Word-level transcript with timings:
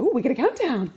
Oh, 0.00 0.12
we 0.14 0.22
get 0.22 0.30
a 0.30 0.34
countdown. 0.36 0.92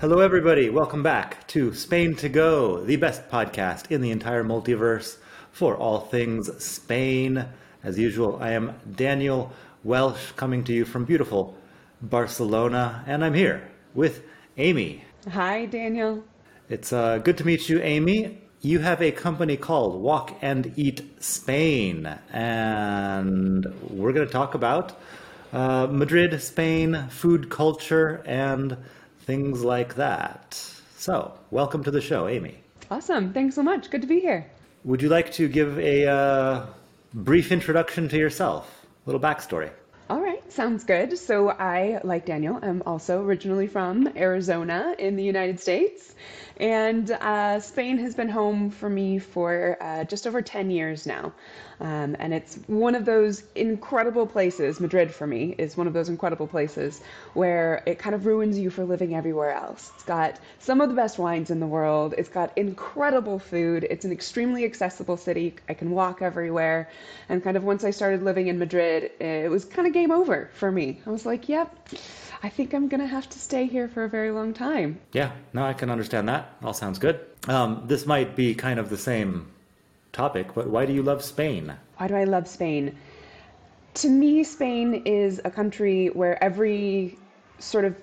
Hello, 0.00 0.18
everybody. 0.18 0.70
Welcome 0.70 1.04
back 1.04 1.46
to 1.48 1.72
Spain 1.72 2.16
to 2.16 2.28
Go, 2.28 2.80
the 2.80 2.96
best 2.96 3.28
podcast 3.28 3.92
in 3.92 4.00
the 4.00 4.10
entire 4.10 4.42
multiverse 4.42 5.18
for 5.52 5.76
all 5.76 6.00
things 6.00 6.50
Spain. 6.62 7.46
As 7.84 7.96
usual, 7.96 8.38
I 8.40 8.50
am 8.50 8.74
Daniel 8.96 9.52
Welsh 9.84 10.32
coming 10.32 10.64
to 10.64 10.72
you 10.72 10.84
from 10.84 11.04
beautiful 11.04 11.56
Barcelona, 12.02 13.04
and 13.06 13.24
I'm 13.24 13.34
here 13.34 13.70
with 13.94 14.24
Amy. 14.56 15.04
Hi, 15.30 15.66
Daniel. 15.66 16.24
It's 16.68 16.92
uh, 16.92 17.18
good 17.18 17.38
to 17.38 17.46
meet 17.46 17.68
you, 17.68 17.80
Amy. 17.80 18.40
You 18.60 18.80
have 18.80 19.00
a 19.00 19.12
company 19.12 19.56
called 19.56 20.02
Walk 20.02 20.36
and 20.42 20.72
Eat 20.74 21.22
Spain, 21.22 22.06
and 22.32 23.64
we're 23.88 24.12
going 24.12 24.26
to 24.26 24.32
talk 24.32 24.54
about 24.54 24.98
uh, 25.52 25.86
Madrid, 25.88 26.42
Spain, 26.42 27.06
food 27.08 27.50
culture, 27.50 28.20
and 28.26 28.76
things 29.20 29.62
like 29.62 29.94
that. 29.94 30.54
So, 30.96 31.38
welcome 31.52 31.84
to 31.84 31.92
the 31.92 32.00
show, 32.00 32.26
Amy. 32.26 32.56
Awesome. 32.90 33.32
Thanks 33.32 33.54
so 33.54 33.62
much. 33.62 33.90
Good 33.90 34.00
to 34.00 34.08
be 34.08 34.18
here. 34.18 34.50
Would 34.82 35.02
you 35.02 35.08
like 35.08 35.30
to 35.34 35.46
give 35.46 35.78
a 35.78 36.08
uh, 36.08 36.66
brief 37.14 37.52
introduction 37.52 38.08
to 38.08 38.18
yourself? 38.18 38.84
A 39.06 39.10
little 39.10 39.20
backstory. 39.20 39.70
Sounds 40.50 40.84
good. 40.84 41.18
So, 41.18 41.50
I, 41.50 42.00
like 42.04 42.24
Daniel, 42.24 42.58
am 42.62 42.82
also 42.86 43.22
originally 43.22 43.66
from 43.66 44.10
Arizona 44.16 44.94
in 44.98 45.16
the 45.16 45.22
United 45.22 45.60
States. 45.60 46.14
And 46.56 47.10
uh, 47.10 47.60
Spain 47.60 47.98
has 47.98 48.14
been 48.14 48.30
home 48.30 48.70
for 48.70 48.88
me 48.88 49.18
for 49.18 49.76
uh, 49.80 50.04
just 50.04 50.26
over 50.26 50.40
10 50.40 50.70
years 50.70 51.06
now. 51.06 51.34
Um, 51.80 52.16
and 52.18 52.34
it's 52.34 52.56
one 52.66 52.94
of 52.94 53.04
those 53.04 53.44
incredible 53.54 54.26
places, 54.26 54.80
Madrid 54.80 55.14
for 55.14 55.26
me 55.26 55.54
is 55.58 55.76
one 55.76 55.86
of 55.86 55.92
those 55.92 56.08
incredible 56.08 56.46
places 56.46 57.00
where 57.34 57.82
it 57.86 57.98
kind 57.98 58.14
of 58.14 58.26
ruins 58.26 58.58
you 58.58 58.70
for 58.70 58.84
living 58.84 59.14
everywhere 59.14 59.52
else. 59.52 59.92
It's 59.94 60.04
got 60.04 60.40
some 60.58 60.80
of 60.80 60.88
the 60.88 60.94
best 60.94 61.18
wines 61.18 61.50
in 61.50 61.60
the 61.60 61.66
world, 61.66 62.14
it's 62.18 62.28
got 62.28 62.56
incredible 62.56 63.38
food, 63.38 63.86
it's 63.88 64.04
an 64.04 64.12
extremely 64.12 64.64
accessible 64.64 65.16
city. 65.16 65.54
I 65.68 65.74
can 65.74 65.90
walk 65.90 66.22
everywhere. 66.22 66.90
And 67.28 67.42
kind 67.42 67.56
of 67.56 67.64
once 67.64 67.84
I 67.84 67.90
started 67.90 68.22
living 68.22 68.48
in 68.48 68.58
Madrid, 68.58 69.12
it 69.20 69.50
was 69.50 69.64
kind 69.64 69.86
of 69.86 69.94
game 69.94 70.10
over 70.10 70.50
for 70.54 70.72
me. 70.72 71.00
I 71.06 71.10
was 71.10 71.24
like, 71.24 71.48
yep. 71.48 71.88
I 72.42 72.48
think 72.48 72.72
I'm 72.72 72.88
going 72.88 73.00
to 73.00 73.06
have 73.06 73.28
to 73.30 73.38
stay 73.38 73.66
here 73.66 73.88
for 73.88 74.04
a 74.04 74.08
very 74.08 74.30
long 74.30 74.54
time. 74.54 75.00
Yeah, 75.12 75.32
no, 75.52 75.64
I 75.64 75.72
can 75.72 75.90
understand 75.90 76.28
that. 76.28 76.56
All 76.62 76.72
sounds 76.72 76.98
good. 76.98 77.20
Um, 77.48 77.82
this 77.86 78.06
might 78.06 78.36
be 78.36 78.54
kind 78.54 78.78
of 78.78 78.90
the 78.90 78.98
same 78.98 79.48
topic, 80.12 80.54
but 80.54 80.68
why 80.68 80.86
do 80.86 80.92
you 80.92 81.02
love 81.02 81.22
Spain? 81.22 81.74
Why 81.96 82.08
do 82.08 82.14
I 82.14 82.24
love 82.24 82.48
Spain? 82.48 82.96
To 83.94 84.08
me, 84.08 84.44
Spain 84.44 85.02
is 85.04 85.40
a 85.44 85.50
country 85.50 86.08
where 86.08 86.42
every 86.42 87.18
sort 87.58 87.84
of 87.84 87.96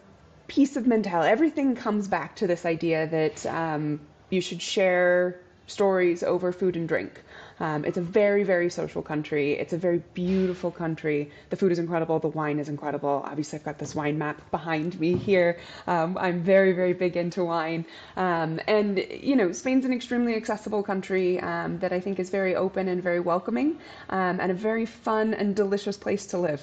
piece 0.47 0.75
of 0.75 0.85
mentality, 0.85 1.29
everything 1.29 1.75
comes 1.75 2.07
back 2.07 2.35
to 2.35 2.47
this 2.47 2.65
idea 2.65 3.07
that 3.07 3.45
um, 3.45 3.99
you 4.29 4.41
should 4.41 4.61
share 4.61 5.39
stories 5.67 6.23
over 6.23 6.51
food 6.51 6.75
and 6.75 6.87
drink. 6.87 7.23
Um, 7.59 7.85
it's 7.85 7.97
a 7.97 8.01
very, 8.01 8.43
very 8.43 8.69
social 8.69 9.01
country. 9.01 9.53
It's 9.53 9.73
a 9.73 9.77
very 9.77 10.01
beautiful 10.13 10.71
country. 10.71 11.31
The 11.49 11.55
food 11.55 11.71
is 11.71 11.79
incredible. 11.79 12.19
The 12.19 12.27
wine 12.27 12.59
is 12.59 12.69
incredible. 12.69 13.23
Obviously, 13.25 13.59
I've 13.59 13.65
got 13.65 13.77
this 13.77 13.95
wine 13.95 14.17
map 14.17 14.51
behind 14.51 14.99
me 14.99 15.15
here. 15.15 15.59
Um, 15.87 16.17
I'm 16.17 16.43
very, 16.43 16.73
very 16.73 16.93
big 16.93 17.15
into 17.17 17.45
wine. 17.45 17.85
Um, 18.17 18.59
and, 18.67 18.97
you 18.97 19.35
know, 19.35 19.51
Spain's 19.51 19.85
an 19.85 19.93
extremely 19.93 20.35
accessible 20.35 20.83
country 20.83 21.39
um, 21.39 21.79
that 21.79 21.93
I 21.93 21.99
think 21.99 22.19
is 22.19 22.29
very 22.29 22.55
open 22.55 22.87
and 22.87 23.01
very 23.01 23.19
welcoming 23.19 23.77
um, 24.09 24.39
and 24.39 24.51
a 24.51 24.55
very 24.55 24.85
fun 24.85 25.33
and 25.33 25.55
delicious 25.55 25.97
place 25.97 26.25
to 26.27 26.37
live. 26.37 26.61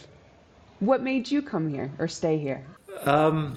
What 0.80 1.02
made 1.02 1.30
you 1.30 1.42
come 1.42 1.68
here 1.68 1.90
or 1.98 2.08
stay 2.08 2.38
here? 2.38 2.64
Um, 3.04 3.56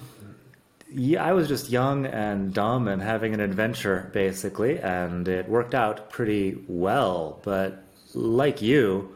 yeah, 0.98 1.22
I 1.22 1.34
was 1.34 1.46
just 1.46 1.68
young 1.68 2.06
and 2.06 2.54
dumb 2.54 2.88
and 2.88 3.02
having 3.02 3.34
an 3.34 3.40
adventure, 3.40 4.10
basically, 4.14 4.78
and 4.78 5.28
it 5.28 5.46
worked 5.46 5.74
out 5.74 6.08
pretty 6.08 6.64
well. 6.66 7.38
But 7.42 7.84
like 8.14 8.62
you, 8.62 9.14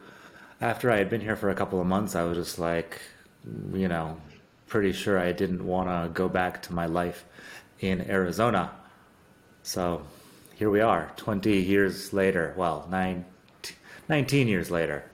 after 0.61 0.91
I 0.91 0.99
had 0.99 1.09
been 1.09 1.23
here 1.23 1.37
for 1.37 1.49
a 1.49 1.55
couple 1.55 1.81
of 1.81 1.87
months, 1.87 2.15
I 2.15 2.25
was 2.25 2.37
just 2.37 2.59
like, 2.59 3.01
you 3.73 3.89
know, 3.89 4.21
pretty 4.67 4.93
sure 4.93 5.19
I 5.19 5.33
didn't 5.33 5.65
want 5.65 5.89
to 5.89 6.13
go 6.13 6.29
back 6.29 6.61
to 6.65 6.75
my 6.75 6.85
life 6.85 7.25
in 7.81 8.11
Arizona. 8.11 8.73
So 9.63 10.03
here 10.57 10.69
we 10.69 10.83
are, 10.83 11.11
20 11.17 11.63
years 11.63 12.13
later. 12.13 12.53
Well, 12.59 12.87
nine, 12.91 13.25
19 14.07 14.49
years 14.49 14.71
later. 14.71 15.10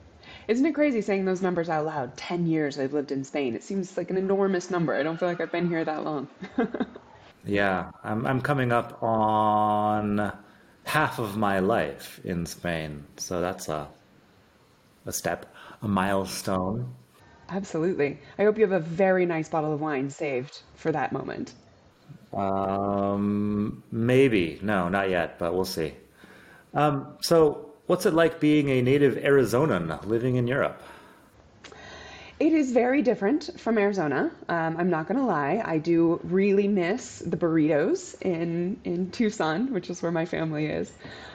Isn't 0.48 0.64
it 0.64 0.74
crazy 0.74 1.00
saying 1.00 1.24
those 1.24 1.42
numbers 1.42 1.68
out 1.68 1.86
loud? 1.86 2.16
10 2.16 2.46
years 2.46 2.78
I've 2.78 2.92
lived 2.92 3.10
in 3.10 3.24
Spain. 3.24 3.54
It 3.54 3.64
seems 3.64 3.96
like 3.96 4.10
an 4.10 4.16
enormous 4.16 4.70
number. 4.70 4.94
I 4.94 5.02
don't 5.02 5.18
feel 5.18 5.28
like 5.28 5.40
I've 5.40 5.50
been 5.50 5.68
here 5.68 5.84
that 5.84 6.04
long. 6.04 6.28
yeah, 7.44 7.90
I'm, 8.04 8.24
I'm 8.26 8.40
coming 8.40 8.70
up 8.70 9.02
on 9.02 10.32
half 10.84 11.18
of 11.18 11.36
my 11.36 11.58
life 11.58 12.20
in 12.24 12.46
Spain. 12.46 13.04
So 13.16 13.40
that's 13.40 13.68
a, 13.68 13.88
a 15.04 15.12
step, 15.12 15.52
a 15.82 15.88
milestone. 15.88 16.94
Absolutely. 17.48 18.18
I 18.38 18.44
hope 18.44 18.56
you 18.56 18.62
have 18.62 18.72
a 18.72 18.80
very 18.80 19.26
nice 19.26 19.48
bottle 19.48 19.72
of 19.72 19.80
wine 19.80 20.10
saved 20.10 20.62
for 20.76 20.92
that 20.92 21.12
moment. 21.12 21.54
Um, 22.32 23.82
maybe. 23.90 24.60
No, 24.62 24.88
not 24.88 25.10
yet, 25.10 25.38
but 25.40 25.54
we'll 25.54 25.64
see. 25.64 25.94
Um, 26.74 27.16
so 27.20 27.70
What's 27.86 28.04
it 28.04 28.14
like 28.14 28.40
being 28.40 28.68
a 28.68 28.82
native 28.82 29.14
Arizonan 29.14 30.04
living 30.06 30.34
in 30.34 30.48
Europe? 30.48 30.82
It 32.40 32.52
is 32.52 32.72
very 32.72 33.00
different 33.00 33.60
from 33.60 33.78
Arizona. 33.78 34.30
Um, 34.48 34.76
I'm 34.76 34.90
not 34.90 35.06
going 35.06 35.18
to 35.18 35.24
lie. 35.24 35.62
I 35.64 35.78
do 35.78 36.20
really 36.24 36.66
miss 36.66 37.20
the 37.20 37.36
burritos 37.36 38.20
in, 38.20 38.80
in 38.82 39.12
Tucson, 39.12 39.72
which 39.72 39.88
is 39.88 40.02
where 40.02 40.10
my 40.10 40.26
family 40.26 40.66
is. 40.66 40.92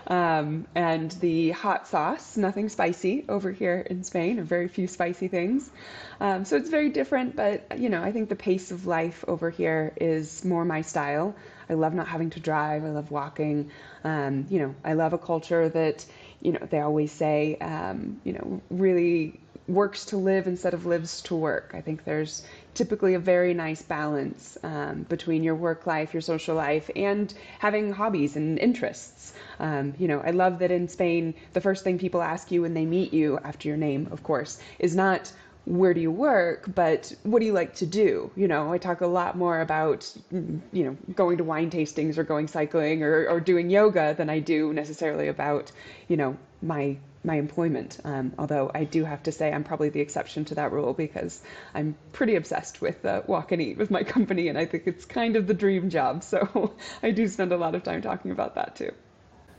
Um, 0.08 0.68
and 0.76 1.10
the 1.10 1.52
hot 1.52 1.88
sauce, 1.88 2.36
nothing 2.36 2.68
spicy 2.68 3.24
over 3.30 3.50
here 3.52 3.80
in 3.90 4.04
Spain, 4.04 4.38
or 4.38 4.44
very 4.44 4.68
few 4.68 4.88
spicy 4.88 5.30
things. 5.30 5.72
Um, 6.20 6.44
so 6.44 6.58
it's 6.58 6.70
very 6.70 6.90
different, 6.90 7.36
but 7.36 7.80
you 7.80 7.88
know, 7.88 8.04
I 8.04 8.12
think 8.12 8.28
the 8.28 8.36
pace 8.36 8.72
of 8.72 8.86
life 8.86 9.24
over 9.26 9.50
here 9.50 9.94
is 9.96 10.44
more 10.44 10.66
my 10.66 10.82
style. 10.82 11.34
I 11.70 11.76
love 11.76 11.94
not 11.94 12.10
having 12.10 12.30
to 12.32 12.42
drive. 12.42 12.84
I 12.84 12.90
love 12.90 13.10
walking. 13.10 13.72
Um, 14.04 14.46
you 14.50 14.60
know, 14.60 14.76
I 14.84 14.94
love 14.94 15.14
a 15.14 15.18
culture 15.18 15.70
that 15.70 16.06
you 16.42 16.52
know, 16.52 16.68
they 16.70 16.80
always 16.80 17.12
say, 17.12 17.58
um, 17.62 18.20
you 18.24 18.34
know, 18.34 18.62
really 18.70 19.40
works 19.68 20.06
to 20.06 20.18
live 20.18 20.48
instead 20.48 20.74
of 20.74 20.86
lives 20.86 21.22
to 21.22 21.36
work. 21.36 21.72
I 21.74 21.82
think 21.82 22.04
there's 22.04 22.44
typically 22.74 23.14
a 23.14 23.20
very 23.20 23.54
nice 23.54 23.82
balance 23.82 24.58
um, 24.64 25.04
between 25.04 25.44
your 25.44 25.56
work 25.56 25.86
life, 25.86 26.14
your 26.14 26.22
social 26.22 26.56
life, 26.56 26.90
and 26.96 27.34
having 27.60 27.92
hobbies 27.92 28.36
and 28.36 28.60
interests. 28.60 29.34
Um, 29.60 29.94
you 29.98 30.08
know, 30.08 30.22
I 30.22 30.32
love 30.32 30.60
that 30.60 30.72
in 30.72 30.88
Spain, 30.88 31.34
the 31.54 31.62
first 31.62 31.84
thing 31.84 32.00
people 32.00 32.22
ask 32.22 32.52
you 32.52 32.62
when 32.62 32.74
they 32.74 32.86
meet 32.86 33.14
you, 33.14 33.40
after 33.44 33.68
your 33.68 33.78
name, 33.78 34.08
of 34.12 34.24
course, 34.24 34.60
is 34.80 34.96
not 34.96 35.32
where 35.66 35.94
do 35.94 36.02
you 36.02 36.12
work, 36.12 36.66
but 36.74 37.14
what 37.24 37.40
do 37.40 37.46
you 37.46 37.54
like 37.54 37.76
to 37.76 37.86
do? 37.86 38.32
You 38.36 38.48
know, 38.48 38.74
I 38.74 38.78
talk 38.78 39.02
a 39.02 39.08
lot 39.08 39.38
more 39.38 39.62
about, 39.62 40.12
you 40.32 40.62
know, 40.72 40.98
going 41.14 41.38
to 41.38 41.44
wine 41.44 41.70
tastings 41.70 42.18
or 42.18 42.24
going 42.24 42.48
cycling 42.48 43.04
or, 43.04 43.28
or 43.28 43.40
doing 43.40 43.70
yoga 43.70 44.16
than 44.18 44.30
I 44.30 44.40
do 44.40 44.74
necessarily 44.74 45.28
about, 45.28 45.72
you 46.08 46.18
know, 46.18 46.38
my 46.62 46.98
my 47.24 47.36
employment. 47.36 48.00
Um, 48.04 48.34
although 48.40 48.72
I 48.74 48.84
do 48.84 49.06
have 49.06 49.24
to 49.24 49.32
say 49.32 49.52
I'm 49.52 49.64
probably 49.64 49.90
the 49.90 50.00
exception 50.00 50.46
to 50.46 50.56
that 50.56 50.72
rule 50.72 50.94
because 50.94 51.42
I'm 51.74 51.96
pretty 52.14 52.36
obsessed 52.36 52.82
with 52.82 53.06
uh, 53.06 53.22
walk 53.28 53.52
and 53.52 53.62
eat 53.62 53.78
with 53.78 53.92
my 53.92 54.04
company, 54.16 54.48
and 54.48 54.58
I 54.58 54.66
think 54.66 54.88
it's 54.88 55.06
kind 55.06 55.36
of 55.36 55.48
the 55.48 55.54
dream 55.54 55.90
job. 55.90 56.24
So 56.24 56.74
I 57.04 57.12
do 57.12 57.28
spend 57.28 57.52
a 57.52 57.58
lot 57.58 57.76
of 57.76 57.84
time 57.84 58.02
talking 58.02 58.32
about 58.32 58.56
that 58.56 58.76
too. 58.76 58.92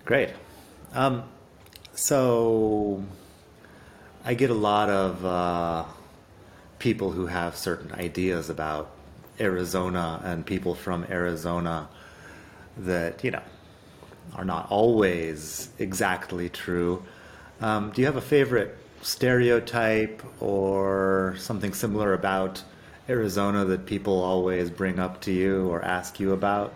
Great. 0.04 0.30
Um, 0.92 1.22
so 1.94 3.04
I 4.24 4.34
get 4.34 4.50
a 4.50 4.54
lot 4.54 4.88
of 4.88 5.26
uh, 5.26 5.84
people 6.78 7.10
who 7.10 7.26
have 7.26 7.56
certain 7.56 7.90
ideas 7.90 8.50
about 8.50 8.92
Arizona 9.40 10.20
and 10.22 10.46
people 10.46 10.76
from 10.76 11.04
Arizona 11.10 11.88
that, 12.76 13.24
you 13.24 13.32
know, 13.32 13.42
are 14.36 14.44
not 14.44 14.70
always 14.70 15.70
exactly 15.80 16.48
true. 16.48 17.02
Um, 17.60 17.90
do 17.90 18.00
you 18.00 18.06
have 18.06 18.14
a 18.14 18.20
favorite 18.20 18.78
stereotype 19.00 20.22
or 20.40 21.34
something 21.38 21.74
similar 21.74 22.14
about 22.14 22.62
Arizona 23.08 23.64
that 23.64 23.86
people 23.86 24.22
always 24.22 24.70
bring 24.70 25.00
up 25.00 25.20
to 25.22 25.32
you 25.32 25.68
or 25.68 25.82
ask 25.82 26.20
you 26.20 26.32
about? 26.32 26.72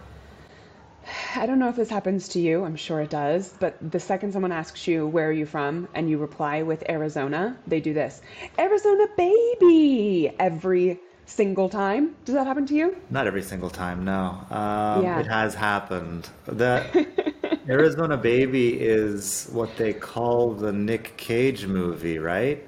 I 1.37 1.47
don't 1.47 1.59
know 1.59 1.69
if 1.69 1.77
this 1.77 1.91
happens 1.91 2.29
to 2.29 2.41
you, 2.41 2.65
I'm 2.65 2.77
sure 2.77 3.01
it 3.01 3.11
does, 3.11 3.55
but 3.61 3.77
the 3.91 4.01
second 4.01 4.33
someone 4.33 4.53
asks 4.53 4.87
you, 4.87 5.07
where 5.07 5.29
are 5.29 5.33
you 5.33 5.47
from, 5.47 5.89
and 5.95 6.09
you 6.09 6.19
reply 6.19 6.63
with 6.63 6.89
Arizona, 6.89 7.57
they 7.67 7.81
do 7.81 7.93
this 7.93 8.23
Arizona 8.59 9.07
baby 9.17 10.35
every 10.39 10.99
single 11.27 11.69
time. 11.69 12.15
Does 12.25 12.35
that 12.35 12.47
happen 12.47 12.67
to 12.67 12.75
you? 12.75 12.97
Not 13.11 13.27
every 13.27 13.43
single 13.43 13.71
time, 13.71 14.05
no. 14.05 14.39
Um, 14.51 15.03
yeah. 15.03 15.21
It 15.21 15.27
has 15.27 15.55
happened. 15.55 16.29
The 16.47 17.07
Arizona 17.69 18.17
baby 18.17 18.81
is 18.81 19.49
what 19.53 19.77
they 19.77 19.93
call 19.93 20.55
the 20.55 20.73
Nick 20.73 21.17
Cage 21.17 21.67
movie, 21.67 22.19
right? 22.19 22.65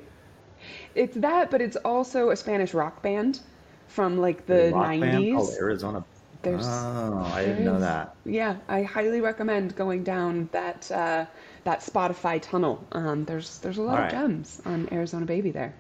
it's 0.99 1.17
that, 1.17 1.51
but 1.51 1.61
it's 1.63 1.77
also 1.77 2.31
a 2.31 2.37
Spanish 2.37 2.75
rock 2.75 3.03
band 3.03 3.41
from 3.87 4.19
like 4.19 4.47
the 4.47 4.73
rock 4.75 5.01
band 5.01 5.35
called 5.35 5.55
Arizona. 5.61 6.05
There's 6.43 6.67
Oh, 6.67 7.31
I 7.35 7.45
didn't 7.45 7.65
know 7.65 7.81
that. 7.81 8.15
yeah, 8.25 8.57
I 8.69 8.83
highly 8.83 9.21
recommend 9.21 9.75
going 9.77 10.05
down 10.05 10.49
that 10.53 10.91
uh, 10.91 11.27
that 11.65 11.81
Spotify 11.81 12.41
tunnel. 12.41 12.85
Um, 12.93 13.25
there's 13.25 13.59
there's 13.59 13.79
a 13.79 13.81
All 13.81 13.89
lot 13.89 13.95
of 13.99 14.01
right. 14.05 14.11
gems 14.11 14.63
on 14.65 14.89
Arizona 14.93 15.27
Baby 15.27 15.51
there. 15.51 15.75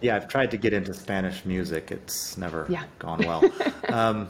Yeah, 0.00 0.16
I've 0.16 0.28
tried 0.28 0.50
to 0.50 0.56
get 0.56 0.72
into 0.72 0.92
Spanish 0.92 1.44
music. 1.44 1.90
It's 1.90 2.36
never 2.36 2.66
Yeah. 2.68 2.84
gone 2.98 3.20
well. 3.26 3.42
Um, 3.88 4.28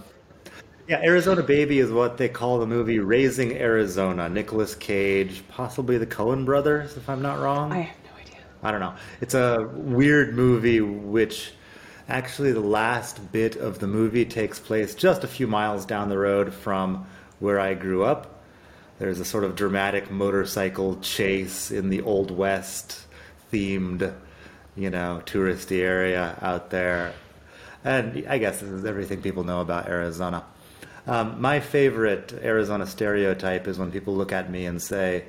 yeah, 0.86 1.00
Arizona 1.02 1.42
Baby 1.42 1.78
is 1.78 1.90
what 1.90 2.18
they 2.18 2.28
call 2.28 2.58
the 2.58 2.66
movie 2.66 2.98
Raising 2.98 3.52
Arizona. 3.56 4.28
Nicolas 4.28 4.74
Cage, 4.74 5.42
possibly 5.48 5.96
the 5.96 6.06
Coen 6.06 6.44
brothers, 6.44 6.98
if 6.98 7.08
I'm 7.08 7.22
not 7.22 7.40
wrong. 7.40 7.72
I 7.72 7.78
have 7.80 7.96
no 8.04 8.20
idea. 8.20 8.36
I 8.62 8.70
don't 8.70 8.80
know. 8.80 8.92
It's 9.22 9.32
a 9.32 9.66
weird 9.72 10.34
movie, 10.34 10.82
which 10.82 11.52
actually 12.08 12.52
the 12.52 12.60
last 12.60 13.32
bit 13.32 13.56
of 13.56 13.78
the 13.78 13.86
movie 13.86 14.24
takes 14.24 14.58
place 14.58 14.94
just 14.94 15.24
a 15.24 15.28
few 15.28 15.46
miles 15.46 15.86
down 15.86 16.08
the 16.08 16.18
road 16.18 16.52
from 16.52 17.06
where 17.40 17.58
I 17.58 17.74
grew 17.74 18.04
up. 18.04 18.42
There's 18.98 19.20
a 19.20 19.24
sort 19.24 19.44
of 19.44 19.56
dramatic 19.56 20.10
motorcycle 20.10 21.00
chase 21.00 21.70
in 21.70 21.90
the 21.90 22.02
Old 22.02 22.30
West 22.30 23.06
themed, 23.52 24.14
you 24.76 24.90
know, 24.90 25.22
touristy 25.26 25.80
area 25.80 26.38
out 26.40 26.70
there. 26.70 27.12
And 27.82 28.24
I 28.28 28.38
guess 28.38 28.60
this 28.60 28.70
is 28.70 28.84
everything 28.84 29.20
people 29.20 29.44
know 29.44 29.60
about 29.60 29.88
Arizona. 29.88 30.44
Um, 31.06 31.40
my 31.40 31.60
favorite 31.60 32.32
Arizona 32.32 32.86
stereotype 32.86 33.66
is 33.66 33.78
when 33.78 33.90
people 33.90 34.14
look 34.14 34.32
at 34.32 34.50
me 34.50 34.64
and 34.64 34.80
say, 34.80 35.24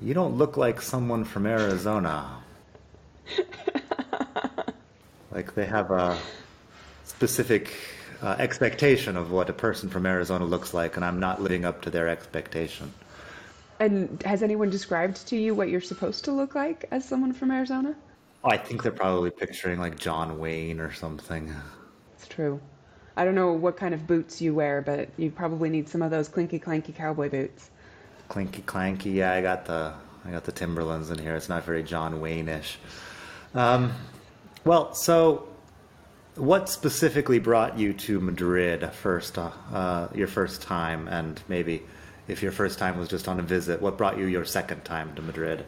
You 0.00 0.14
don't 0.14 0.36
look 0.36 0.56
like 0.56 0.80
someone 0.80 1.24
from 1.24 1.44
Arizona. 1.46 2.38
like 5.30 5.54
they 5.54 5.66
have 5.66 5.90
a 5.90 6.18
specific 7.04 7.74
uh, 8.22 8.36
expectation 8.38 9.16
of 9.16 9.30
what 9.30 9.48
a 9.50 9.52
person 9.52 9.88
from 9.88 10.06
Arizona 10.06 10.44
looks 10.44 10.74
like, 10.74 10.96
and 10.96 11.04
I'm 11.04 11.20
not 11.20 11.40
living 11.40 11.64
up 11.64 11.82
to 11.82 11.90
their 11.90 12.08
expectation. 12.08 12.92
And 13.80 14.22
has 14.24 14.42
anyone 14.42 14.70
described 14.70 15.28
to 15.28 15.36
you 15.36 15.54
what 15.54 15.68
you're 15.68 15.80
supposed 15.80 16.24
to 16.24 16.32
look 16.32 16.54
like 16.54 16.86
as 16.90 17.04
someone 17.04 17.32
from 17.32 17.50
Arizona? 17.50 17.94
Oh, 18.42 18.50
I 18.50 18.56
think 18.56 18.82
they're 18.82 18.92
probably 18.92 19.30
picturing 19.30 19.78
like 19.78 19.98
John 19.98 20.38
Wayne 20.38 20.80
or 20.80 20.92
something. 20.92 21.54
It's 22.14 22.26
true. 22.26 22.60
I 23.16 23.24
don't 23.24 23.34
know 23.34 23.52
what 23.52 23.76
kind 23.76 23.94
of 23.94 24.06
boots 24.06 24.40
you 24.40 24.54
wear, 24.54 24.80
but 24.80 25.08
you 25.16 25.30
probably 25.30 25.70
need 25.70 25.88
some 25.88 26.02
of 26.02 26.10
those 26.10 26.28
clinky 26.28 26.60
clanky 26.60 26.94
cowboy 26.94 27.28
boots. 27.28 27.70
Clinky 28.28 28.62
clanky. 28.62 29.14
Yeah, 29.14 29.32
I 29.32 29.42
got 29.42 29.64
the 29.64 29.92
I 30.24 30.30
got 30.30 30.44
the 30.44 30.52
Timberlands 30.52 31.10
in 31.10 31.18
here. 31.18 31.34
It's 31.34 31.48
not 31.48 31.64
very 31.64 31.82
John 31.82 32.20
Wayne-ish. 32.20 32.78
Um, 33.54 33.92
well, 34.68 34.92
so 34.92 35.48
what 36.36 36.68
specifically 36.68 37.38
brought 37.38 37.78
you 37.78 37.94
to 37.94 38.20
Madrid 38.20 38.92
first? 38.92 39.38
Uh, 39.38 39.50
uh, 39.72 40.08
your 40.14 40.26
first 40.26 40.60
time, 40.60 41.08
and 41.08 41.40
maybe 41.48 41.82
if 42.28 42.42
your 42.42 42.52
first 42.52 42.78
time 42.78 42.98
was 42.98 43.08
just 43.08 43.28
on 43.28 43.40
a 43.40 43.42
visit, 43.42 43.80
what 43.80 43.96
brought 43.96 44.18
you 44.18 44.26
your 44.26 44.44
second 44.44 44.84
time 44.84 45.14
to 45.14 45.22
Madrid? 45.22 45.64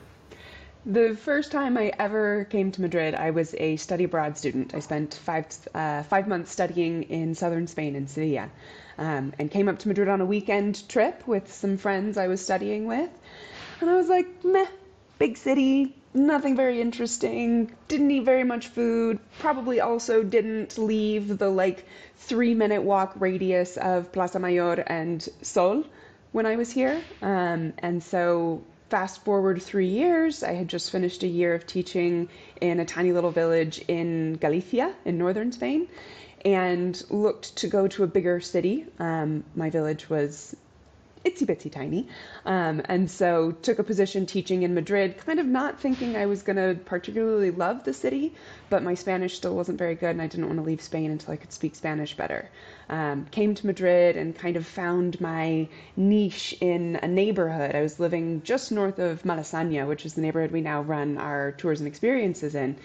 The 0.85 1.17
first 1.17 1.51
time 1.51 1.79
I 1.79 1.93
ever 1.99 2.45
came 2.51 2.71
to 2.73 2.83
Madrid, 2.83 3.15
I 3.15 3.31
was 3.31 3.55
a 3.55 3.77
study 3.77 4.05
abroad 4.05 4.37
student. 4.37 4.75
I 4.75 4.81
spent 4.81 5.15
five 5.15 5.47
uh, 5.75 6.03
five 6.03 6.29
months 6.29 6.53
studying 6.53 7.05
in 7.05 7.35
southern 7.35 7.67
Spain 7.67 7.97
in 7.97 8.07
Sevilla, 8.07 8.51
um, 8.99 9.33
and 9.39 9.51
came 9.51 9.67
up 9.67 9.79
to 9.79 9.89
Madrid 9.89 10.09
on 10.09 10.21
a 10.21 10.27
weekend 10.27 10.87
trip 10.91 11.27
with 11.27 11.51
some 11.51 11.79
friends 11.79 12.19
I 12.19 12.29
was 12.29 12.45
studying 12.45 12.87
with. 12.87 13.11
And 13.81 13.89
I 13.89 13.95
was 13.97 14.11
like, 14.11 14.29
meh, 14.45 14.67
big 15.19 15.39
city, 15.39 15.95
nothing 16.15 16.57
very 16.57 16.81
interesting. 16.81 17.71
Didn't 17.89 18.11
eat 18.11 18.25
very 18.25 18.45
much 18.45 18.69
food. 18.69 19.19
Probably 19.39 19.81
also 19.81 20.23
didn't 20.23 20.79
leave 20.79 21.39
the 21.39 21.51
like 21.51 21.87
three 22.17 22.55
minute 22.55 22.83
walk 22.83 23.15
radius 23.19 23.77
of 23.77 24.13
Plaza 24.13 24.39
Mayor 24.39 24.85
and 24.87 25.27
Sol 25.43 25.85
when 26.33 26.47
I 26.47 26.57
was 26.57 26.71
here. 26.71 27.01
Um, 27.23 27.73
and 27.79 28.03
so 28.03 28.63
fast 28.89 29.25
forward 29.25 29.63
three 29.63 29.87
years, 29.87 30.43
I 30.43 30.53
had 30.53 30.69
just 30.69 30.91
finished 30.91 31.23
a 31.23 31.29
year 31.29 31.55
of 31.55 31.67
teaching 31.67 32.29
in 32.61 32.81
a 32.81 32.85
tiny 32.85 33.13
little 33.13 33.31
village 33.31 33.83
in 33.87 34.35
Galicia 34.35 34.95
in 35.05 35.17
northern 35.17 35.53
Spain 35.53 35.89
and 36.45 37.03
looked 37.11 37.57
to 37.57 37.69
go 37.69 37.87
to 37.87 38.03
a 38.03 38.07
bigger 38.07 38.41
city. 38.41 38.87
Um, 38.99 39.45
my 39.55 39.71
village 39.71 40.11
was 40.11 40.57
itsy 41.25 41.47
bitsy 41.47 41.71
tiny. 41.71 42.09
Um, 42.45 42.83
and 42.87 43.11
so 43.11 43.53
took 43.53 43.79
a 43.79 43.85
position 43.85 44.27
teaching 44.27 44.63
in 44.63 44.75
Madrid, 44.75 45.17
kind 45.25 45.39
of 45.39 45.47
not 45.47 45.81
thinking 45.81 46.17
I 46.17 46.27
was 46.27 46.43
going 46.43 46.57
to 46.57 46.79
particularly 46.85 47.51
love 47.51 47.85
the 47.85 47.93
city, 47.93 48.35
but 48.69 48.83
my 48.83 48.95
Spanish 48.95 49.37
still 49.37 49.55
wasn't 49.55 49.79
very 49.79 49.95
good 49.95 50.11
and 50.11 50.23
I 50.23 50.27
didn't 50.27 50.47
want 50.47 50.59
to 50.59 50.65
leave 50.65 50.81
Spain 50.81 51.11
until 51.11 51.33
I 51.33 51.37
could 51.37 51.53
speak 51.53 51.75
Spanish 51.75 52.17
better. 52.17 52.49
Um, 52.89 53.27
came 53.31 53.55
to 53.55 53.67
Madrid 53.67 54.17
and 54.17 54.35
kind 54.35 54.57
of 54.57 54.67
found 54.67 55.21
my 55.21 55.69
niche 55.97 56.57
in 56.61 56.99
a 57.03 57.09
neighborhood. 57.09 57.75
I 57.75 57.83
was 57.83 58.01
living 58.01 58.43
just 58.43 58.73
north 58.73 58.99
of 58.99 59.23
Malasaña, 59.23 59.87
which 59.87 60.07
is 60.07 60.15
the 60.15 60.23
neighborhood 60.23 60.53
we 60.53 60.61
now 60.61 60.83
run 60.83 61.19
our 61.19 61.53
tours 61.53 61.81
and 61.81 61.87
experiences 61.87 62.55
in. 62.55 62.77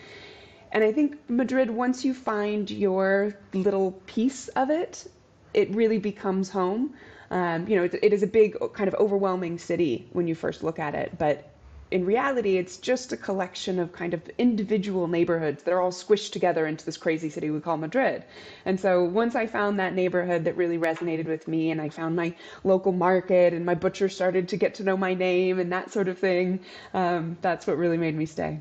And 0.72 0.84
I 0.84 0.92
think 0.92 1.18
Madrid, 1.30 1.70
once 1.70 2.04
you 2.04 2.14
find 2.14 2.70
your 2.70 3.38
little 3.54 3.94
piece 4.08 4.50
of 4.50 4.70
it, 4.70 5.10
it 5.54 5.74
really 5.74 6.00
becomes 6.00 6.50
home. 6.50 6.94
Um, 7.32 7.68
you 7.68 7.76
know, 7.76 7.84
it, 7.84 8.00
it 8.02 8.14
is 8.14 8.24
a 8.24 8.28
big, 8.28 8.58
kind 8.74 8.88
of 8.88 8.94
overwhelming 8.96 9.58
city 9.58 10.08
when 10.14 10.28
you 10.28 10.36
first 10.36 10.64
look 10.64 10.80
at 10.80 10.96
it, 10.96 11.18
but 11.18 11.52
in 11.92 12.04
reality, 12.04 12.58
it's 12.58 12.78
just 12.78 13.14
a 13.14 13.18
collection 13.18 13.80
of 13.80 13.92
kind 13.94 14.14
of 14.14 14.22
individual 14.38 15.08
neighborhoods 15.08 15.64
that 15.64 15.72
are 15.72 15.80
all 15.80 15.92
squished 15.92 16.32
together 16.32 16.66
into 16.66 16.84
this 16.84 16.98
crazy 16.98 17.30
city 17.30 17.52
we 17.52 17.60
call 17.60 17.78
Madrid. 17.78 18.24
And 18.66 18.80
so 18.80 19.04
once 19.04 19.36
I 19.36 19.46
found 19.46 19.80
that 19.80 19.94
neighborhood 19.94 20.44
that 20.46 20.58
really 20.58 20.80
resonated 20.80 21.28
with 21.28 21.48
me, 21.48 21.70
and 21.72 21.80
I 21.80 21.90
found 21.90 22.16
my 22.16 22.34
local 22.64 22.92
market, 22.92 23.54
and 23.54 23.66
my 23.66 23.76
butcher 23.76 24.10
started 24.10 24.50
to 24.50 24.58
get 24.58 24.74
to 24.76 24.84
know 24.84 24.98
my 24.98 25.14
name 25.14 25.60
and 25.60 25.72
that 25.72 25.92
sort 25.92 26.08
of 26.08 26.18
thing, 26.18 26.60
um, 26.94 27.38
that's 27.42 27.68
what 27.68 27.78
really 27.78 27.98
made 27.98 28.16
me 28.16 28.26
stay. 28.26 28.60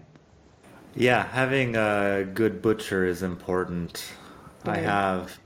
Yeah, 0.94 1.26
having 1.26 1.76
a 1.76 2.28
good 2.34 2.60
butcher 2.60 3.06
is 3.06 3.22
important. 3.22 4.12
I 4.64 4.78
have 4.78 5.38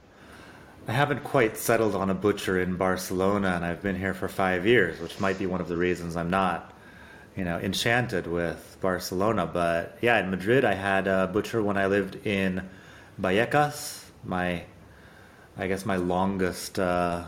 I 0.89 0.93
haven't 0.93 1.23
quite 1.23 1.59
settled 1.59 1.95
on 1.95 2.09
a 2.09 2.15
butcher 2.15 2.59
in 2.59 2.77
Barcelona 2.77 3.49
and 3.49 3.63
I've 3.63 3.83
been 3.83 3.95
here 3.95 4.15
for 4.15 4.27
5 4.27 4.67
years, 4.67 4.99
which 5.01 5.21
might 5.21 5.39
be 5.39 5.45
one 5.45 5.61
of 5.61 5.69
the 5.69 5.77
reasons 5.77 6.17
I'm 6.17 6.31
not, 6.31 6.73
you 7.37 7.45
know, 7.45 7.59
enchanted 7.59 8.27
with 8.27 8.79
Barcelona, 8.81 9.45
but 9.45 9.99
yeah, 10.01 10.19
in 10.19 10.31
Madrid 10.31 10.65
I 10.65 10.73
had 10.73 11.07
a 11.07 11.27
butcher 11.27 11.63
when 11.63 11.77
I 11.77 11.89
lived 11.89 12.27
in 12.27 12.67
Vallecas, 13.21 14.03
my 14.25 14.63
I 15.59 15.67
guess 15.67 15.85
my 15.85 15.97
longest 15.97 16.79
uh 16.79 17.25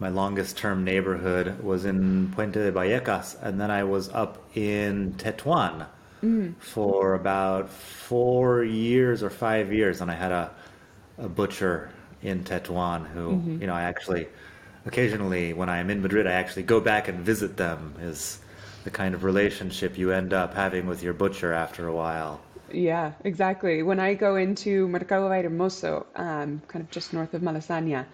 my 0.00 0.08
longest 0.08 0.56
term 0.56 0.82
neighborhood 0.82 1.62
was 1.62 1.84
in 1.84 2.32
Puente 2.34 2.54
de 2.54 2.72
Vallecas, 2.72 3.36
and 3.40 3.60
then 3.60 3.70
I 3.70 3.84
was 3.84 4.08
up 4.08 4.42
in 4.56 5.14
Tetuan 5.18 5.86
for 6.58 7.14
about 7.14 7.70
four 7.70 8.64
years 8.64 9.22
or 9.22 9.30
five 9.30 9.72
years, 9.72 10.00
and 10.00 10.10
I 10.10 10.14
had 10.14 10.32
a, 10.32 10.50
a 11.16 11.28
butcher 11.28 11.90
in 12.22 12.44
Tetuan 12.44 13.06
who, 13.06 13.40
you 13.60 13.66
know, 13.66 13.74
I 13.74 13.82
actually 13.82 14.28
occasionally 14.86 15.52
when 15.52 15.68
I 15.68 15.78
am 15.78 15.90
in 15.90 16.02
Madrid, 16.02 16.26
I 16.26 16.32
actually 16.32 16.62
go 16.64 16.80
back 16.80 17.08
and 17.08 17.20
visit 17.20 17.56
them. 17.56 17.94
Is 18.00 18.40
the 18.84 18.90
kind 18.90 19.14
of 19.14 19.24
relationship 19.24 19.98
you 19.98 20.10
end 20.10 20.32
up 20.32 20.54
having 20.54 20.86
with 20.86 21.02
your 21.02 21.12
butcher 21.12 21.52
after 21.52 21.86
a 21.86 21.94
while. 21.94 22.40
Yeah, 22.72 23.12
exactly. 23.24 23.82
When 23.82 23.98
I 24.00 24.14
go 24.14 24.36
into 24.36 24.88
Mercado 24.88 25.28
Hermoso, 25.28 26.06
um, 26.14 26.62
kind 26.68 26.84
of 26.84 26.90
just 26.90 27.12
north 27.12 27.34
of 27.34 27.42
Malasaña, 27.42 28.06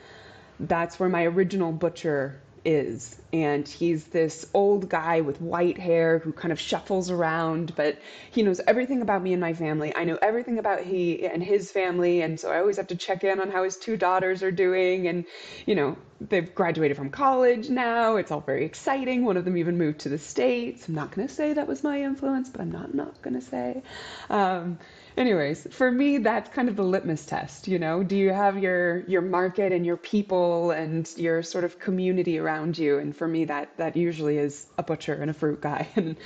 that's 0.59 0.99
where 0.99 1.09
my 1.09 1.25
original 1.25 1.73
butcher 1.73 2.41
is. 2.67 3.17
And 3.33 3.67
he's 3.67 4.05
this 4.05 4.47
old 4.53 4.89
guy 4.89 5.21
with 5.21 5.41
white 5.41 5.79
hair 5.79 6.19
who 6.19 6.33
kind 6.33 6.53
of 6.53 6.61
shuffles 6.61 7.11
around, 7.11 7.75
but 7.77 7.99
he 8.31 8.43
knows 8.43 8.61
everything 8.67 9.03
about 9.03 9.23
me 9.23 9.33
and 9.33 9.41
my 9.41 9.55
family. 9.55 9.93
I 9.95 10.05
know 10.05 10.19
everything 10.21 10.59
about 10.59 10.83
he 10.83 11.27
and 11.27 11.43
his 11.43 11.71
family, 11.71 12.23
and 12.23 12.39
so 12.39 12.51
I 12.51 12.59
always 12.59 12.77
have 12.77 12.89
to 12.89 12.97
check 12.97 13.25
in 13.25 13.41
on 13.41 13.51
how 13.51 13.65
his 13.65 13.77
two 13.77 13.97
daughters 13.97 14.43
are 14.43 14.51
doing. 14.51 15.07
And, 15.07 15.25
you 15.67 15.75
know, 15.75 15.97
they've 16.21 16.55
graduated 16.55 16.97
from 16.97 17.11
college 17.11 17.69
now. 17.69 18.17
It's 18.17 18.31
all 18.31 18.41
very 18.41 18.65
exciting. 18.65 19.25
One 19.25 19.37
of 19.37 19.45
them 19.45 19.57
even 19.57 19.79
moved 19.79 20.01
to 20.01 20.09
the 20.09 20.19
States. 20.19 20.89
I'm 20.89 20.95
not 20.95 21.15
going 21.15 21.27
to 21.29 21.33
say 21.33 21.53
that 21.53 21.69
was 21.69 21.85
my 21.85 22.03
influence, 22.03 22.49
but 22.49 22.61
I'm 22.61 22.73
not 22.73 22.95
not 22.95 23.21
going 23.23 23.35
to 23.35 23.47
say. 23.47 23.83
Um, 24.29 24.79
anyways, 25.17 25.67
for 25.71 25.91
me, 25.91 26.19
that's 26.19 26.51
kind 26.51 26.69
of 26.69 26.77
the 26.77 26.83
litmus 26.83 27.27
test. 27.27 27.69
You 27.69 27.79
know, 27.79 28.03
do 28.03 28.17
you 28.17 28.33
have 28.33 28.59
your 28.59 29.01
your 29.07 29.23
market 29.23 29.73
and 29.73 29.85
your 29.85 29.97
people 29.97 30.71
and 30.71 31.11
your 31.17 31.43
sort 31.43 31.65
of 31.65 31.79
community 31.79 32.39
around 32.39 32.79
you? 32.79 32.99
And 32.99 33.17
for 33.17 33.27
me, 33.27 33.45
that 33.47 33.77
that 33.77 33.97
usually 33.97 34.39
is 34.39 34.67
a 34.79 34.83
butcher 34.83 35.15
and 35.15 35.31
a 35.31 35.35
fruit 35.35 35.61
guy 35.61 35.89
and 35.97 36.17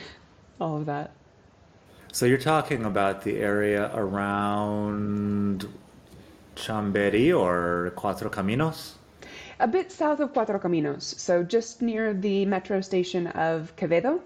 all 0.61 0.77
of 0.77 0.87
that. 0.87 1.13
So 2.13 2.27
you're 2.27 2.39
talking 2.39 2.85
about 2.85 3.23
the 3.23 3.39
area 3.39 3.91
around 3.95 5.69
Chamberí 6.57 7.33
or 7.37 7.93
Cuatro 7.97 8.31
Caminos? 8.31 8.95
A 9.61 9.69
bit 9.69 9.93
south 9.93 10.21
of 10.21 10.33
Cuatro 10.33 10.61
Caminos, 10.61 11.03
so 11.03 11.43
just 11.43 11.83
near 11.83 12.13
the 12.13 12.47
metro 12.47 12.81
station 12.81 13.29
of 13.29 13.75
Quevedo. 13.77 14.21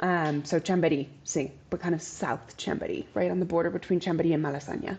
Um, 0.00 0.44
so 0.44 0.58
Chamberí, 0.58 1.06
sí, 1.26 1.50
but 1.68 1.80
kind 1.80 1.94
of 1.94 2.00
South 2.02 2.56
Chamberí, 2.56 3.04
right 3.14 3.30
on 3.30 3.38
the 3.38 3.46
border 3.46 3.68
between 3.70 4.00
Chamberí 4.00 4.32
and 4.34 4.42
Malasaña. 4.44 4.96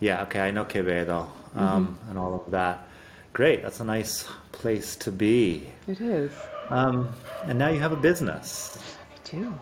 Yeah, 0.00 0.22
okay, 0.22 0.40
I 0.40 0.50
know 0.50 0.64
Quevedo 0.64 1.28
um, 1.54 1.86
Mm-hmm. 1.98 2.10
and 2.10 2.18
all 2.18 2.34
of 2.34 2.50
that. 2.50 2.88
Great, 3.34 3.62
that's 3.62 3.80
a 3.80 3.84
nice 3.84 4.26
place 4.52 4.96
to 4.96 5.12
be. 5.12 5.66
It 5.88 6.00
is. 6.00 6.32
Um, 6.70 7.08
and 7.44 7.58
now 7.58 7.68
you 7.68 7.80
have 7.80 7.92
a 7.92 7.96
business. 7.96 8.78
I 9.14 9.28
do. 9.30 9.54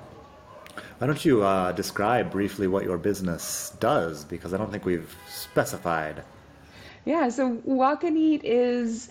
Why 0.99 1.07
don't 1.09 1.25
you 1.25 1.43
uh, 1.43 1.73
describe 1.73 2.31
briefly 2.31 2.69
what 2.69 2.85
your 2.85 2.99
business 2.99 3.73
does? 3.81 4.25
Because 4.25 4.55
I 4.55 4.59
don't 4.59 4.71
think 4.71 4.85
we've 4.85 5.13
specified. 5.29 6.23
Yeah, 7.05 7.29
so 7.31 7.61
Walk 7.65 8.05
and 8.05 8.17
Eat 8.17 8.45
is, 8.45 9.09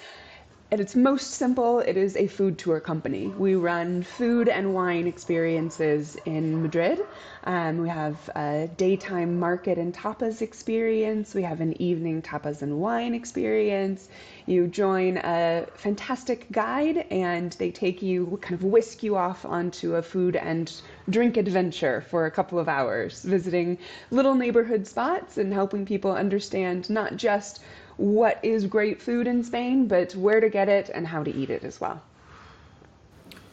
at 0.73 0.79
its 0.79 0.95
most 0.95 1.31
simple, 1.31 1.79
it 1.79 1.97
is 1.97 2.15
a 2.15 2.27
food 2.27 2.57
tour 2.57 2.79
company. 2.79 3.27
We 3.37 3.55
run 3.55 4.03
food 4.03 4.47
and 4.47 4.73
wine 4.73 5.05
experiences 5.05 6.15
in 6.23 6.61
Madrid. 6.61 7.01
Um, 7.43 7.79
we 7.79 7.89
have 7.89 8.29
a 8.37 8.69
daytime 8.77 9.37
market 9.37 9.77
and 9.77 9.93
tapas 9.93 10.41
experience. 10.41 11.35
We 11.35 11.43
have 11.43 11.59
an 11.59 11.79
evening 11.81 12.21
tapas 12.21 12.61
and 12.61 12.79
wine 12.79 13.13
experience. 13.13 14.07
You 14.45 14.67
join 14.67 15.17
a 15.17 15.67
fantastic 15.75 16.49
guide, 16.53 17.05
and 17.11 17.51
they 17.53 17.69
take 17.69 18.01
you, 18.01 18.39
kind 18.41 18.53
of 18.53 18.63
whisk 18.63 19.03
you 19.03 19.17
off 19.17 19.43
onto 19.43 19.95
a 19.95 20.01
food 20.01 20.37
and 20.37 20.71
drink 21.09 21.35
adventure 21.35 21.99
for 22.09 22.27
a 22.27 22.31
couple 22.31 22.57
of 22.57 22.69
hours, 22.69 23.23
visiting 23.23 23.77
little 24.09 24.35
neighborhood 24.35 24.87
spots 24.87 25.37
and 25.37 25.51
helping 25.51 25.85
people 25.85 26.13
understand 26.13 26.89
not 26.89 27.17
just 27.17 27.61
what 28.01 28.39
is 28.41 28.65
great 28.65 28.99
food 28.99 29.27
in 29.27 29.43
Spain, 29.43 29.87
but 29.87 30.15
where 30.15 30.39
to 30.39 30.49
get 30.49 30.67
it 30.67 30.89
and 30.89 31.05
how 31.05 31.23
to 31.23 31.31
eat 31.31 31.51
it 31.51 31.63
as 31.63 31.79
well. 31.79 32.01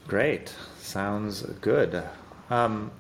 Great, 0.07 0.55
sounds 0.79 1.43
good. 1.61 2.03
Um, 2.49 2.91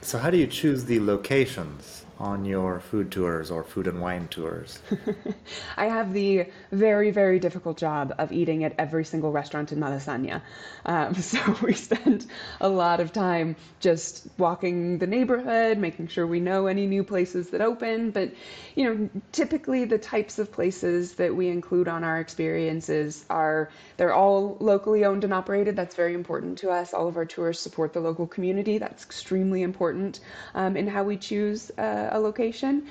so, 0.00 0.16
how 0.18 0.30
do 0.30 0.38
you 0.38 0.46
choose 0.46 0.86
the 0.86 0.98
locations 1.00 2.05
on 2.18 2.44
your 2.44 2.80
food 2.80 3.10
tours 3.10 3.50
or 3.50 3.62
food 3.62 3.86
and 3.86 4.00
wine 4.00 4.28
tours? 4.28 4.80
I 5.76 5.86
have 5.86 6.12
the 6.12 6.46
very, 6.72 7.10
very 7.10 7.38
difficult 7.38 7.76
job 7.76 8.14
of 8.18 8.32
eating 8.32 8.64
at 8.64 8.74
every 8.78 9.04
single 9.04 9.32
restaurant 9.32 9.72
in 9.72 9.78
Malasaña. 9.78 10.40
Um, 10.86 11.14
so 11.32 11.38
we 11.62 11.74
spend 11.74 12.26
a 12.60 12.68
lot 12.68 13.00
of 13.00 13.12
time 13.12 13.56
just 13.80 14.28
walking 14.38 14.98
the 14.98 15.06
neighborhood, 15.06 15.78
making 15.78 16.08
sure 16.08 16.26
we 16.26 16.40
know 16.40 16.66
any 16.66 16.86
new 16.86 17.04
places 17.04 17.50
that 17.50 17.60
open. 17.60 18.10
But, 18.10 18.32
you 18.74 18.84
know, 18.84 19.10
typically 19.32 19.84
the 19.84 19.98
types 19.98 20.38
of 20.38 20.50
places 20.50 21.14
that 21.14 21.34
we 21.34 21.48
include 21.48 21.88
on 21.88 22.04
our 22.04 22.18
experiences 22.20 23.24
are, 23.28 23.70
they're 23.96 24.14
all 24.14 24.56
locally 24.60 25.04
owned 25.04 25.24
and 25.24 25.34
operated. 25.34 25.76
That's 25.76 25.94
very 25.94 26.14
important 26.14 26.58
to 26.58 26.70
us. 26.70 26.94
All 26.94 27.08
of 27.08 27.16
our 27.16 27.26
tours 27.26 27.60
support 27.60 27.92
the 27.92 28.00
local 28.00 28.26
community. 28.26 28.78
That's 28.78 29.04
extremely 29.04 29.62
important 29.62 30.20
um, 30.54 30.76
in 30.76 30.86
how 30.86 31.04
we 31.04 31.16
choose 31.16 31.70
uh, 31.78 32.05
a 32.12 32.18
location. 32.18 32.86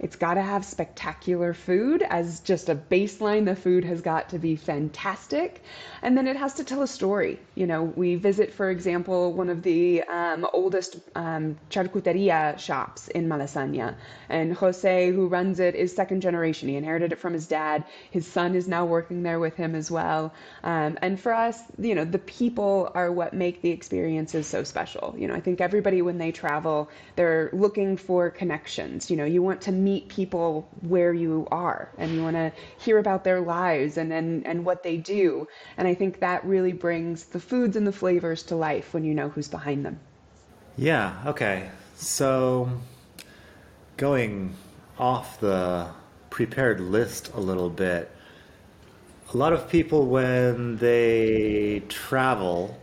It's 0.00 0.16
got 0.16 0.34
to 0.34 0.42
have 0.42 0.64
spectacular 0.64 1.54
food 1.54 2.02
as 2.02 2.40
just 2.40 2.68
a 2.68 2.74
baseline. 2.74 3.44
The 3.44 3.56
food 3.56 3.84
has 3.84 4.00
got 4.00 4.28
to 4.30 4.38
be 4.38 4.56
fantastic. 4.56 5.62
And 6.02 6.16
then 6.16 6.28
it 6.28 6.36
has 6.36 6.54
to 6.54 6.64
tell 6.64 6.82
a 6.82 6.86
story. 6.86 7.38
You 7.54 7.66
know, 7.66 7.82
we 7.82 8.14
visit, 8.14 8.52
for 8.52 8.70
example, 8.70 9.32
one 9.32 9.48
of 9.48 9.62
the 9.62 10.02
um, 10.04 10.46
oldest 10.52 10.96
um, 11.14 11.58
charcuteria 11.70 12.58
shops 12.58 13.08
in 13.08 13.28
Malasaña. 13.28 13.96
And 14.28 14.52
Jose, 14.52 15.10
who 15.10 15.26
runs 15.26 15.58
it, 15.58 15.74
is 15.74 15.94
second 15.94 16.20
generation. 16.20 16.68
He 16.68 16.76
inherited 16.76 17.12
it 17.12 17.18
from 17.18 17.32
his 17.32 17.46
dad. 17.46 17.84
His 18.10 18.26
son 18.26 18.54
is 18.54 18.68
now 18.68 18.84
working 18.84 19.22
there 19.22 19.40
with 19.40 19.56
him 19.56 19.74
as 19.74 19.90
well. 19.90 20.32
Um, 20.62 20.98
and 21.02 21.18
for 21.18 21.34
us, 21.34 21.60
you 21.78 21.94
know, 21.94 22.04
the 22.04 22.18
people 22.18 22.90
are 22.94 23.10
what 23.10 23.34
make 23.34 23.62
the 23.62 23.70
experiences 23.70 24.46
so 24.46 24.62
special. 24.62 25.14
You 25.18 25.26
know, 25.26 25.34
I 25.34 25.40
think 25.40 25.60
everybody, 25.60 26.02
when 26.02 26.18
they 26.18 26.30
travel, 26.30 26.88
they're 27.16 27.50
looking 27.52 27.96
for 27.96 28.30
connections. 28.30 29.10
You 29.10 29.16
know, 29.16 29.24
you 29.24 29.42
want 29.42 29.62
to 29.62 29.72
meet 29.88 30.08
people 30.08 30.68
where 30.80 31.14
you 31.14 31.46
are 31.50 31.88
and 31.98 32.12
you 32.14 32.22
want 32.22 32.36
to 32.36 32.52
hear 32.78 32.98
about 32.98 33.24
their 33.24 33.40
lives 33.40 33.96
and, 33.96 34.12
and, 34.12 34.46
and 34.46 34.64
what 34.64 34.82
they 34.82 34.96
do. 34.96 35.48
And 35.76 35.88
I 35.88 35.94
think 35.94 36.20
that 36.20 36.44
really 36.44 36.72
brings 36.72 37.24
the 37.24 37.40
foods 37.40 37.74
and 37.76 37.86
the 37.86 37.92
flavors 37.92 38.42
to 38.44 38.56
life 38.56 38.92
when 38.92 39.04
you 39.04 39.14
know 39.14 39.28
who's 39.30 39.48
behind 39.48 39.84
them. 39.86 39.98
Yeah, 40.76 41.06
okay. 41.26 41.70
So, 41.96 42.70
going 43.96 44.54
off 44.98 45.40
the 45.40 45.88
prepared 46.30 46.80
list 46.80 47.32
a 47.34 47.40
little 47.40 47.70
bit, 47.70 48.10
a 49.32 49.36
lot 49.36 49.52
of 49.52 49.68
people, 49.68 50.06
when 50.06 50.76
they 50.76 51.82
travel, 51.88 52.78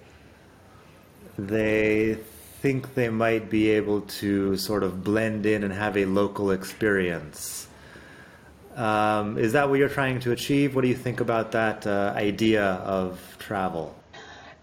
they 1.38 2.18
think 2.66 2.96
they 2.96 3.10
might 3.10 3.48
be 3.48 3.70
able 3.70 4.02
to 4.02 4.58
sort 4.58 4.82
of 4.82 5.04
blend 5.04 5.46
in 5.46 5.64
and 5.64 5.72
have 5.72 5.96
a 5.96 6.06
local 6.06 6.50
experience. 6.50 7.68
Um, 8.76 9.38
is 9.38 9.54
that 9.54 9.70
what 9.70 9.78
you're 9.78 9.88
trying 9.88 10.20
to 10.22 10.32
achieve? 10.32 10.74
What 10.74 10.82
do 10.82 10.88
you 10.88 10.96
think 10.96 11.20
about 11.20 11.52
that 11.52 11.86
uh, 11.86 12.12
idea 12.16 12.64
of 12.64 13.20
travel? 13.38 13.96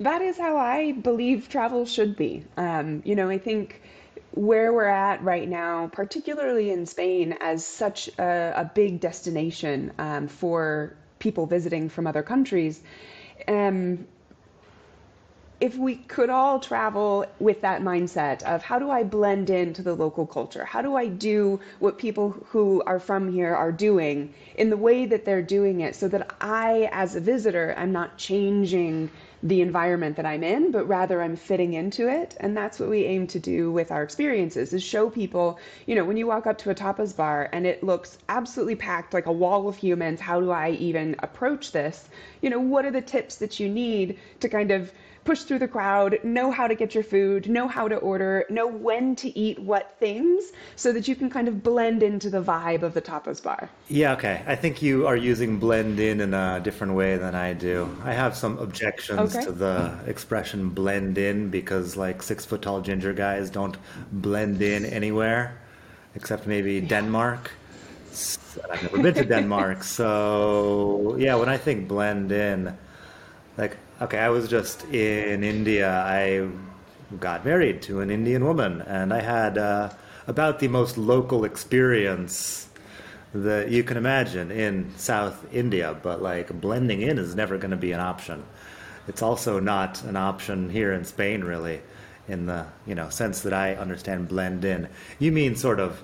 That 0.01 0.21
is 0.21 0.37
how 0.37 0.57
I 0.57 0.91
believe 1.11 1.49
travel 1.49 1.87
should 1.87 2.17
be. 2.17 2.43
Um, 2.57 3.03
you 3.05 3.15
know, 3.15 3.31
I 3.31 3.39
think 3.39 3.81
where 4.33 4.73
we're 4.73 4.97
at 5.09 5.23
right 5.23 5.49
now, 5.49 5.89
particularly 5.93 6.73
in 6.73 6.87
Spain, 6.87 7.37
as 7.41 7.65
such 7.65 8.09
a, 8.19 8.53
a 8.57 8.65
big 8.75 8.99
destination 8.99 9.93
um, 9.99 10.27
for 10.27 10.97
people 11.21 11.47
visiting 11.47 11.89
from 11.89 12.09
other 12.09 12.25
countries, 12.25 12.83
um, 13.47 14.09
if 15.63 15.77
we 15.77 15.95
could 15.95 16.29
all 16.29 16.59
travel 16.59 17.25
with 17.39 17.61
that 17.61 17.83
mindset 17.83 18.43
of 18.43 18.65
how 18.65 18.81
do 18.81 18.91
I 18.91 19.05
blend 19.05 19.49
into 19.49 19.81
the 19.81 19.95
local 19.95 20.27
culture? 20.27 20.65
How 20.65 20.83
do 20.83 20.97
I 20.97 21.07
do 21.07 21.61
what 21.79 21.99
people 21.99 22.31
who 22.49 22.83
are 22.85 22.99
from 22.99 23.33
here 23.33 23.55
are 23.55 23.71
doing 23.71 24.35
in 24.57 24.71
the 24.71 24.77
way 24.77 25.07
that 25.07 25.25
they're 25.25 25.41
doing 25.41 25.83
it 25.83 25.95
so 25.95 26.09
that 26.09 26.35
I, 26.41 26.89
as 26.91 27.15
a 27.15 27.21
visitor, 27.21 27.77
I'm 27.79 27.93
not 27.93 28.19
changing 28.19 29.09
the 29.45 29.61
environment 29.61 30.17
that 30.17 30.27
I'm 30.27 30.43
in, 30.43 30.73
but 30.73 30.87
rather 30.89 31.23
I'm 31.23 31.37
fitting 31.37 31.75
into 31.75 32.09
it. 32.09 32.37
And 32.41 32.57
that's 32.57 32.81
what 32.81 32.89
we 32.89 33.05
aim 33.05 33.29
to 33.29 33.39
do 33.39 33.71
with 33.71 33.93
our 33.93 34.03
experiences 34.03 34.73
is 34.73 34.83
show 34.83 35.11
people, 35.11 35.61
you 35.87 35.95
know, 35.95 36.05
when 36.05 36.17
you 36.17 36.27
walk 36.27 36.49
up 36.49 36.59
to 36.59 36.71
a 36.71 36.75
tapas 36.75 37.17
bar 37.17 37.49
and 37.53 37.69
it 37.69 37.85
looks 37.85 38.19
absolutely 38.29 38.77
packed 38.77 39.15
like 39.15 39.27
a 39.27 39.33
wall 39.33 39.69
of 39.69 39.77
humans, 39.77 40.21
how 40.21 40.41
do 40.41 40.51
I 40.51 40.71
even 40.73 41.15
approach 41.21 41.71
this? 41.71 42.09
You 42.41 42.51
know, 42.51 42.61
what 42.61 42.85
are 42.85 42.91
the 42.91 43.01
tips 43.01 43.37
that 43.37 43.61
you 43.61 43.69
need 43.69 44.19
to 44.41 44.49
kind 44.49 44.73
of 44.73 44.93
push 45.25 45.43
through 45.43 45.59
the 45.61 45.69
crowd, 45.69 46.19
know 46.25 46.51
how 46.51 46.67
to 46.67 46.75
get 46.75 46.95
your 46.95 47.05
food, 47.05 47.49
know 47.49 47.69
how 47.69 47.89
to 47.89 47.97
order, 47.97 48.45
know 48.51 48.67
when 48.67 49.15
to 49.17 49.39
eat 49.39 49.59
what 49.59 49.95
things 50.01 50.53
so 50.77 50.93
that 50.93 51.07
you 51.07 51.15
can 51.15 51.31
kind 51.31 51.49
of 51.49 51.63
blend 51.63 52.03
into 52.03 52.29
the 52.31 52.43
vibe 52.43 52.83
of 52.83 52.95
the 52.95 53.03
tapas 53.03 53.43
bar. 53.43 53.71
Yeah, 53.89 54.13
okay. 54.15 54.43
I 54.47 54.57
think 54.57 54.83
you 54.83 55.07
are 55.07 55.17
using 55.17 55.59
blend 55.59 56.01
in 56.01 56.21
in 56.21 56.35
a 56.35 56.61
different 56.61 56.95
way 56.95 57.17
than 57.17 57.35
I 57.35 57.53
do. 57.53 57.89
I 58.05 58.13
have 58.13 58.37
some 58.37 58.59
objections 58.59 59.35
Okay. 59.37 59.45
to 59.45 59.53
the 59.53 59.99
expression 60.07 60.71
blend 60.71 61.19
in 61.19 61.51
because, 61.51 61.97
like, 61.97 62.23
six 62.23 62.45
foot 62.45 62.63
tall 62.63 62.81
ginger 62.81 63.13
guys 63.13 63.51
don't 63.51 63.77
blend 64.11 64.63
in 64.63 64.85
anywhere 64.87 65.59
except 66.15 66.47
maybe 66.47 66.81
Denmark. 66.81 67.51
I've 68.71 68.83
never 68.83 68.99
been 68.99 69.15
to 69.15 69.25
Denmark. 69.35 69.83
So, 69.85 71.17
yeah, 71.19 71.35
when 71.37 71.49
I 71.49 71.57
think 71.57 71.89
blend 71.89 72.33
in, 72.33 72.77
like, 73.57 73.77
okay, 74.03 74.19
I 74.19 74.29
was 74.29 74.49
just 74.49 74.85
in 74.85 75.45
India. 75.45 75.91
I 75.91 76.49
got 77.21 77.45
married 77.45 77.83
to 77.83 78.01
an 78.01 78.11
Indian 78.11 78.45
woman, 78.45 78.83
and 78.83 79.13
I 79.13 79.21
had 79.21 79.57
uh, 79.57 79.91
about 80.27 80.59
the 80.59 80.69
most 80.69 80.99
local 80.99 81.45
experience 81.45 82.69
that 83.33 83.71
you 83.71 83.83
can 83.83 83.97
imagine 83.97 84.51
in 84.51 84.93
South 84.97 85.47
India. 85.55 85.97
But 86.03 86.21
like 86.21 86.61
blending 86.61 87.01
in 87.01 87.19
is 87.19 87.35
never 87.35 87.59
going 87.59 87.71
to 87.71 87.77
be 87.77 87.93
an 87.93 88.01
option. 88.01 88.43
It's 89.09 89.23
also 89.23 89.61
not 89.61 90.03
an 90.03 90.17
option 90.17 90.71
here 90.71 90.93
in 90.93 91.05
Spain, 91.05 91.45
really, 91.45 91.81
in 92.29 92.47
the 92.47 92.67
you 92.87 92.95
know 92.95 93.09
sense 93.09 93.41
that 93.43 93.53
I 93.53 93.75
understand 93.75 94.29
blend 94.29 94.65
in. 94.65 94.89
You 95.19 95.33
mean 95.33 95.55
sort 95.55 95.81
of 95.81 96.03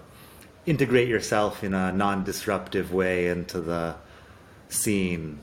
integrate 0.67 1.09
yourself 1.09 1.65
in 1.65 1.73
a 1.75 1.93
non-disruptive 1.93 2.93
way 2.93 3.29
into 3.29 3.61
the 3.61 3.95
scene 4.69 5.41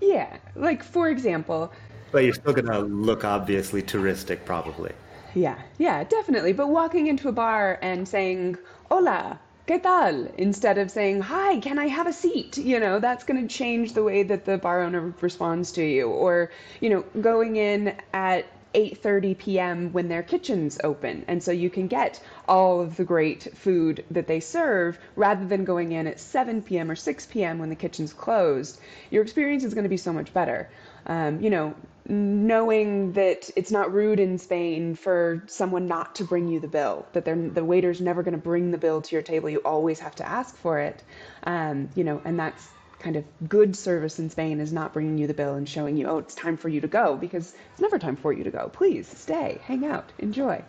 Yeah, 0.00 0.36
like 0.54 0.82
for 0.82 1.08
example, 1.08 1.72
But 2.12 2.24
you're 2.24 2.34
still 2.34 2.52
gonna 2.52 2.80
look 2.80 3.24
obviously 3.24 3.82
touristic, 3.82 4.44
probably. 4.44 4.92
yeah, 5.34 5.58
yeah, 5.78 6.02
definitely. 6.04 6.52
But 6.52 6.68
walking 6.68 7.06
into 7.08 7.28
a 7.28 7.32
bar 7.32 7.78
and 7.82 8.08
saying, 8.08 8.56
hola, 8.90 9.38
¿qué 9.66 9.82
tal? 9.82 10.26
Instead 10.38 10.78
of 10.78 10.90
saying, 10.90 11.20
hi, 11.20 11.58
can 11.58 11.78
I 11.78 11.88
have 11.88 12.06
a 12.06 12.12
seat? 12.12 12.56
You 12.56 12.80
know, 12.80 12.98
that's 13.00 13.24
going 13.24 13.46
to 13.46 13.54
change 13.54 13.92
the 13.92 14.02
way 14.02 14.22
that 14.22 14.46
the 14.46 14.56
bar 14.56 14.82
owner 14.82 15.12
responds 15.20 15.72
to 15.72 15.84
you. 15.84 16.08
Or, 16.08 16.50
you 16.80 16.88
know, 16.88 17.04
going 17.20 17.56
in 17.56 17.94
at 18.14 18.46
8:30 18.74 19.38
p.m. 19.38 19.92
when 19.92 20.08
their 20.08 20.22
kitchen's 20.22 20.78
open 20.84 21.24
and 21.28 21.42
so 21.42 21.50
you 21.50 21.70
can 21.70 21.86
get 21.86 22.20
all 22.46 22.80
of 22.80 22.96
the 22.96 23.04
great 23.04 23.48
food 23.54 24.04
that 24.10 24.26
they 24.26 24.38
serve 24.38 24.98
rather 25.16 25.46
than 25.46 25.64
going 25.64 25.92
in 25.92 26.06
at 26.06 26.20
7 26.20 26.60
p.m. 26.62 26.90
or 26.90 26.96
6 26.96 27.26
p.m. 27.26 27.58
when 27.58 27.70
the 27.70 27.74
kitchen's 27.74 28.12
closed 28.12 28.78
your 29.10 29.22
experience 29.22 29.64
is 29.64 29.72
going 29.72 29.84
to 29.84 29.88
be 29.88 29.96
so 29.96 30.12
much 30.12 30.30
better 30.34 30.68
um, 31.06 31.40
you 31.40 31.48
know 31.48 31.74
knowing 32.08 33.12
that 33.12 33.50
it's 33.56 33.70
not 33.70 33.92
rude 33.92 34.20
in 34.20 34.38
Spain 34.38 34.94
for 34.94 35.42
someone 35.46 35.86
not 35.86 36.14
to 36.16 36.24
bring 36.24 36.48
you 36.48 36.60
the 36.60 36.68
bill, 36.68 37.06
that 37.12 37.24
they're, 37.24 37.36
the 37.36 37.64
waiter's 37.64 38.00
never 38.00 38.22
going 38.22 38.32
to 38.32 38.38
bring 38.38 38.70
the 38.70 38.78
bill 38.78 39.02
to 39.02 39.14
your 39.14 39.22
table. 39.22 39.50
You 39.50 39.58
always 39.64 39.98
have 40.00 40.14
to 40.16 40.28
ask 40.28 40.56
for 40.56 40.78
it. 40.78 41.02
Um, 41.44 41.88
you 41.94 42.04
know, 42.04 42.20
and 42.24 42.38
that's 42.38 42.68
kind 42.98 43.16
of 43.16 43.24
good 43.48 43.76
service 43.76 44.18
in 44.18 44.30
Spain 44.30 44.60
is 44.60 44.72
not 44.72 44.92
bringing 44.92 45.18
you 45.18 45.26
the 45.26 45.34
bill 45.34 45.54
and 45.54 45.68
showing 45.68 45.96
you, 45.96 46.06
oh, 46.06 46.18
it's 46.18 46.34
time 46.34 46.56
for 46.56 46.68
you 46.68 46.80
to 46.80 46.88
go 46.88 47.16
because 47.16 47.54
it's 47.72 47.80
never 47.80 47.98
time 47.98 48.16
for 48.16 48.32
you 48.32 48.44
to 48.44 48.50
go. 48.50 48.68
Please 48.72 49.06
stay, 49.06 49.60
hang 49.64 49.84
out, 49.86 50.10
enjoy. 50.18 50.62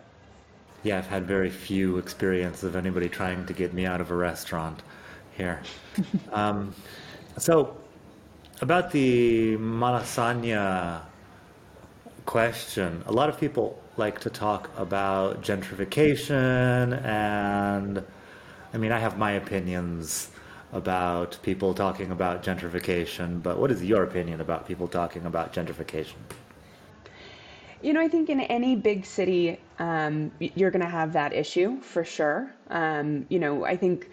Yeah, 0.82 0.98
I've 0.98 1.08
had 1.08 1.26
very 1.26 1.50
few 1.50 1.98
experience 1.98 2.62
of 2.62 2.76
anybody 2.76 3.08
trying 3.08 3.46
to 3.46 3.52
get 3.52 3.72
me 3.72 3.86
out 3.86 4.00
of 4.00 4.10
a 4.10 4.14
restaurant 4.14 4.82
here. 5.36 5.60
um, 6.32 6.74
so, 7.36 7.76
about 8.60 8.90
the 8.90 9.56
Malasaña 9.56 11.02
question, 12.28 13.02
a 13.06 13.12
lot 13.12 13.30
of 13.30 13.40
people 13.40 13.80
like 13.96 14.20
to 14.20 14.28
talk 14.28 14.68
about 14.76 15.42
gentrification, 15.42 17.02
and 17.02 18.04
I 18.74 18.76
mean, 18.76 18.92
I 18.92 18.98
have 18.98 19.16
my 19.16 19.32
opinions 19.32 20.30
about 20.74 21.38
people 21.42 21.72
talking 21.72 22.10
about 22.10 22.42
gentrification, 22.42 23.42
but 23.42 23.56
what 23.58 23.70
is 23.70 23.82
your 23.82 24.02
opinion 24.02 24.42
about 24.42 24.68
people 24.68 24.86
talking 24.86 25.24
about 25.24 25.54
gentrification? 25.54 26.20
You 27.80 27.94
know, 27.94 28.02
I 28.02 28.08
think 28.08 28.28
in 28.28 28.40
any 28.40 28.76
big 28.76 29.06
city, 29.06 29.58
um, 29.78 30.30
you're 30.38 30.70
going 30.70 30.84
to 30.84 30.94
have 31.00 31.14
that 31.14 31.32
issue 31.32 31.80
for 31.80 32.04
sure. 32.04 32.52
Um, 32.68 33.24
you 33.30 33.38
know, 33.38 33.64
I 33.64 33.74
think 33.74 34.10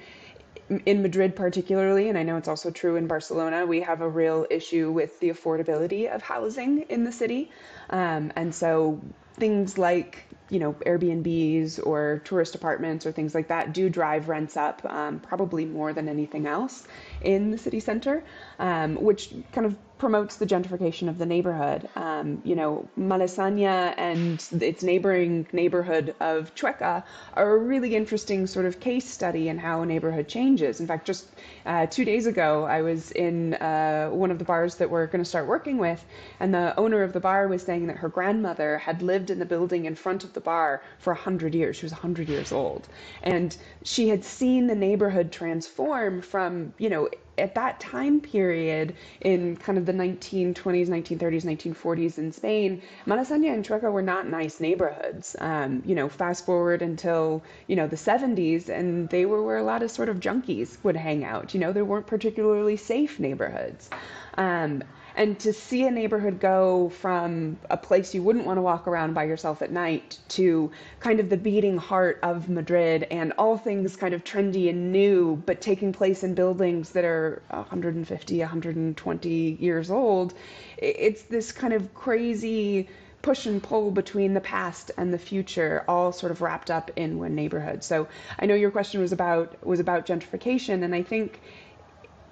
in 0.70 1.02
Madrid, 1.02 1.36
particularly, 1.36 2.10
and 2.10 2.18
I 2.18 2.24
know 2.24 2.38
it's 2.38 2.48
also 2.48 2.72
true 2.72 2.96
in 2.96 3.08
Barcelona, 3.08 3.66
we 3.66 3.82
have 3.82 4.02
a 4.02 4.10
real 4.10 4.48
issue 4.50 4.92
with 4.92 5.20
the 5.20 5.30
affordability 5.30 6.14
of 6.14 6.22
housing 6.22 6.82
in 6.90 7.04
the 7.04 7.12
city. 7.12 7.52
Um, 7.90 8.32
and 8.36 8.54
so 8.54 9.00
things 9.36 9.78
like 9.78 10.26
you 10.50 10.60
know 10.60 10.74
Airbnbs 10.86 11.86
or 11.86 12.22
tourist 12.24 12.56
apartments 12.56 13.06
or 13.06 13.12
things 13.12 13.36
like 13.36 13.48
that 13.50 13.74
do 13.74 13.90
drive 13.90 14.28
rents 14.28 14.58
up, 14.58 14.84
um, 14.86 15.20
probably 15.20 15.66
more 15.66 15.94
than 15.94 16.10
anything 16.10 16.48
else 16.48 16.88
in 17.22 17.52
the 17.52 17.58
city 17.58 17.80
center, 17.80 18.24
um, 18.60 18.96
which 18.96 19.34
kind 19.52 19.68
of 19.68 19.76
promotes 19.98 20.36
the 20.36 20.46
gentrification 20.46 21.08
of 21.08 21.18
the 21.18 21.26
neighborhood. 21.26 21.88
Um, 21.96 22.42
you 22.44 22.56
know, 22.56 22.88
Malasaña 23.00 23.94
and 23.98 24.44
its 24.62 24.84
neighboring 24.84 25.48
neighborhood 25.54 26.14
of 26.20 26.54
Chueca 26.54 27.04
are 27.34 27.56
a 27.56 27.58
really 27.58 27.96
interesting 27.96 28.46
sort 28.46 28.66
of 28.66 28.80
case 28.80 29.10
study 29.10 29.48
in 29.48 29.58
how 29.58 29.82
a 29.82 29.86
neighborhood 29.86 30.28
changes. 30.28 30.82
In 30.82 30.88
fact, 30.88 31.08
just 31.08 31.30
uh, 31.66 31.86
two 31.86 32.04
days 32.04 32.26
ago, 32.26 32.66
I 32.66 32.82
was 32.82 33.12
in 33.12 33.54
uh, 33.56 34.10
one 34.10 34.32
of 34.32 34.38
the 34.40 34.46
bars 34.46 34.76
that 34.76 34.90
we're 34.90 35.08
going 35.08 35.24
to 35.24 35.30
start 35.30 35.48
working 35.48 35.78
with, 35.78 36.04
and 36.40 36.54
the 36.54 36.78
owner 36.78 37.02
of 37.02 37.14
the 37.14 37.22
bar 37.22 37.48
was 37.48 37.64
saying 37.64 37.88
that 37.88 37.98
her 37.98 38.10
grandmother 38.10 38.78
had 38.78 39.02
lived 39.02 39.30
in 39.30 39.40
the 39.40 39.46
building 39.46 39.86
in 39.86 39.96
front 39.96 40.24
of 40.24 40.34
the 40.34 40.42
bar 40.42 40.82
for 41.00 41.14
100 41.14 41.56
years. 41.56 41.78
She 41.78 41.86
was 41.86 41.94
100 41.94 42.28
years 42.28 42.52
old. 42.52 42.88
And 43.24 43.56
she 43.84 44.10
had 44.10 44.26
seen 44.26 44.68
the 44.68 44.76
neighborhood 44.76 45.32
transform 45.32 46.22
from, 46.22 46.74
you 46.78 46.90
know, 46.90 47.10
at 47.38 47.56
that 47.56 47.80
time 47.80 48.20
period 48.22 48.96
in 49.22 49.58
kind 49.58 49.78
of 49.78 49.86
the 49.86 49.94
1920s, 49.94 50.54
1930s, 50.88 51.44
1940s 51.44 52.18
in 52.18 52.32
Spain, 52.32 52.82
Malasaña 53.06 53.54
and 53.54 53.66
Chueca 53.66 53.92
were 53.92 54.02
not 54.02 54.28
nice 54.28 54.60
neighborhoods. 54.60 55.36
Um, 55.40 55.84
you 55.86 55.96
know, 55.96 56.10
fast 56.10 56.46
forward 56.46 56.82
until, 56.82 57.44
you 57.68 57.76
know, 57.76 57.88
the 57.88 57.96
70s, 57.96 58.70
and 58.70 59.10
they 59.10 59.26
were 59.26 59.44
where 59.44 59.58
a 59.58 59.64
lot 59.64 59.84
of 59.84 59.92
sort 59.92 60.10
of 60.10 60.20
junkies 60.20 60.78
would 60.84 60.96
hang 60.96 61.24
out. 61.24 61.54
You 61.54 61.60
know, 61.60 61.74
they 61.74 61.82
weren't 61.82 62.08
particularly 62.08 62.78
safe 62.78 63.20
neighborhoods. 63.20 63.90
Um, 64.38 64.84
and 65.16 65.40
to 65.40 65.54
see 65.54 65.86
a 65.86 65.92
neighborhood 65.92 66.40
go 66.40 66.90
from 66.90 67.58
a 67.70 67.78
place 67.78 68.14
you 68.14 68.22
wouldn't 68.22 68.46
want 68.46 68.58
to 68.58 68.62
walk 68.62 68.88
around 68.88 69.14
by 69.14 69.24
yourself 69.24 69.62
at 69.62 69.72
night 69.72 70.20
to 70.28 70.70
kind 71.00 71.20
of 71.20 71.30
the 71.30 71.38
beating 71.38 71.78
heart 71.78 72.20
of 72.22 72.50
Madrid 72.50 73.08
and 73.10 73.34
all 73.38 73.58
things 73.58 73.96
kind 73.96 74.14
of 74.14 74.24
trendy 74.24 74.70
and 74.70 74.92
new, 74.92 75.42
but 75.46 75.62
taking 75.62 75.94
place 75.94 76.24
in 76.24 76.34
buildings 76.34 76.92
that 76.92 77.06
are 77.06 77.42
150, 77.50 78.40
120 78.40 79.30
years 79.60 79.90
old, 79.90 80.34
it's 80.78 81.24
this 81.24 81.52
kind 81.52 81.74
of 81.74 81.94
crazy 81.94 82.88
push 83.22 83.48
and 83.48 83.64
pull 83.64 83.90
between 83.90 84.36
the 84.36 84.42
past 84.42 84.92
and 84.98 85.12
the 85.12 85.18
future 85.18 85.84
all 85.88 86.12
sort 86.12 86.32
of 86.32 86.42
wrapped 86.42 86.70
up 86.70 86.92
in 86.96 87.18
one 87.18 87.34
neighborhood. 87.34 87.84
So 87.84 88.08
i 88.38 88.46
know 88.46 88.54
your 88.54 88.70
question 88.70 89.02
was 89.02 89.12
about 89.12 89.66
was 89.66 89.80
about 89.80 90.06
gentrification 90.06 90.84
and 90.84 90.94
i 90.94 91.02
think 91.02 91.42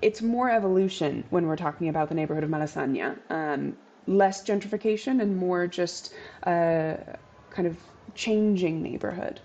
it's 0.03 0.21
more 0.21 0.51
evolution 0.51 1.23
when 1.29 1.47
we're 1.47 1.55
talking 1.55 1.87
about 1.87 2.09
the 2.09 2.15
neighborhood 2.15 2.43
of 2.43 2.49
Malasaña. 2.49 3.17
Um, 3.29 3.77
less 4.05 4.43
gentrification 4.43 5.21
and 5.21 5.37
more 5.37 5.65
just 5.65 6.13
a 6.43 7.17
kind 7.49 7.67
of 7.67 7.77
changing 8.15 8.83
neighborhood. 8.83 9.39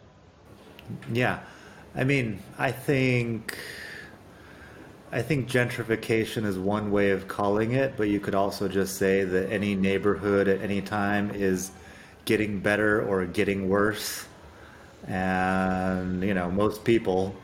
Yeah. 1.12 1.38
I 1.94 2.02
mean, 2.04 2.42
I 2.58 2.72
think 2.72 3.56
I 5.12 5.22
think 5.22 5.48
gentrification 5.48 6.44
is 6.44 6.58
one 6.58 6.90
way 6.90 7.10
of 7.12 7.28
calling 7.28 7.72
it, 7.72 7.96
but 7.96 8.08
you 8.08 8.20
could 8.20 8.34
also 8.34 8.68
just 8.68 8.96
say 8.96 9.24
that 9.24 9.50
any 9.50 9.74
neighborhood 9.74 10.48
at 10.48 10.60
any 10.60 10.82
time 10.82 11.30
is 11.30 11.70
getting 12.24 12.60
better 12.60 13.02
or 13.02 13.24
getting 13.24 13.68
worse. 13.68 14.26
And, 15.06 16.22
you 16.22 16.34
know, 16.34 16.50
most 16.50 16.84
people 16.84 17.34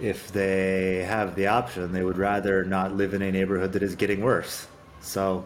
if 0.00 0.32
they 0.32 1.04
have 1.04 1.34
the 1.34 1.46
option, 1.48 1.92
they 1.92 2.02
would 2.02 2.18
rather 2.18 2.64
not 2.64 2.94
live 2.94 3.14
in 3.14 3.22
a 3.22 3.32
neighborhood 3.32 3.72
that 3.72 3.82
is 3.82 3.94
getting 3.94 4.20
worse. 4.22 4.66
So, 5.00 5.44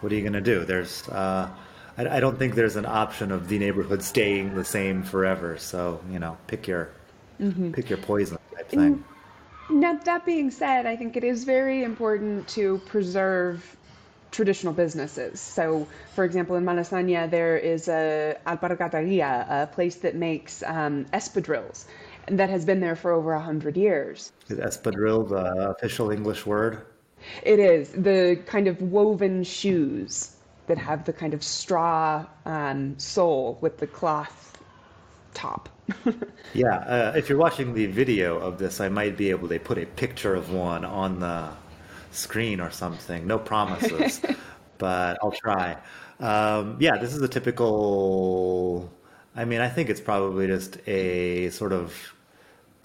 what 0.00 0.12
are 0.12 0.14
you 0.14 0.22
going 0.22 0.32
to 0.32 0.40
do? 0.40 0.64
There's, 0.64 1.08
uh, 1.08 1.48
I, 1.98 2.08
I, 2.08 2.20
don't 2.20 2.38
think 2.38 2.54
there's 2.54 2.76
an 2.76 2.86
option 2.86 3.32
of 3.32 3.48
the 3.48 3.58
neighborhood 3.58 4.02
staying 4.02 4.54
the 4.54 4.64
same 4.64 5.02
forever. 5.02 5.58
So, 5.58 6.00
you 6.10 6.18
know, 6.18 6.36
pick 6.46 6.66
your, 6.66 6.90
mm-hmm. 7.40 7.72
pick 7.72 7.88
your 7.90 7.98
poison 7.98 8.38
type 8.54 8.68
thing. 8.68 9.04
Now, 9.68 9.98
that 10.04 10.24
being 10.24 10.50
said, 10.50 10.86
I 10.86 10.96
think 10.96 11.16
it 11.16 11.24
is 11.24 11.44
very 11.44 11.82
important 11.82 12.46
to 12.48 12.78
preserve 12.86 13.76
traditional 14.30 14.72
businesses. 14.72 15.40
So, 15.40 15.88
for 16.14 16.24
example, 16.24 16.56
in 16.56 16.64
Malasaña, 16.64 17.28
there 17.28 17.56
is 17.56 17.88
a 17.88 18.36
alpargataria, 18.46 19.46
a 19.48 19.66
place 19.66 19.96
that 19.96 20.14
makes 20.14 20.62
um, 20.62 21.06
espadrilles 21.06 21.86
that 22.28 22.50
has 22.50 22.64
been 22.64 22.80
there 22.80 22.96
for 22.96 23.12
over 23.12 23.32
a 23.32 23.40
hundred 23.40 23.76
years. 23.76 24.32
Is 24.48 24.58
espadrille 24.58 25.28
the 25.28 25.70
official 25.70 26.10
English 26.10 26.46
word? 26.46 26.86
It 27.42 27.58
is 27.58 27.90
the 27.90 28.40
kind 28.46 28.68
of 28.68 28.80
woven 28.80 29.42
shoes 29.42 30.36
that 30.66 30.78
have 30.78 31.04
the 31.04 31.12
kind 31.12 31.34
of 31.34 31.42
straw 31.42 32.26
um, 32.44 32.98
sole 32.98 33.58
with 33.60 33.78
the 33.78 33.86
cloth 33.86 34.62
top. 35.34 35.68
yeah, 36.54 36.78
uh, 36.78 37.12
if 37.16 37.28
you're 37.28 37.38
watching 37.38 37.74
the 37.74 37.86
video 37.86 38.38
of 38.38 38.58
this, 38.58 38.80
I 38.80 38.88
might 38.88 39.16
be 39.16 39.30
able 39.30 39.48
to 39.48 39.58
put 39.58 39.78
a 39.78 39.86
picture 39.86 40.34
of 40.34 40.52
one 40.52 40.84
on 40.84 41.20
the 41.20 41.50
screen 42.10 42.60
or 42.60 42.70
something. 42.70 43.26
No 43.26 43.38
promises, 43.38 44.20
but 44.78 45.18
I'll 45.22 45.32
try. 45.32 45.76
Um, 46.18 46.76
yeah, 46.80 46.96
this 46.96 47.14
is 47.14 47.22
a 47.22 47.28
typical. 47.28 48.92
I 49.36 49.44
mean, 49.44 49.60
I 49.60 49.68
think 49.68 49.90
it's 49.90 50.00
probably 50.00 50.46
just 50.46 50.78
a 50.88 51.50
sort 51.50 51.72
of 51.72 51.94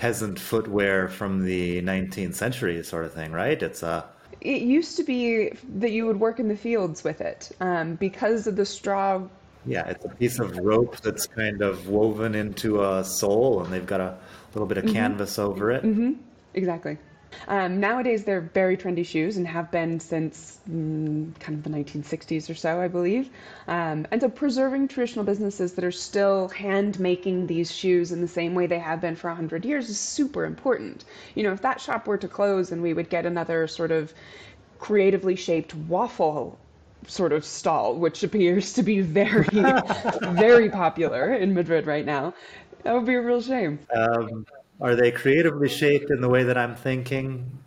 peasant 0.01 0.39
footwear 0.39 1.07
from 1.07 1.45
the 1.45 1.79
19th 1.83 2.33
century 2.33 2.81
sort 2.83 3.05
of 3.05 3.13
thing, 3.13 3.31
right? 3.31 3.61
It's 3.61 3.83
a 3.83 4.03
it 4.41 4.63
used 4.63 4.97
to 4.97 5.03
be 5.03 5.51
that 5.77 5.91
you 5.91 6.07
would 6.07 6.19
work 6.19 6.39
in 6.39 6.47
the 6.47 6.57
fields 6.57 7.03
with 7.03 7.21
it 7.21 7.51
um, 7.59 7.93
because 7.95 8.47
of 8.47 8.55
the 8.55 8.65
straw. 8.65 9.21
Yeah, 9.63 9.87
it's 9.87 10.03
a 10.03 10.09
piece 10.09 10.39
of 10.39 10.57
rope 10.57 10.97
that's 11.01 11.27
kind 11.27 11.61
of 11.61 11.87
woven 11.87 12.33
into 12.33 12.83
a 12.83 13.03
sole, 13.03 13.61
and 13.61 13.71
they've 13.71 13.85
got 13.85 14.01
a 14.01 14.17
little 14.55 14.65
bit 14.65 14.79
of 14.79 14.85
mm-hmm. 14.85 14.95
canvas 14.95 15.37
over 15.37 15.69
it. 15.69 15.83
Mm-hmm. 15.83 16.13
Exactly. 16.55 16.97
Um, 17.47 17.79
nowadays, 17.79 18.23
they're 18.23 18.41
very 18.41 18.77
trendy 18.77 19.05
shoes 19.05 19.37
and 19.37 19.47
have 19.47 19.71
been 19.71 19.99
since 19.99 20.59
mm, 20.69 21.37
kind 21.39 21.57
of 21.57 21.63
the 21.63 21.69
1960s 21.69 22.49
or 22.49 22.55
so, 22.55 22.81
I 22.81 22.87
believe. 22.87 23.29
Um, 23.67 24.05
and 24.11 24.21
so, 24.21 24.29
preserving 24.29 24.87
traditional 24.87 25.25
businesses 25.25 25.73
that 25.73 25.83
are 25.83 25.91
still 25.91 26.49
hand 26.49 26.99
making 26.99 27.47
these 27.47 27.71
shoes 27.71 28.11
in 28.11 28.21
the 28.21 28.27
same 28.27 28.53
way 28.55 28.67
they 28.67 28.79
have 28.79 29.01
been 29.01 29.15
for 29.15 29.29
100 29.29 29.65
years 29.65 29.89
is 29.89 29.99
super 29.99 30.45
important. 30.45 31.05
You 31.35 31.43
know, 31.43 31.53
if 31.53 31.61
that 31.61 31.81
shop 31.81 32.07
were 32.07 32.17
to 32.17 32.27
close 32.27 32.71
and 32.71 32.81
we 32.81 32.93
would 32.93 33.09
get 33.09 33.25
another 33.25 33.67
sort 33.67 33.91
of 33.91 34.13
creatively 34.79 35.35
shaped 35.35 35.75
waffle 35.75 36.57
sort 37.07 37.33
of 37.33 37.45
stall, 37.45 37.95
which 37.95 38.23
appears 38.23 38.73
to 38.73 38.83
be 38.83 39.01
very, 39.01 39.47
very 40.21 40.69
popular 40.69 41.33
in 41.33 41.53
Madrid 41.53 41.87
right 41.87 42.05
now, 42.05 42.33
that 42.83 42.93
would 42.93 43.05
be 43.05 43.15
a 43.15 43.21
real 43.21 43.41
shame. 43.41 43.79
Um 43.93 44.45
are 44.81 44.95
they 44.95 45.11
creatively 45.11 45.69
shaped 45.69 46.09
in 46.09 46.21
the 46.21 46.29
way 46.29 46.43
that 46.43 46.57
I'm 46.57 46.75
thinking? 46.75 47.59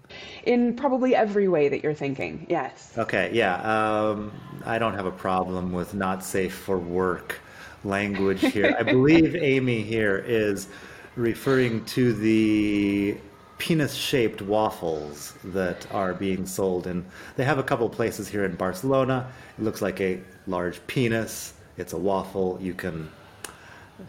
In 0.44 0.77
probably 0.77 1.14
every 1.14 1.48
way 1.48 1.68
that 1.68 1.83
you're 1.83 1.94
thinking, 1.94 2.46
yes. 2.48 2.92
Okay, 2.98 3.31
yeah. 3.33 3.57
Um, 3.62 4.33
I 4.66 4.79
don't 4.79 4.94
have 4.94 5.07
a 5.07 5.12
problem 5.12 5.72
with 5.72 5.94
not 5.94 6.24
safe 6.24 6.55
for 6.55 6.79
work 6.79 7.40
language 7.85 8.40
here. 8.40 8.74
I 8.79 8.83
believe 8.83 9.37
Amy 9.40 9.83
here 9.83 10.18
is 10.27 10.68
referring 11.16 11.85
to 11.87 12.12
the 12.12 13.16
penis-shaped 13.59 14.42
waffles 14.42 15.35
that 15.44 15.90
are 15.92 16.12
being 16.12 16.44
sold, 16.44 16.87
and 16.87 17.05
they 17.37 17.44
have 17.44 17.59
a 17.59 17.62
couple 17.62 17.88
places 17.88 18.29
here 18.29 18.44
in 18.44 18.57
Barcelona. 18.57 19.31
It 19.57 19.64
looks 19.64 19.81
like 19.81 20.00
a 20.00 20.20
large 20.46 20.85
penis. 20.88 21.55
It's 21.77 21.92
a 21.92 21.98
waffle. 21.98 22.59
You 22.61 22.74
can 22.74 23.11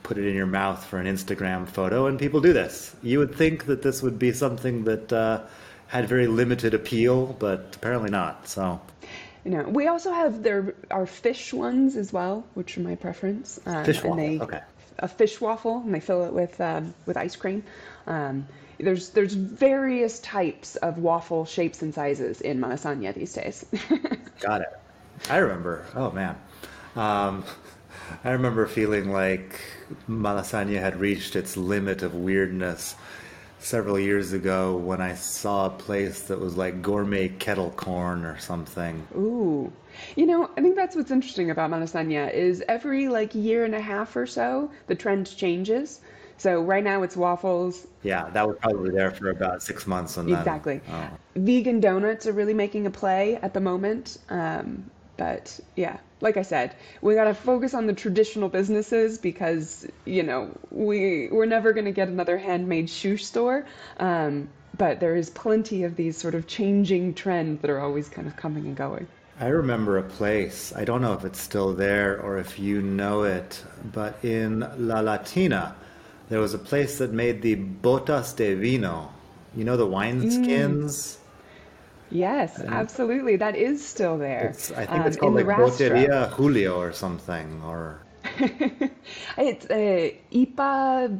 put 0.04 0.18
it 0.18 0.26
in 0.28 0.36
your 0.36 0.46
mouth 0.46 0.84
for 0.86 1.00
an 1.00 1.08
Instagram 1.08 1.68
photo, 1.68 2.08
and 2.08 2.20
people 2.20 2.42
do 2.42 2.54
this. 2.54 2.96
You 3.04 3.20
would 3.20 3.36
think 3.36 3.66
that 3.66 3.82
this 3.82 4.02
would 4.02 4.18
be 4.18 4.32
something 4.32 4.84
that 4.86 5.14
uh, 5.14 5.42
had 5.88 6.08
very 6.08 6.28
limited 6.28 6.74
appeal, 6.74 7.36
but 7.40 7.76
apparently 7.76 8.10
not. 8.10 8.48
So, 8.48 8.82
You 9.44 9.52
know, 9.52 9.64
we 9.64 9.88
also 9.88 10.12
have 10.12 10.44
there 10.44 10.74
our 10.92 11.06
fish 11.06 11.54
ones 11.54 11.96
as 11.96 12.12
well, 12.12 12.46
which 12.54 12.78
are 12.78 12.82
my 12.82 12.96
preference. 12.96 13.60
Um, 13.66 13.86
Fish 13.86 14.04
and 14.04 14.20
they, 14.20 14.38
waffle, 14.38 14.56
okay. 14.56 14.64
A 15.00 15.08
fish 15.08 15.42
waffle, 15.42 15.82
and 15.86 15.94
they 15.94 16.00
fill 16.00 16.24
it 16.26 16.34
with 16.34 16.60
um, 16.62 16.94
with 17.06 17.18
ice 17.18 17.36
cream. 17.36 17.64
Um, 18.08 18.48
there's 18.80 19.10
there's 19.10 19.34
various 19.34 20.20
types 20.20 20.76
of 20.78 20.98
waffle 20.98 21.46
shapes 21.46 21.82
and 21.82 21.94
sizes 21.94 22.42
in 22.42 22.60
Malasaña 22.60 23.14
these 23.14 23.34
days. 23.34 23.66
got 24.42 24.62
it. 24.62 24.80
I 25.30 25.38
remember. 25.38 25.86
Oh 25.96 26.12
man, 26.12 26.36
um, 26.96 27.44
I 28.24 28.32
remember 28.32 28.68
feeling 28.68 29.12
like 29.12 29.60
Malasaña 30.10 30.80
had 30.80 31.00
reached 31.00 31.36
its 31.36 31.58
limit 31.58 32.02
of 32.04 32.16
weirdness 32.16 32.96
several 33.60 34.00
years 34.00 34.32
ago 34.34 34.76
when 34.78 35.02
I 35.02 35.16
saw 35.16 35.66
a 35.66 35.70
place 35.70 36.22
that 36.24 36.40
was 36.40 36.56
like 36.56 36.82
gourmet 36.82 37.30
kettle 37.30 37.72
corn 37.72 38.24
or 38.24 38.38
something. 38.40 39.08
Ooh. 39.16 39.72
You 40.16 40.26
know, 40.26 40.50
I 40.58 40.62
think 40.62 40.76
that's 40.76 40.96
what's 40.96 41.12
interesting 41.12 41.50
about 41.50 41.72
Malasaña 41.72 42.32
is 42.34 42.64
every 42.68 43.08
like 43.08 43.34
year 43.34 43.66
and 43.66 43.74
a 43.74 43.82
half 43.82 44.16
or 44.16 44.28
so, 44.28 44.70
the 44.88 44.96
trend 44.96 45.36
changes. 45.36 46.02
So 46.38 46.62
right 46.62 46.84
now 46.84 47.02
it's 47.04 47.16
waffles. 47.16 47.88
Yeah, 48.04 48.30
that 48.32 48.48
was 48.48 48.58
probably 48.62 48.92
there 48.92 49.12
for 49.12 49.30
about 49.30 49.64
six 49.64 49.88
months, 49.88 50.18
and 50.18 50.30
then 50.30 50.38
Exactly. 50.38 50.82
oh. 50.92 51.10
Vegan 51.36 51.80
donuts 51.80 52.28
are 52.28 52.34
really 52.34 52.54
making 52.54 52.86
a 52.86 52.92
play 52.92 53.38
at 53.38 53.54
the 53.54 53.62
moment. 53.62 54.18
Um, 54.30 54.92
but 55.18 55.60
yeah, 55.76 55.98
like 56.22 56.38
I 56.38 56.42
said, 56.42 56.76
we 57.02 57.16
gotta 57.16 57.34
focus 57.34 57.74
on 57.74 57.88
the 57.88 57.94
traditional 57.94 58.50
businesses 58.50 59.18
because 59.18 59.88
you 60.06 60.24
know 60.24 60.50
we 60.72 61.30
we're 61.32 61.46
never 61.46 61.74
gonna 61.74 61.92
get 61.92 62.08
another 62.08 62.38
handmade 62.38 62.90
shoe 62.90 63.18
store. 63.18 63.66
Um, 63.98 64.50
but 64.78 65.00
there 65.00 65.16
is 65.16 65.30
plenty 65.30 65.84
of 65.84 65.96
these 65.96 66.18
sort 66.18 66.36
of 66.36 66.48
changing 66.48 67.14
trends 67.14 67.62
that 67.62 67.70
are 67.70 67.80
always 67.80 68.10
kind 68.10 68.28
of 68.28 68.36
coming 68.36 68.66
and 68.66 68.76
going. 68.76 69.08
I 69.40 69.48
remember 69.48 69.98
a 69.98 70.04
place, 70.04 70.74
I 70.76 70.86
don't 70.86 71.02
know 71.02 71.14
if 71.14 71.26
it's 71.26 71.42
still 71.42 71.74
there 71.74 72.22
or 72.22 72.38
if 72.40 72.58
you 72.58 72.82
know 72.82 73.24
it, 73.24 73.64
but 73.92 74.24
in 74.24 74.66
La 74.78 75.02
Latina, 75.02 75.76
there 76.30 76.40
was 76.40 76.54
a 76.54 76.58
place 76.58 77.00
that 77.00 77.12
made 77.12 77.42
the 77.42 77.56
botas 77.56 78.36
de 78.36 78.56
vino. 78.56 79.12
You 79.56 79.66
know 79.66 79.76
the 79.78 79.86
wine 79.86 80.22
wineskins? 80.22 81.18
Yes, 82.16 82.60
absolutely. 82.62 83.36
That 83.36 83.56
is 83.56 83.86
still 83.86 84.18
there. 84.18 84.48
It's, 84.50 84.72
I 84.72 84.86
think 84.86 85.06
it's 85.06 85.18
um, 85.18 85.22
called 85.22 85.40
in 85.40 85.48
like. 85.48 85.58
Boteria 85.58 86.30
Julio 86.32 86.80
or 86.80 86.94
something. 86.94 87.62
Or 87.66 88.02
It's 89.38 89.66
uh, 89.66 90.10
IPA. 90.32 91.20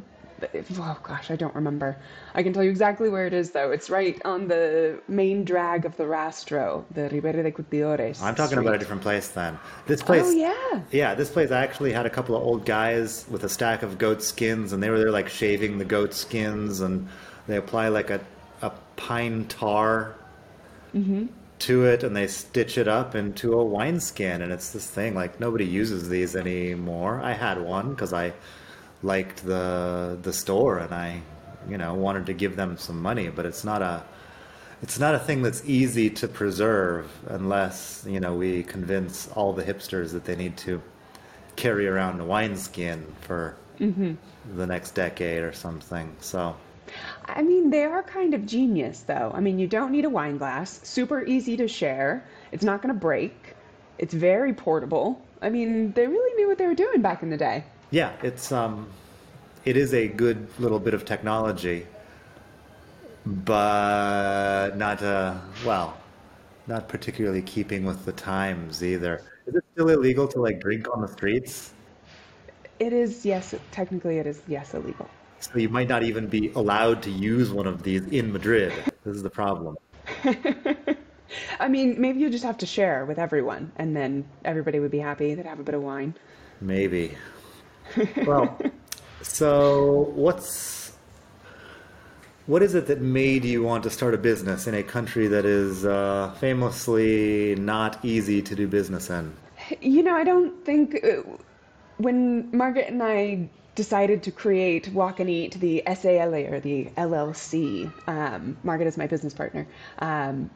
Oh 0.78 0.98
gosh, 1.02 1.30
I 1.30 1.36
don't 1.36 1.54
remember. 1.54 1.96
I 2.34 2.42
can 2.42 2.52
tell 2.52 2.62
you 2.62 2.68
exactly 2.68 3.08
where 3.08 3.26
it 3.26 3.32
is 3.32 3.52
though. 3.52 3.70
It's 3.70 3.88
right 3.88 4.20
on 4.26 4.48
the 4.48 5.00
main 5.08 5.44
drag 5.44 5.86
of 5.86 5.96
the 5.96 6.06
Rastro, 6.06 6.84
the 6.90 7.08
Ribera 7.08 7.42
de 7.42 7.50
Curtidores. 7.50 8.20
I'm 8.22 8.34
talking 8.34 8.58
about 8.58 8.74
a 8.74 8.78
different 8.78 9.00
place 9.00 9.28
then. 9.28 9.58
This 9.86 10.02
place, 10.02 10.24
Oh 10.26 10.30
yeah. 10.30 10.82
yeah, 10.90 11.14
this 11.14 11.30
place 11.30 11.50
I 11.50 11.62
actually 11.62 11.92
had 11.92 12.04
a 12.04 12.10
couple 12.10 12.36
of 12.36 12.42
old 12.42 12.66
guys 12.66 13.24
with 13.30 13.44
a 13.44 13.48
stack 13.48 13.82
of 13.82 13.96
goat 13.96 14.22
skins, 14.22 14.74
and 14.74 14.82
they 14.82 14.90
were 14.90 14.98
there 14.98 15.10
like 15.10 15.28
shaving 15.30 15.78
the 15.78 15.86
goat 15.86 16.12
skins, 16.12 16.80
and 16.80 17.08
they 17.46 17.56
apply 17.56 17.88
like 17.88 18.10
a 18.10 18.20
a 18.62 18.72
pine 18.96 19.46
tar 19.46 20.16
Mm-hmm. 20.96 21.26
to 21.58 21.84
it, 21.84 22.02
and 22.02 22.16
they 22.16 22.26
stitch 22.26 22.78
it 22.78 22.88
up 22.88 23.14
into 23.14 23.52
a 23.52 23.64
wineskin, 23.64 24.42
and 24.42 24.50
it's 24.52 24.70
this 24.70 24.88
thing 24.88 25.14
like 25.14 25.40
nobody 25.40 25.64
uses 25.64 26.08
these 26.08 26.34
anymore. 26.34 27.20
I 27.22 27.32
had 27.32 27.60
one 27.60 27.90
because 27.90 28.12
I 28.12 28.32
liked 29.02 29.44
the 29.44 30.18
the 30.22 30.32
store, 30.32 30.78
and 30.78 30.94
I, 30.94 31.20
you 31.68 31.76
know, 31.78 31.94
wanted 31.94 32.26
to 32.26 32.34
give 32.34 32.56
them 32.56 32.76
some 32.78 33.00
money, 33.00 33.28
but 33.28 33.46
it's 33.46 33.64
not 33.64 33.82
a 33.82 34.04
it's 34.82 34.98
not 34.98 35.14
a 35.14 35.18
thing 35.18 35.42
that's 35.42 35.62
easy 35.64 36.10
to 36.10 36.28
preserve 36.28 37.10
unless 37.28 38.04
you 38.08 38.20
know 38.20 38.34
we 38.34 38.62
convince 38.62 39.28
all 39.28 39.52
the 39.52 39.62
hipsters 39.64 40.12
that 40.12 40.24
they 40.24 40.36
need 40.36 40.56
to 40.58 40.82
carry 41.56 41.86
around 41.86 42.20
a 42.20 42.24
wineskin 42.24 43.06
for 43.22 43.56
mm-hmm. 43.78 44.14
the 44.56 44.66
next 44.66 44.94
decade 44.94 45.42
or 45.42 45.52
something. 45.52 46.14
So 46.20 46.56
I 47.26 47.42
mean, 47.42 47.70
they 47.70 47.84
are 47.84 48.02
kind 48.02 48.34
of 48.34 48.46
genius 48.46 49.00
though. 49.00 49.30
I 49.34 49.40
mean, 49.40 49.58
you 49.58 49.66
don't 49.66 49.92
need 49.92 50.04
a 50.04 50.10
wine 50.10 50.38
glass. 50.38 50.80
Super 50.82 51.24
easy 51.24 51.56
to 51.56 51.68
share. 51.68 52.24
It's 52.52 52.64
not 52.64 52.82
going 52.82 52.94
to 52.94 53.00
break. 53.00 53.54
It's 53.98 54.14
very 54.14 54.52
portable. 54.52 55.20
I 55.42 55.48
mean, 55.50 55.92
they 55.92 56.06
really 56.06 56.34
knew 56.36 56.48
what 56.48 56.58
they 56.58 56.66
were 56.66 56.74
doing 56.74 57.02
back 57.02 57.22
in 57.22 57.30
the 57.30 57.36
day. 57.36 57.64
yeah, 57.90 58.12
it's 58.22 58.52
um, 58.52 58.88
it 59.64 59.76
is 59.76 59.94
a 59.94 60.08
good 60.08 60.48
little 60.58 60.78
bit 60.80 60.94
of 60.94 61.04
technology, 61.04 61.86
but 63.24 64.76
not 64.76 65.02
uh, 65.02 65.34
well, 65.64 65.96
not 66.66 66.88
particularly 66.88 67.42
keeping 67.42 67.84
with 67.84 68.04
the 68.04 68.12
times 68.12 68.82
either. 68.84 69.22
Is 69.46 69.54
it 69.54 69.64
still 69.72 69.88
illegal 69.88 70.26
to 70.28 70.40
like 70.40 70.60
drink 70.60 70.86
on 70.92 71.00
the 71.00 71.08
streets? 71.08 71.72
It 72.78 72.92
is, 72.92 73.24
yes, 73.24 73.54
technically 73.70 74.18
it 74.18 74.26
is, 74.26 74.42
yes, 74.48 74.74
illegal. 74.74 75.08
So 75.40 75.58
you 75.58 75.68
might 75.68 75.88
not 75.88 76.02
even 76.02 76.26
be 76.26 76.50
allowed 76.54 77.02
to 77.04 77.10
use 77.10 77.50
one 77.50 77.66
of 77.66 77.82
these 77.82 78.06
in 78.06 78.32
Madrid. 78.32 78.72
This 79.04 79.16
is 79.16 79.22
the 79.22 79.30
problem. 79.30 79.76
I 81.60 81.68
mean, 81.68 82.00
maybe 82.00 82.20
you 82.20 82.30
just 82.30 82.44
have 82.44 82.58
to 82.58 82.66
share 82.66 83.04
with 83.04 83.18
everyone, 83.18 83.72
and 83.76 83.94
then 83.96 84.24
everybody 84.44 84.80
would 84.80 84.90
be 84.90 84.98
happy. 84.98 85.34
They'd 85.34 85.46
have 85.46 85.60
a 85.60 85.64
bit 85.64 85.74
of 85.74 85.82
wine. 85.82 86.14
Maybe. 86.60 87.16
Well, 88.26 88.58
so 89.22 90.12
what's 90.14 90.92
what 92.46 92.62
is 92.62 92.74
it 92.74 92.86
that 92.86 93.00
made 93.00 93.44
you 93.44 93.62
want 93.62 93.82
to 93.84 93.90
start 93.90 94.14
a 94.14 94.18
business 94.18 94.66
in 94.66 94.74
a 94.74 94.82
country 94.82 95.26
that 95.28 95.44
is 95.44 95.84
uh, 95.84 96.32
famously 96.38 97.56
not 97.56 98.04
easy 98.04 98.40
to 98.42 98.54
do 98.54 98.68
business 98.68 99.10
in? 99.10 99.32
You 99.80 100.02
know, 100.02 100.14
I 100.14 100.24
don't 100.24 100.64
think 100.64 101.04
uh, 101.04 101.22
when 101.98 102.48
Margaret 102.56 102.88
and 102.88 103.02
I 103.02 103.48
decided 103.76 104.24
to 104.24 104.32
create 104.32 104.88
Walk 104.88 105.20
and 105.20 105.30
Eat, 105.30 105.60
the 105.60 105.82
SAL 105.86 106.34
or 106.34 106.58
the 106.58 106.86
LLC, 106.96 107.92
um, 108.08 108.56
Margaret 108.64 108.88
is 108.88 108.96
my 108.96 109.06
business 109.06 109.34
partner. 109.34 109.68
Um, 110.00 110.50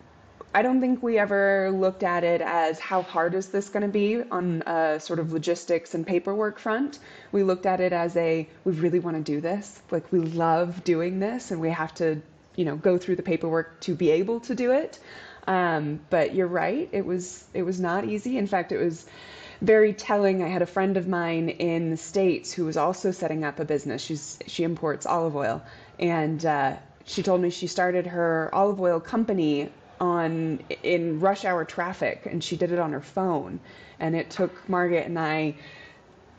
I 0.52 0.62
don't 0.62 0.80
think 0.80 1.00
we 1.00 1.16
ever 1.16 1.70
looked 1.70 2.02
at 2.02 2.24
it 2.24 2.40
as 2.40 2.80
how 2.80 3.02
hard 3.02 3.34
is 3.34 3.50
this 3.50 3.68
going 3.68 3.82
to 3.82 3.92
be 3.92 4.22
on 4.32 4.62
a 4.66 4.98
sort 4.98 5.20
of 5.20 5.32
logistics 5.32 5.94
and 5.94 6.04
paperwork 6.04 6.58
front. 6.58 6.98
We 7.30 7.44
looked 7.44 7.66
at 7.66 7.80
it 7.80 7.92
as 7.92 8.16
a 8.16 8.48
we 8.64 8.72
really 8.72 8.98
want 8.98 9.16
to 9.16 9.22
do 9.22 9.40
this. 9.40 9.80
Like 9.92 10.10
we 10.10 10.18
love 10.18 10.82
doing 10.82 11.20
this 11.20 11.52
and 11.52 11.60
we 11.60 11.70
have 11.70 11.94
to, 11.96 12.20
you 12.56 12.64
know, 12.64 12.74
go 12.74 12.98
through 12.98 13.14
the 13.16 13.22
paperwork 13.22 13.80
to 13.82 13.94
be 13.94 14.10
able 14.10 14.40
to 14.40 14.56
do 14.56 14.72
it. 14.72 14.98
Um, 15.46 16.00
but 16.10 16.34
you're 16.34 16.48
right, 16.48 16.88
it 16.90 17.06
was 17.06 17.44
it 17.54 17.62
was 17.62 17.78
not 17.78 18.04
easy. 18.04 18.36
In 18.36 18.48
fact, 18.48 18.72
it 18.72 18.78
was 18.78 19.06
very 19.60 19.92
telling. 19.92 20.42
I 20.42 20.48
had 20.48 20.62
a 20.62 20.66
friend 20.66 20.96
of 20.96 21.06
mine 21.06 21.48
in 21.48 21.90
the 21.90 21.96
States 21.96 22.52
who 22.52 22.64
was 22.64 22.76
also 22.76 23.10
setting 23.10 23.44
up 23.44 23.60
a 23.60 23.64
business. 23.64 24.02
She's 24.02 24.38
she 24.46 24.64
imports 24.64 25.06
olive 25.06 25.36
oil, 25.36 25.62
and 25.98 26.44
uh, 26.44 26.76
she 27.04 27.22
told 27.22 27.40
me 27.40 27.50
she 27.50 27.66
started 27.66 28.06
her 28.06 28.50
olive 28.52 28.80
oil 28.80 29.00
company 29.00 29.70
on 30.00 30.60
in 30.82 31.20
rush 31.20 31.44
hour 31.44 31.64
traffic, 31.64 32.26
and 32.26 32.42
she 32.42 32.56
did 32.56 32.72
it 32.72 32.78
on 32.78 32.92
her 32.92 33.00
phone. 33.00 33.60
And 33.98 34.16
it 34.16 34.30
took 34.30 34.68
Margaret 34.68 35.06
and 35.06 35.18
I 35.18 35.56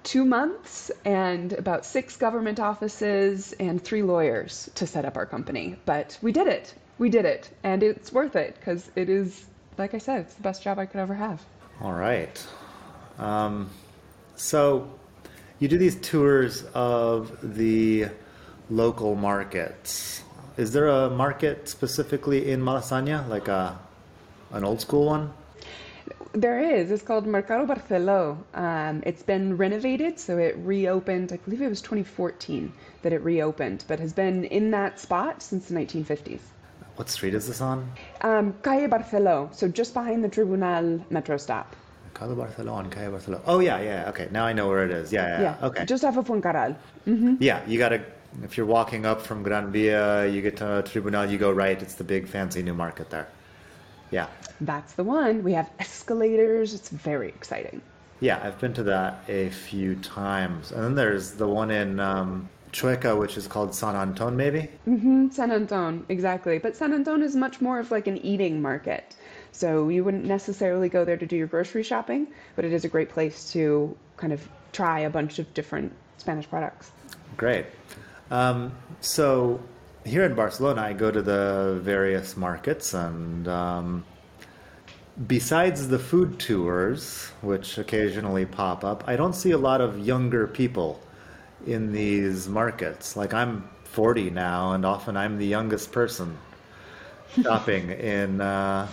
two 0.03 0.25
months 0.25 0.89
and 1.05 1.53
about 1.53 1.85
six 1.85 2.17
government 2.17 2.59
offices 2.59 3.53
and 3.59 3.83
three 3.83 4.01
lawyers 4.01 4.69
to 4.75 4.87
set 4.87 5.05
up 5.05 5.15
our 5.15 5.27
company. 5.27 5.75
But 5.85 6.17
we 6.21 6.31
did 6.31 6.47
it. 6.47 6.73
We 6.97 7.09
did 7.09 7.25
it, 7.25 7.49
and 7.63 7.83
it's 7.83 8.11
worth 8.11 8.35
it 8.35 8.55
because 8.55 8.89
it 8.95 9.09
is, 9.09 9.45
like 9.77 9.93
I 9.93 9.97
said, 9.97 10.21
it's 10.21 10.35
the 10.35 10.43
best 10.43 10.63
job 10.63 10.77
I 10.77 10.85
could 10.85 10.99
ever 10.99 11.15
have. 11.15 11.43
All 11.81 11.93
right. 11.93 12.45
Um, 13.21 13.69
so 14.35 14.89
you 15.59 15.67
do 15.67 15.77
these 15.77 15.95
tours 15.97 16.63
of 16.73 17.37
the 17.55 18.07
local 18.69 19.15
markets. 19.15 20.23
Is 20.57 20.73
there 20.73 20.87
a 20.87 21.09
market 21.09 21.69
specifically 21.69 22.51
in 22.51 22.61
Malasaña, 22.61 23.27
like 23.29 23.47
a 23.47 23.79
an 24.51 24.65
old 24.65 24.81
school 24.81 25.05
one? 25.05 25.31
There 26.33 26.59
is. 26.59 26.91
It's 26.91 27.03
called 27.03 27.27
Mercado 27.27 27.65
Barceló. 27.65 28.37
Um, 28.53 29.03
it's 29.05 29.21
been 29.21 29.57
renovated, 29.57 30.19
so 30.19 30.37
it 30.37 30.55
reopened. 30.57 31.31
I 31.31 31.37
believe 31.37 31.61
it 31.61 31.67
was 31.67 31.81
2014 31.81 32.71
that 33.01 33.13
it 33.13 33.21
reopened, 33.21 33.83
but 33.87 33.99
has 33.99 34.13
been 34.13 34.45
in 34.45 34.71
that 34.71 34.99
spot 34.99 35.43
since 35.43 35.67
the 35.67 35.75
1950s. 35.75 36.39
What 36.95 37.09
street 37.09 37.33
is 37.33 37.47
this 37.47 37.61
on? 37.61 37.91
Um, 38.21 38.53
Calle 38.63 38.87
Barceló, 38.87 39.53
so 39.53 39.67
just 39.67 39.93
behind 39.93 40.23
the 40.23 40.29
Tribunal 40.29 41.05
metro 41.09 41.37
stop. 41.37 41.75
Calle 42.13 42.35
Barcelona, 42.35 42.89
Calle 42.89 43.11
Barcelona. 43.11 43.43
Oh 43.45 43.59
yeah, 43.59 43.81
yeah. 43.81 44.09
Okay, 44.09 44.27
now 44.31 44.45
I 44.45 44.53
know 44.53 44.67
where 44.67 44.85
it 44.85 44.91
is. 44.91 45.11
Yeah, 45.11 45.27
yeah. 45.27 45.41
yeah. 45.41 45.67
Okay. 45.67 45.85
just 45.85 46.03
off 46.03 46.17
of 46.17 46.27
Fuencarral. 46.27 46.75
Yeah, 47.39 47.61
you 47.67 47.77
gotta 47.77 48.03
if 48.43 48.57
you're 48.57 48.65
walking 48.65 49.05
up 49.05 49.21
from 49.21 49.43
Gran 49.43 49.71
Via, 49.71 50.27
you 50.27 50.41
get 50.41 50.57
to 50.57 50.83
Tribunal, 50.85 51.25
you 51.29 51.37
go 51.37 51.51
right. 51.51 51.81
It's 51.81 51.95
the 51.95 52.03
big 52.03 52.27
fancy 52.27 52.63
new 52.63 52.73
market 52.73 53.09
there. 53.09 53.27
Yeah. 54.09 54.27
That's 54.59 54.93
the 54.93 55.03
one. 55.03 55.43
We 55.43 55.53
have 55.53 55.69
escalators. 55.79 56.73
It's 56.73 56.89
very 56.89 57.29
exciting. 57.29 57.81
Yeah, 58.19 58.39
I've 58.43 58.59
been 58.59 58.73
to 58.75 58.83
that 58.83 59.23
a 59.27 59.49
few 59.49 59.95
times. 59.95 60.71
And 60.71 60.83
then 60.83 60.95
there's 60.95 61.31
the 61.31 61.47
one 61.47 61.71
in 61.71 61.99
um, 61.99 62.47
Chueca, 62.71 63.17
which 63.17 63.35
is 63.35 63.47
called 63.47 63.73
San 63.73 63.95
Anton, 63.95 64.37
maybe? 64.37 64.69
Mm-hmm, 64.87 65.29
San 65.29 65.51
Anton, 65.51 66.05
exactly. 66.07 66.59
But 66.59 66.75
San 66.75 66.93
Anton 66.93 67.23
is 67.23 67.35
much 67.35 67.61
more 67.61 67.79
of 67.79 67.89
like 67.89 68.07
an 68.07 68.17
eating 68.17 68.61
market. 68.61 69.15
So 69.51 69.89
you 69.89 70.03
wouldn't 70.03 70.25
necessarily 70.25 70.89
go 70.89 71.05
there 71.05 71.17
to 71.17 71.25
do 71.25 71.35
your 71.35 71.47
grocery 71.47 71.83
shopping, 71.83 72.27
but 72.55 72.65
it 72.65 72.73
is 72.73 72.85
a 72.85 72.89
great 72.89 73.09
place 73.09 73.51
to 73.51 73.95
kind 74.17 74.33
of 74.33 74.47
try 74.71 74.99
a 75.01 75.09
bunch 75.09 75.39
of 75.39 75.53
different 75.53 75.91
Spanish 76.17 76.49
products. 76.49 76.91
Great. 77.37 77.65
Um, 78.29 78.71
so 79.01 79.59
here 80.05 80.23
in 80.23 80.35
Barcelona, 80.35 80.81
I 80.81 80.93
go 80.93 81.11
to 81.11 81.21
the 81.21 81.79
various 81.81 82.37
markets, 82.37 82.93
and 82.93 83.47
um, 83.47 84.05
besides 85.27 85.87
the 85.89 85.99
food 85.99 86.39
tours, 86.39 87.31
which 87.41 87.77
occasionally 87.77 88.45
pop 88.45 88.83
up, 88.83 89.03
I 89.07 89.15
don't 89.15 89.33
see 89.33 89.51
a 89.51 89.57
lot 89.57 89.81
of 89.81 89.99
younger 89.99 90.47
people 90.47 91.01
in 91.65 91.91
these 91.91 92.47
markets. 92.47 93.15
Like 93.15 93.33
I'm 93.33 93.69
40 93.83 94.29
now, 94.29 94.71
and 94.71 94.85
often 94.85 95.17
I'm 95.17 95.37
the 95.37 95.45
youngest 95.45 95.91
person 95.91 96.37
shopping 97.41 97.89
in 97.91 98.41
uh, 98.41 98.87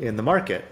in 0.00 0.16
the 0.16 0.22
market. 0.22 0.64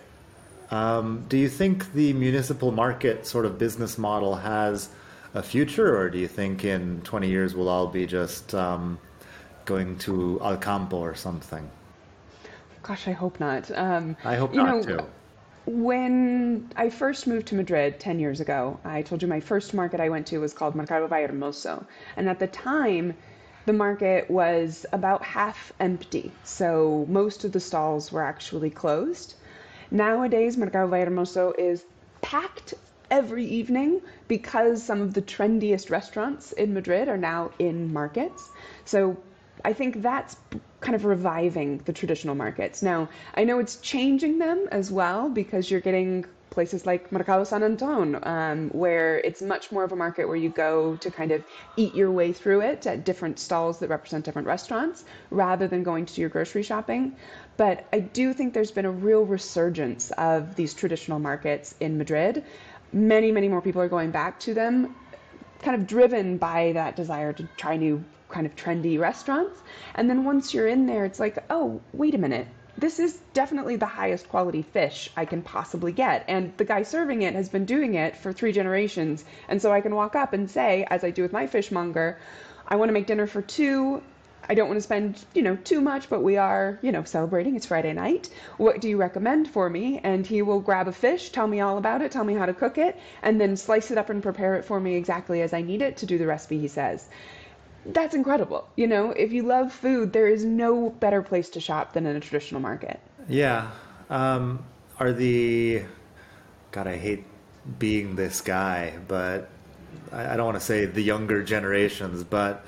Um, 0.70 1.24
do 1.28 1.36
you 1.36 1.48
think 1.48 1.92
the 1.92 2.12
municipal 2.14 2.72
market 2.72 3.26
sort 3.26 3.44
of 3.44 3.58
business 3.58 3.98
model 3.98 4.34
has 4.36 4.88
a 5.34 5.42
future, 5.42 5.96
or 5.98 6.08
do 6.08 6.18
you 6.18 6.28
think 6.28 6.64
in 6.64 7.00
20 7.02 7.28
years 7.28 7.54
we'll 7.54 7.68
all 7.68 7.86
be 7.86 8.06
just 8.06 8.54
um, 8.54 8.98
going 9.64 9.98
to 9.98 10.38
Alcampo 10.40 10.96
or 10.96 11.14
something? 11.14 11.70
Gosh, 12.82 13.06
I 13.06 13.12
hope 13.12 13.38
not. 13.38 13.70
Um, 13.76 14.16
I 14.24 14.36
hope 14.36 14.54
you 14.54 14.62
not 14.62 14.86
know, 14.86 14.98
too. 14.98 15.06
When 15.66 16.68
I 16.74 16.90
first 16.90 17.26
moved 17.26 17.46
to 17.48 17.54
Madrid 17.54 18.00
10 18.00 18.18
years 18.18 18.40
ago, 18.40 18.80
I 18.84 19.02
told 19.02 19.22
you 19.22 19.28
my 19.28 19.40
first 19.40 19.74
market 19.74 20.00
I 20.00 20.08
went 20.08 20.26
to 20.28 20.38
was 20.38 20.52
called 20.52 20.74
Mercado 20.74 21.06
Vallehermoso. 21.06 21.84
And 22.16 22.28
at 22.28 22.40
the 22.40 22.48
time, 22.48 23.14
the 23.66 23.72
market 23.72 24.30
was 24.30 24.84
about 24.92 25.22
half 25.22 25.72
empty. 25.80 26.32
So 26.44 27.06
most 27.08 27.44
of 27.44 27.52
the 27.52 27.60
stalls 27.60 28.10
were 28.10 28.22
actually 28.22 28.70
closed. 28.70 29.34
Nowadays, 29.90 30.56
Mercado 30.56 30.88
Vallehermoso 30.88 31.52
is 31.58 31.84
packed 32.22 32.74
every 33.10 33.44
evening 33.44 34.00
because 34.26 34.82
some 34.82 35.02
of 35.02 35.12
the 35.14 35.22
trendiest 35.22 35.90
restaurants 35.90 36.52
in 36.52 36.72
Madrid 36.72 37.08
are 37.08 37.18
now 37.18 37.50
in 37.58 37.92
markets. 37.92 38.48
So 38.84 39.16
I 39.64 39.72
think 39.72 40.02
that's 40.02 40.36
kind 40.80 40.94
of 40.94 41.04
reviving 41.04 41.78
the 41.84 41.92
traditional 41.92 42.34
markets. 42.34 42.82
Now, 42.82 43.08
I 43.34 43.44
know 43.44 43.58
it's 43.58 43.76
changing 43.76 44.38
them 44.38 44.66
as 44.72 44.90
well 44.90 45.28
because 45.28 45.70
you're 45.70 45.80
getting 45.80 46.24
places 46.52 46.86
like 46.86 47.10
Mercado 47.10 47.44
San 47.44 47.62
Anton, 47.62 48.18
um, 48.22 48.68
where 48.70 49.18
it's 49.20 49.42
much 49.42 49.72
more 49.72 49.84
of 49.84 49.92
a 49.92 49.96
market 49.96 50.28
where 50.28 50.36
you 50.36 50.50
go 50.50 50.96
to 50.96 51.10
kind 51.10 51.32
of 51.32 51.42
eat 51.76 51.94
your 51.94 52.12
way 52.12 52.32
through 52.32 52.60
it 52.60 52.86
at 52.86 53.04
different 53.04 53.38
stalls 53.38 53.78
that 53.80 53.88
represent 53.88 54.24
different 54.24 54.46
restaurants 54.46 55.04
rather 55.30 55.66
than 55.66 55.82
going 55.82 56.04
to 56.06 56.14
do 56.14 56.20
your 56.20 56.30
grocery 56.30 56.62
shopping. 56.62 57.16
But 57.56 57.86
I 57.92 58.00
do 58.00 58.32
think 58.34 58.52
there's 58.52 58.70
been 58.70 58.84
a 58.84 58.90
real 58.90 59.24
resurgence 59.24 60.10
of 60.12 60.54
these 60.54 60.74
traditional 60.74 61.18
markets 61.18 61.74
in 61.80 61.98
Madrid. 61.98 62.44
Many, 62.92 63.32
many 63.32 63.48
more 63.48 63.62
people 63.62 63.80
are 63.80 63.88
going 63.88 64.10
back 64.10 64.38
to 64.40 64.52
them, 64.52 64.94
kind 65.62 65.74
of 65.80 65.86
driven 65.86 66.36
by 66.36 66.72
that 66.74 66.96
desire 66.96 67.32
to 67.32 67.48
try 67.56 67.76
new 67.76 68.04
kind 68.28 68.46
of 68.46 68.54
trendy 68.56 68.98
restaurants. 68.98 69.62
And 69.94 70.08
then 70.08 70.24
once 70.24 70.52
you're 70.52 70.68
in 70.68 70.86
there, 70.86 71.04
it's 71.04 71.18
like, 71.18 71.38
oh, 71.50 71.80
wait 71.92 72.14
a 72.14 72.18
minute. 72.18 72.46
This 72.82 72.98
is 72.98 73.16
definitely 73.32 73.76
the 73.76 73.86
highest 73.86 74.28
quality 74.28 74.62
fish 74.62 75.08
I 75.16 75.24
can 75.24 75.40
possibly 75.40 75.92
get. 75.92 76.24
And 76.26 76.52
the 76.56 76.64
guy 76.64 76.82
serving 76.82 77.22
it 77.22 77.32
has 77.32 77.48
been 77.48 77.64
doing 77.64 77.94
it 77.94 78.16
for 78.16 78.32
three 78.32 78.50
generations. 78.50 79.24
And 79.48 79.62
so 79.62 79.70
I 79.72 79.80
can 79.80 79.94
walk 79.94 80.16
up 80.16 80.32
and 80.32 80.50
say, 80.50 80.84
as 80.90 81.04
I 81.04 81.12
do 81.12 81.22
with 81.22 81.32
my 81.32 81.46
fishmonger, 81.46 82.18
I 82.66 82.74
want 82.74 82.88
to 82.88 82.92
make 82.92 83.06
dinner 83.06 83.28
for 83.28 83.40
two. 83.40 84.02
I 84.48 84.54
don't 84.54 84.66
want 84.66 84.78
to 84.78 84.82
spend, 84.82 85.24
you 85.32 85.42
know, 85.42 85.54
too 85.54 85.80
much, 85.80 86.10
but 86.10 86.24
we 86.24 86.38
are, 86.38 86.80
you 86.82 86.90
know, 86.90 87.04
celebrating. 87.04 87.54
It's 87.54 87.66
Friday 87.66 87.92
night. 87.92 88.28
What 88.56 88.80
do 88.80 88.88
you 88.88 88.96
recommend 88.96 89.48
for 89.48 89.70
me? 89.70 90.00
And 90.02 90.26
he 90.26 90.42
will 90.42 90.58
grab 90.58 90.88
a 90.88 90.92
fish, 90.92 91.30
tell 91.30 91.46
me 91.46 91.60
all 91.60 91.78
about 91.78 92.02
it, 92.02 92.10
tell 92.10 92.24
me 92.24 92.34
how 92.34 92.46
to 92.46 92.52
cook 92.52 92.78
it, 92.78 92.98
and 93.22 93.40
then 93.40 93.56
slice 93.56 93.92
it 93.92 93.98
up 93.98 94.10
and 94.10 94.24
prepare 94.24 94.56
it 94.56 94.64
for 94.64 94.80
me 94.80 94.96
exactly 94.96 95.40
as 95.40 95.52
I 95.52 95.62
need 95.62 95.82
it 95.82 95.98
to 95.98 96.06
do 96.06 96.18
the 96.18 96.26
recipe 96.26 96.58
he 96.58 96.66
says 96.66 97.08
that's 97.86 98.14
incredible. 98.14 98.68
You 98.76 98.86
know, 98.86 99.10
if 99.10 99.32
you 99.32 99.42
love 99.42 99.72
food, 99.72 100.12
there 100.12 100.26
is 100.26 100.44
no 100.44 100.90
better 100.90 101.22
place 101.22 101.48
to 101.50 101.60
shop 101.60 101.92
than 101.92 102.06
in 102.06 102.16
a 102.16 102.20
traditional 102.20 102.60
market. 102.60 103.00
Yeah. 103.28 103.70
Um, 104.10 104.64
are 104.98 105.12
the 105.12 105.82
God? 106.70 106.86
I 106.86 106.96
hate 106.96 107.24
being 107.78 108.16
this 108.16 108.40
guy, 108.40 108.94
but 109.08 109.50
I, 110.12 110.34
I 110.34 110.36
don't 110.36 110.46
want 110.46 110.58
to 110.58 110.64
say 110.64 110.84
the 110.84 111.02
younger 111.02 111.42
generations, 111.42 112.24
but 112.24 112.64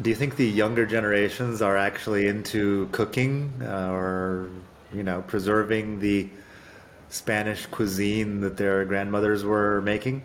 do 0.00 0.10
you 0.10 0.16
think 0.16 0.36
the 0.36 0.46
younger 0.46 0.86
generations 0.86 1.62
are 1.62 1.76
actually 1.76 2.28
into 2.28 2.88
cooking 2.92 3.52
uh, 3.62 3.90
or 3.90 4.50
you 4.92 5.02
know 5.02 5.22
preserving 5.26 6.00
the 6.00 6.28
Spanish 7.08 7.66
cuisine 7.66 8.40
that 8.40 8.56
their 8.56 8.84
grandmothers 8.84 9.44
were 9.44 9.80
making? 9.82 10.22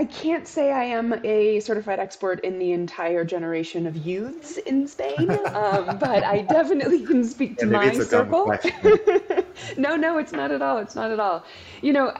I 0.00 0.04
can't 0.06 0.48
say 0.48 0.72
I 0.72 0.84
am 0.84 1.14
a 1.24 1.60
certified 1.60 1.98
expert 2.00 2.40
in 2.40 2.58
the 2.58 2.72
entire 2.72 3.22
generation 3.24 3.86
of 3.86 3.96
youths 3.96 4.56
in 4.56 4.88
Spain, 4.88 5.36
um, 5.54 5.98
but 5.98 6.24
I 6.24 6.40
definitely 6.40 7.04
can 7.06 7.22
speak 7.24 7.58
to 7.58 7.66
Yeah, 7.68 7.78
my 7.78 7.92
it's 7.92 7.98
a 7.98 8.06
dumb 8.06 8.34
circle. 8.34 8.58
no, 9.76 9.96
no, 9.96 10.18
it's 10.18 10.32
not 10.32 10.50
at 10.52 10.62
all. 10.62 10.78
It's 10.78 10.94
not 10.96 11.10
at 11.10 11.20
all. 11.20 11.44
You 11.82 11.92
know, 11.92 12.14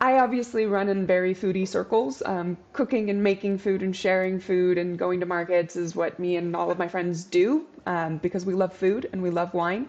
I 0.00 0.18
obviously 0.18 0.66
run 0.66 0.88
in 0.88 1.06
very 1.06 1.34
foodie 1.34 1.68
circles. 1.68 2.22
Um, 2.26 2.56
cooking 2.72 3.10
and 3.10 3.22
making 3.22 3.58
food 3.58 3.82
and 3.82 3.94
sharing 3.94 4.40
food 4.40 4.76
and 4.78 4.98
going 4.98 5.20
to 5.20 5.26
markets 5.26 5.76
is 5.76 5.94
what 5.94 6.18
me 6.18 6.36
and 6.36 6.56
all 6.56 6.70
of 6.70 6.78
my 6.78 6.88
friends 6.88 7.24
do 7.24 7.66
um, 7.86 8.18
because 8.18 8.44
we 8.44 8.54
love 8.54 8.74
food 8.74 9.08
and 9.12 9.22
we 9.22 9.30
love 9.30 9.54
wine. 9.54 9.88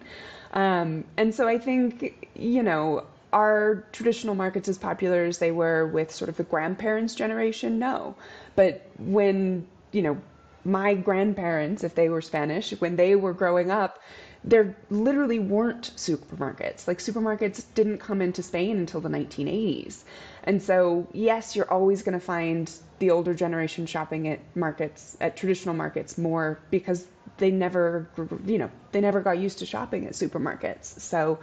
Um, 0.52 1.04
and 1.16 1.34
so 1.34 1.48
I 1.48 1.58
think, 1.58 2.28
you 2.36 2.62
know, 2.62 3.04
are 3.32 3.84
traditional 3.92 4.34
markets 4.34 4.68
as 4.68 4.78
popular 4.78 5.24
as 5.24 5.38
they 5.38 5.50
were 5.50 5.86
with 5.86 6.12
sort 6.12 6.28
of 6.28 6.36
the 6.36 6.44
grandparents' 6.44 7.14
generation? 7.14 7.78
No. 7.78 8.14
But 8.56 8.86
when, 8.98 9.66
you 9.92 10.02
know, 10.02 10.20
my 10.64 10.94
grandparents, 10.94 11.84
if 11.84 11.94
they 11.94 12.08
were 12.08 12.20
Spanish, 12.20 12.72
when 12.80 12.96
they 12.96 13.16
were 13.16 13.32
growing 13.32 13.70
up, 13.70 13.98
there 14.42 14.74
literally 14.88 15.38
weren't 15.38 15.92
supermarkets. 15.96 16.88
Like 16.88 16.98
supermarkets 16.98 17.64
didn't 17.74 17.98
come 17.98 18.22
into 18.22 18.42
Spain 18.42 18.78
until 18.78 19.00
the 19.00 19.08
1980s. 19.08 20.02
And 20.44 20.62
so, 20.62 21.06
yes, 21.12 21.54
you're 21.54 21.70
always 21.70 22.02
going 22.02 22.18
to 22.18 22.24
find 22.24 22.70
the 22.98 23.10
older 23.10 23.34
generation 23.34 23.86
shopping 23.86 24.28
at 24.28 24.40
markets, 24.56 25.16
at 25.20 25.36
traditional 25.36 25.74
markets 25.74 26.16
more 26.16 26.58
because 26.70 27.06
they 27.38 27.50
never, 27.50 28.08
you 28.46 28.58
know, 28.58 28.70
they 28.92 29.00
never 29.00 29.20
got 29.20 29.38
used 29.38 29.58
to 29.58 29.66
shopping 29.66 30.06
at 30.06 30.12
supermarkets. 30.12 31.00
So, 31.00 31.38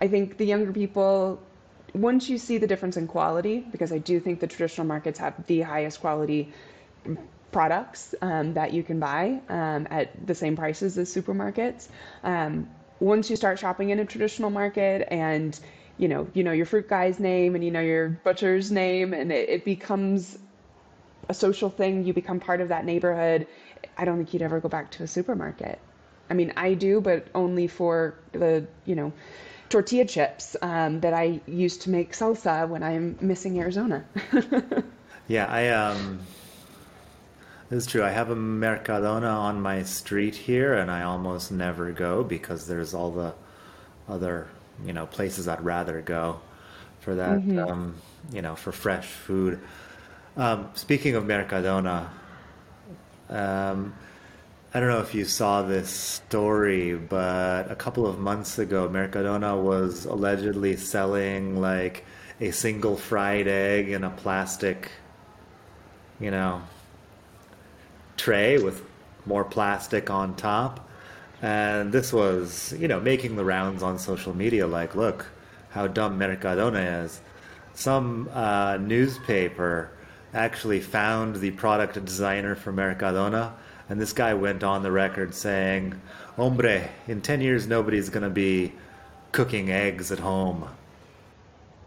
I 0.00 0.08
think 0.08 0.36
the 0.36 0.46
younger 0.46 0.72
people, 0.72 1.40
once 1.94 2.28
you 2.28 2.38
see 2.38 2.58
the 2.58 2.66
difference 2.66 2.96
in 2.96 3.06
quality, 3.06 3.60
because 3.60 3.92
I 3.92 3.98
do 3.98 4.20
think 4.20 4.40
the 4.40 4.46
traditional 4.46 4.86
markets 4.86 5.18
have 5.18 5.46
the 5.46 5.62
highest 5.62 6.00
quality 6.00 6.52
products 7.52 8.14
um, 8.20 8.54
that 8.54 8.72
you 8.72 8.82
can 8.82 9.00
buy 9.00 9.40
um, 9.48 9.86
at 9.90 10.26
the 10.26 10.34
same 10.34 10.56
prices 10.56 10.98
as 10.98 11.12
supermarkets. 11.12 11.88
Um, 12.22 12.68
once 13.00 13.30
you 13.30 13.36
start 13.36 13.58
shopping 13.58 13.90
in 13.90 13.98
a 13.98 14.04
traditional 14.04 14.50
market 14.50 15.06
and 15.10 15.58
you 15.98 16.08
know 16.08 16.28
you 16.34 16.42
know 16.42 16.52
your 16.52 16.66
fruit 16.66 16.88
guy's 16.88 17.18
name 17.18 17.54
and 17.54 17.64
you 17.64 17.70
know 17.70 17.80
your 17.80 18.10
butcher's 18.24 18.70
name 18.70 19.12
and 19.14 19.32
it, 19.32 19.48
it 19.48 19.64
becomes 19.64 20.38
a 21.28 21.34
social 21.34 21.70
thing 21.70 22.04
you 22.04 22.12
become 22.12 22.40
part 22.40 22.60
of 22.60 22.68
that 22.68 22.84
neighborhood 22.84 23.46
i 23.96 24.04
don't 24.04 24.16
think 24.16 24.32
you'd 24.32 24.42
ever 24.42 24.60
go 24.60 24.68
back 24.68 24.90
to 24.90 25.02
a 25.02 25.06
supermarket 25.06 25.78
i 26.30 26.34
mean 26.34 26.52
i 26.56 26.74
do 26.74 27.00
but 27.00 27.26
only 27.34 27.66
for 27.66 28.14
the 28.32 28.66
you 28.84 28.94
know 28.94 29.12
tortilla 29.68 30.04
chips 30.04 30.56
um, 30.62 31.00
that 31.00 31.14
i 31.14 31.40
used 31.46 31.82
to 31.82 31.90
make 31.90 32.12
salsa 32.12 32.68
when 32.68 32.82
i'm 32.82 33.16
missing 33.20 33.58
arizona 33.58 34.04
Yeah, 35.28 35.46
I 35.46 35.68
um 35.70 36.20
this 37.68 37.84
is 37.84 37.90
true. 37.90 38.04
I 38.04 38.10
have 38.10 38.30
a 38.30 38.36
Mercadona 38.36 39.34
on 39.34 39.60
my 39.60 39.82
street 39.82 40.36
here 40.36 40.74
and 40.74 40.88
I 40.88 41.02
almost 41.02 41.50
never 41.50 41.90
go 41.90 42.22
because 42.22 42.68
there's 42.68 42.94
all 42.94 43.10
the 43.10 43.34
other, 44.08 44.46
you 44.84 44.92
know, 44.92 45.06
places 45.06 45.48
I'd 45.48 45.64
rather 45.64 46.00
go 46.00 46.40
for 47.00 47.16
that 47.16 47.38
um, 47.58 47.96
you 48.32 48.40
know, 48.40 48.54
for 48.54 48.70
fresh 48.70 49.06
food. 49.06 49.58
Um, 50.36 50.70
speaking 50.74 51.16
of 51.16 51.24
Mercadona, 51.24 52.08
um, 53.30 53.94
I 54.74 54.80
don't 54.80 54.88
know 54.88 55.00
if 55.00 55.14
you 55.14 55.24
saw 55.24 55.62
this 55.62 55.88
story, 55.88 56.94
but 56.94 57.70
a 57.70 57.76
couple 57.76 58.06
of 58.06 58.18
months 58.18 58.58
ago, 58.58 58.88
Mercadona 58.88 59.60
was 59.60 60.04
allegedly 60.04 60.76
selling 60.76 61.60
like 61.60 62.04
a 62.40 62.50
single 62.50 62.96
fried 62.96 63.48
egg 63.48 63.88
in 63.88 64.04
a 64.04 64.10
plastic 64.10 64.90
you 66.20 66.30
know, 66.30 66.62
tray 68.16 68.58
with 68.58 68.82
more 69.24 69.44
plastic 69.44 70.10
on 70.10 70.34
top. 70.36 70.88
And 71.42 71.92
this 71.92 72.12
was, 72.12 72.72
you 72.78 72.88
know, 72.88 73.00
making 73.00 73.36
the 73.36 73.44
rounds 73.44 73.82
on 73.82 73.98
social 73.98 74.34
media 74.34 74.66
like, 74.66 74.94
look 74.94 75.26
how 75.70 75.86
dumb 75.86 76.18
Mercadona 76.18 77.04
is. 77.04 77.20
Some 77.74 78.30
uh, 78.32 78.78
newspaper 78.78 79.90
actually 80.32 80.80
found 80.80 81.36
the 81.36 81.50
product 81.50 82.02
designer 82.04 82.54
for 82.54 82.72
Mercadona, 82.72 83.52
and 83.88 84.00
this 84.00 84.12
guy 84.12 84.34
went 84.34 84.64
on 84.64 84.82
the 84.82 84.90
record 84.90 85.34
saying, 85.34 86.00
Hombre, 86.36 86.88
in 87.06 87.20
10 87.20 87.40
years, 87.40 87.66
nobody's 87.66 88.08
going 88.08 88.24
to 88.24 88.30
be 88.30 88.72
cooking 89.32 89.70
eggs 89.70 90.10
at 90.12 90.18
home. 90.18 90.68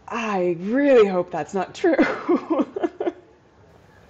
I 0.08 0.56
really 0.60 1.06
hope 1.06 1.30
that's 1.30 1.54
not 1.54 1.74
true. 1.74 1.96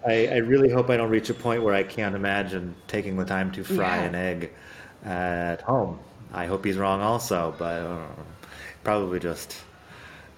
I, 0.07 0.29
I, 0.29 0.37
really 0.37 0.71
hope 0.71 0.89
I 0.89 0.97
don't 0.97 1.11
reach 1.11 1.29
a 1.29 1.35
point 1.35 1.63
where 1.63 1.75
I 1.75 1.83
can't 1.83 2.15
imagine 2.15 2.75
taking 2.89 3.17
the 3.17 3.25
time 3.25 3.53
to 3.53 3.63
fry 3.63 3.97
yeah. 3.97 4.03
an 4.05 4.15
egg 4.15 4.53
at 5.05 5.61
home. 5.61 5.99
I 6.33 6.47
hope 6.47 6.65
he's 6.65 6.79
wrong 6.79 7.03
also, 7.03 7.55
but 7.59 7.83
uh, 7.83 8.07
probably 8.83 9.19
just 9.19 9.57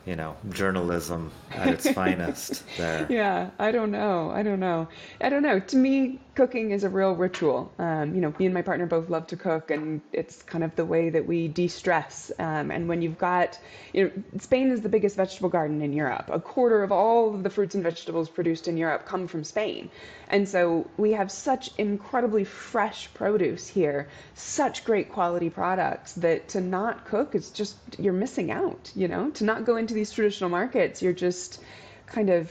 you 0.04 0.16
know 0.16 0.36
journalism 0.50 1.30
at 1.52 1.68
its 1.68 1.88
finest 1.92 2.64
there 2.76 3.06
yeah 3.08 3.50
i 3.58 3.70
don't 3.70 3.90
know 3.90 4.30
i 4.30 4.42
don't 4.42 4.58
know 4.58 4.88
i 5.20 5.28
don't 5.28 5.42
know 5.42 5.60
to 5.60 5.76
me 5.76 6.18
cooking 6.34 6.70
is 6.70 6.82
a 6.82 6.88
real 6.88 7.14
ritual. 7.14 7.70
Um, 7.78 8.14
you 8.14 8.20
know 8.20 8.34
me 8.38 8.46
and 8.46 8.54
my 8.54 8.62
partner 8.62 8.86
both 8.86 9.10
love 9.10 9.26
to 9.28 9.36
cook 9.36 9.70
and 9.70 10.00
it's 10.12 10.42
kind 10.42 10.64
of 10.64 10.74
the 10.76 10.84
way 10.84 11.10
that 11.10 11.26
we 11.26 11.48
de-stress. 11.48 12.32
Um, 12.38 12.70
and 12.70 12.88
when 12.88 13.02
you've 13.02 13.18
got 13.18 13.58
you 13.92 14.04
know 14.04 14.10
spain 14.38 14.70
is 14.70 14.80
the 14.80 14.88
biggest 14.88 15.16
vegetable 15.16 15.50
garden 15.50 15.82
in 15.82 15.92
europe. 15.92 16.30
A 16.32 16.40
quarter 16.40 16.82
of 16.82 16.90
all 16.90 17.34
of 17.34 17.42
the 17.42 17.50
fruits 17.50 17.74
and 17.74 17.84
vegetables 17.84 18.28
produced 18.30 18.66
in 18.66 18.76
europe 18.76 19.04
come 19.04 19.26
from 19.28 19.44
spain. 19.44 19.90
And 20.28 20.48
so 20.48 20.88
we 20.96 21.12
have 21.12 21.30
such 21.30 21.70
incredibly 21.76 22.44
fresh 22.44 23.12
produce 23.12 23.68
here 23.68 24.08
such 24.34 24.84
great 24.84 25.12
quality 25.12 25.50
products 25.50 26.14
that 26.14 26.48
to 26.48 26.60
not 26.60 27.04
cook 27.04 27.34
is 27.34 27.50
just 27.50 27.76
you're 27.98 28.12
missing 28.14 28.50
out 28.50 28.90
you 28.94 29.08
know? 29.08 29.30
To 29.30 29.44
not 29.44 29.64
go 29.64 29.76
into 29.76 29.92
these 29.92 30.10
traditional 30.12 30.48
markets 30.48 31.02
you're 31.02 31.12
just 31.12 31.60
kind 32.06 32.30
of 32.30 32.50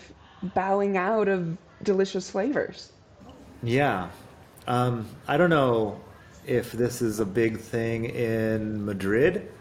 bowing 0.56 0.98
out 0.98 1.28
of 1.28 1.58
delicious 1.84 2.30
flavors 2.30 2.91
yeah. 3.63 4.10
Um, 4.67 5.08
I 5.28 5.38
don't 5.38 5.50
know 5.50 6.00
if 6.45 6.71
this 6.71 7.02
is 7.02 7.19
a 7.19 7.26
big 7.26 7.60
thing 7.60 8.06
in 8.06 8.86
Madrid 8.86 9.52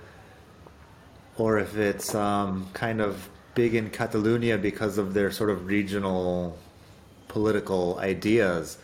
or 1.37 1.59
if 1.59 1.77
it's 1.77 2.15
um, 2.15 2.69
kind 2.73 3.01
of 3.01 3.29
big 3.55 3.75
in 3.75 3.91
Catalonia 3.91 4.59
because 4.59 4.99
of 4.99 5.15
their 5.15 5.31
sort 5.31 5.51
of 5.51 5.67
regional 5.67 6.59
political 7.29 7.99
ideas. 7.99 8.79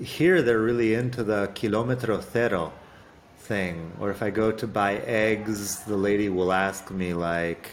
Here, 0.00 0.42
they're 0.42 0.58
really 0.58 0.94
into 0.94 1.22
the 1.22 1.48
kilometro 1.54 2.22
cero 2.22 2.72
thing. 3.38 3.92
Or 4.00 4.10
if 4.10 4.22
I 4.22 4.30
go 4.30 4.50
to 4.50 4.66
buy 4.66 4.96
eggs, 4.96 5.84
the 5.84 5.96
lady 5.96 6.28
will 6.28 6.52
ask 6.52 6.90
me, 6.90 7.14
like, 7.14 7.70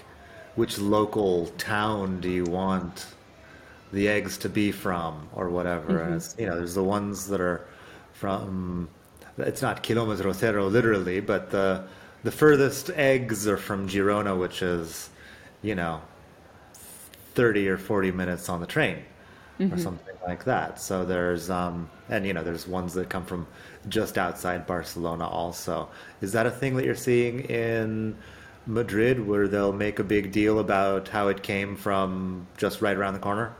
which 0.55 0.77
local 0.77 1.47
town 1.57 2.19
do 2.19 2.29
you 2.29 2.43
want 2.43 3.07
the 3.91 4.07
eggs 4.07 4.37
to 4.39 4.49
be 4.49 4.71
from 4.71 5.29
or 5.33 5.49
whatever. 5.49 5.99
Mm-hmm. 5.99 6.13
As, 6.13 6.35
you 6.37 6.45
know, 6.45 6.55
there's 6.55 6.75
the 6.75 6.83
ones 6.83 7.27
that 7.27 7.41
are 7.41 7.65
from. 8.13 8.89
It's 9.37 9.61
not 9.61 9.83
kilometro 9.83 10.35
cero 10.35 10.67
literally, 10.67 11.19
but 11.19 11.49
the 11.49 11.83
the 12.23 12.31
furthest 12.31 12.89
eggs 12.91 13.47
are 13.47 13.57
from 13.57 13.87
Girona, 13.87 14.37
which 14.37 14.61
is, 14.61 15.09
you 15.61 15.75
know, 15.75 16.01
thirty 17.35 17.67
or 17.67 17.77
forty 17.77 18.11
minutes 18.11 18.49
on 18.49 18.59
the 18.59 18.67
train, 18.67 18.97
mm-hmm. 19.59 19.73
or 19.73 19.77
something 19.77 20.15
like 20.27 20.43
that. 20.43 20.79
So 20.81 21.05
there's 21.05 21.49
um, 21.49 21.89
and 22.09 22.25
you 22.27 22.33
know, 22.33 22.43
there's 22.43 22.67
ones 22.67 22.93
that 22.95 23.09
come 23.09 23.25
from 23.25 23.47
just 23.87 24.17
outside 24.17 24.67
Barcelona. 24.67 25.27
Also, 25.27 25.89
is 26.21 26.33
that 26.33 26.45
a 26.45 26.51
thing 26.51 26.75
that 26.75 26.85
you're 26.85 26.95
seeing 26.95 27.41
in? 27.41 28.15
Madrid, 28.65 29.25
where 29.25 29.47
they'll 29.47 29.73
make 29.73 29.97
a 29.97 30.03
big 30.03 30.31
deal 30.31 30.59
about 30.59 31.07
how 31.07 31.27
it 31.27 31.41
came 31.41 31.75
from 31.75 32.45
just 32.55 32.81
right 32.81 32.95
around 32.95 33.13
the 33.13 33.19
corner? 33.19 33.51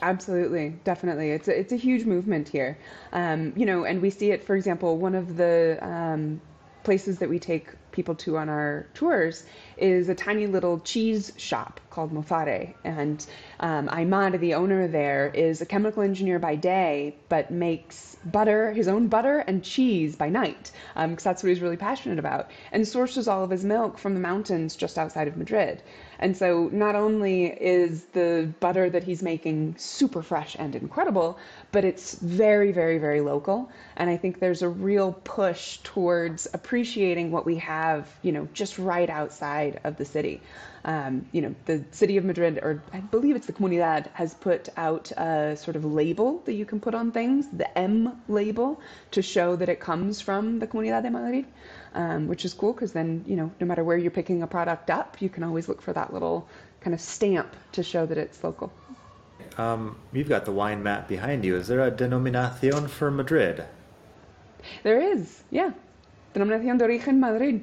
Absolutely, 0.00 0.70
definitely. 0.84 1.30
It's 1.30 1.48
a, 1.48 1.58
it's 1.58 1.72
a 1.72 1.76
huge 1.76 2.06
movement 2.06 2.48
here, 2.48 2.78
um, 3.12 3.52
you 3.56 3.66
know, 3.66 3.84
and 3.84 4.00
we 4.00 4.10
see 4.10 4.30
it. 4.30 4.44
For 4.44 4.56
example, 4.56 4.96
one 4.98 5.14
of 5.14 5.36
the 5.36 5.78
um, 5.80 6.40
places 6.82 7.18
that 7.18 7.28
we 7.28 7.38
take 7.38 7.68
people 7.92 8.14
to 8.16 8.36
on 8.36 8.48
our 8.48 8.86
tours 8.94 9.44
is 9.76 10.08
a 10.08 10.14
tiny 10.14 10.46
little 10.46 10.80
cheese 10.80 11.32
shop 11.36 11.80
called 11.90 12.12
Mofare. 12.12 12.74
And 12.84 13.24
um, 13.60 13.88
Aymar, 13.88 14.38
the 14.38 14.54
owner 14.54 14.88
there, 14.88 15.30
is 15.34 15.60
a 15.60 15.66
chemical 15.66 16.02
engineer 16.02 16.38
by 16.38 16.56
day, 16.56 17.16
but 17.28 17.50
makes 17.50 18.16
butter, 18.24 18.72
his 18.72 18.88
own 18.88 19.08
butter 19.08 19.38
and 19.40 19.62
cheese 19.62 20.16
by 20.16 20.28
night, 20.28 20.70
because 20.94 21.04
um, 21.04 21.16
that's 21.16 21.42
what 21.42 21.50
he's 21.50 21.60
really 21.60 21.76
passionate 21.76 22.18
about, 22.18 22.50
and 22.70 22.86
sources 22.86 23.28
all 23.28 23.44
of 23.44 23.50
his 23.50 23.64
milk 23.64 23.98
from 23.98 24.14
the 24.14 24.20
mountains 24.20 24.76
just 24.76 24.98
outside 24.98 25.28
of 25.28 25.36
Madrid. 25.36 25.82
And 26.18 26.36
so 26.36 26.70
not 26.72 26.94
only 26.94 27.46
is 27.46 28.04
the 28.12 28.48
butter 28.60 28.88
that 28.90 29.02
he's 29.02 29.22
making 29.22 29.74
super 29.76 30.22
fresh 30.22 30.54
and 30.58 30.76
incredible, 30.76 31.36
but 31.72 31.84
it's 31.84 32.14
very, 32.14 32.70
very, 32.70 32.98
very 32.98 33.20
local. 33.20 33.70
And 33.96 34.08
I 34.08 34.16
think 34.16 34.38
there's 34.38 34.62
a 34.62 34.68
real 34.68 35.12
push 35.24 35.78
towards 35.78 36.46
appreciating 36.52 37.30
what 37.30 37.44
we 37.44 37.56
have, 37.56 38.08
you 38.22 38.32
know, 38.32 38.46
just 38.52 38.78
right 38.78 39.10
outside 39.10 39.80
of 39.84 39.96
the 39.96 40.04
city. 40.04 40.40
Um, 40.84 41.26
you 41.32 41.42
know, 41.42 41.54
the 41.66 41.84
city 41.92 42.16
of 42.16 42.24
Madrid, 42.24 42.58
or 42.62 42.82
I 42.92 42.98
believe 42.98 43.36
it's 43.36 43.46
the 43.46 43.52
Comunidad, 43.52 44.10
has 44.12 44.34
put 44.34 44.68
out 44.76 45.10
a 45.12 45.56
sort 45.56 45.76
of 45.76 45.84
label 45.84 46.42
that 46.44 46.54
you 46.54 46.66
can 46.66 46.80
put 46.80 46.94
on 46.94 47.12
things, 47.12 47.46
the 47.48 47.78
M 47.78 48.20
label, 48.28 48.80
to 49.12 49.22
show 49.22 49.56
that 49.56 49.68
it 49.68 49.80
comes 49.80 50.20
from 50.20 50.58
the 50.58 50.66
Comunidad 50.66 51.02
de 51.02 51.10
Madrid 51.10 51.46
um, 51.94 52.28
which 52.28 52.44
is 52.44 52.54
cool 52.54 52.72
because 52.72 52.92
then, 52.92 53.24
you 53.26 53.36
know, 53.36 53.50
no 53.60 53.66
matter 53.66 53.84
where 53.84 53.96
you're 53.96 54.10
picking 54.10 54.42
a 54.42 54.46
product 54.46 54.90
up, 54.90 55.20
you 55.20 55.28
can 55.28 55.42
always 55.42 55.68
look 55.68 55.82
for 55.82 55.92
that 55.92 56.12
little 56.12 56.48
kind 56.80 56.94
of 56.94 57.00
stamp 57.00 57.54
to 57.72 57.82
show 57.82 58.06
that 58.06 58.18
it's 58.18 58.42
local. 58.42 58.72
Um, 59.58 59.96
you've 60.12 60.28
got 60.28 60.44
the 60.44 60.52
wine 60.52 60.82
map 60.82 61.08
behind 61.08 61.44
you. 61.44 61.56
Is 61.56 61.68
there 61.68 61.80
a 61.86 61.90
denominación 61.90 62.88
for 62.88 63.10
Madrid? 63.10 63.64
There 64.82 65.00
is, 65.00 65.42
yeah. 65.50 65.70
Denominación 66.34 66.78
de 66.78 66.84
origen 66.84 67.20
Madrid. 67.20 67.62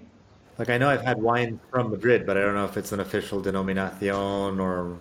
Like 0.58 0.70
I 0.70 0.78
know 0.78 0.90
I've 0.90 1.02
had 1.02 1.22
wine 1.22 1.60
from 1.72 1.90
Madrid, 1.90 2.26
but 2.26 2.38
I 2.38 2.42
don't 2.42 2.54
know 2.54 2.66
if 2.66 2.76
it's 2.76 2.92
an 2.92 3.00
official 3.00 3.42
denominación 3.42 4.60
or 4.60 5.00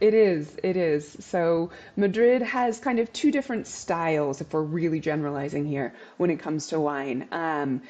it 0.00 0.14
is, 0.14 0.56
it 0.62 0.76
is. 0.76 1.16
So 1.20 1.70
Madrid 1.96 2.42
has 2.42 2.78
kind 2.78 2.98
of 2.98 3.12
two 3.12 3.30
different 3.30 3.66
styles, 3.66 4.40
if 4.40 4.52
we're 4.52 4.62
really 4.62 5.00
generalizing 5.00 5.64
here, 5.64 5.94
when 6.16 6.30
it 6.30 6.38
comes 6.38 6.68
to 6.68 6.80
wine. 6.80 7.26
Um, 7.32 7.82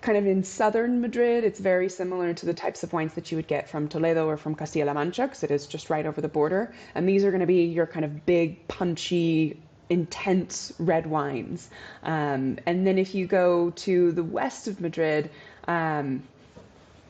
kind 0.00 0.18
of 0.18 0.26
in 0.26 0.44
southern 0.44 1.00
Madrid, 1.00 1.42
it's 1.44 1.58
very 1.58 1.88
similar 1.88 2.32
to 2.34 2.46
the 2.46 2.54
types 2.54 2.82
of 2.82 2.92
wines 2.92 3.14
that 3.14 3.30
you 3.30 3.36
would 3.36 3.48
get 3.48 3.68
from 3.68 3.88
Toledo 3.88 4.26
or 4.26 4.36
from 4.36 4.54
Castilla-La 4.54 4.92
Mancha, 4.94 5.22
because 5.22 5.42
it 5.42 5.50
is 5.50 5.66
just 5.66 5.90
right 5.90 6.06
over 6.06 6.20
the 6.20 6.28
border. 6.28 6.72
And 6.94 7.08
these 7.08 7.24
are 7.24 7.30
going 7.30 7.40
to 7.40 7.46
be 7.46 7.64
your 7.64 7.86
kind 7.86 8.04
of 8.04 8.26
big, 8.26 8.68
punchy, 8.68 9.58
intense 9.88 10.72
red 10.78 11.06
wines. 11.06 11.70
Um, 12.02 12.58
and 12.66 12.86
then 12.86 12.98
if 12.98 13.14
you 13.14 13.26
go 13.26 13.70
to 13.70 14.12
the 14.12 14.24
west 14.24 14.68
of 14.68 14.80
Madrid, 14.80 15.30
um, 15.66 16.22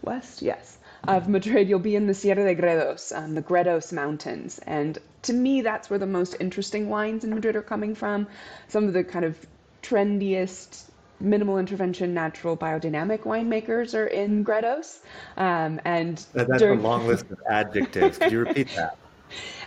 west, 0.02 0.42
yes, 0.42 0.78
of 1.08 1.28
Madrid, 1.28 1.68
you'll 1.68 1.78
be 1.78 1.96
in 1.96 2.06
the 2.06 2.14
Sierra 2.14 2.44
de 2.44 2.60
Gredos, 2.60 3.16
um, 3.16 3.34
the 3.34 3.42
Gredos 3.42 3.92
Mountains. 3.92 4.58
And 4.66 4.98
to 5.22 5.32
me, 5.32 5.60
that's 5.60 5.90
where 5.90 5.98
the 5.98 6.06
most 6.06 6.36
interesting 6.40 6.88
wines 6.88 7.24
in 7.24 7.30
Madrid 7.30 7.56
are 7.56 7.62
coming 7.62 7.94
from. 7.94 8.26
Some 8.68 8.84
of 8.84 8.92
the 8.92 9.04
kind 9.04 9.24
of 9.24 9.38
trendiest 9.82 10.84
minimal 11.20 11.58
intervention 11.58 12.14
natural 12.14 12.56
biodynamic 12.56 13.20
winemakers 13.20 13.94
are 13.94 14.06
in 14.06 14.44
Gredos. 14.44 15.00
Um, 15.36 15.80
and 15.84 16.24
that's 16.32 16.58
during... 16.58 16.80
a 16.80 16.82
long 16.82 17.06
list 17.06 17.30
of 17.30 17.38
adjectives. 17.48 18.18
Could 18.18 18.32
you 18.32 18.40
repeat 18.40 18.68
that? 18.76 18.98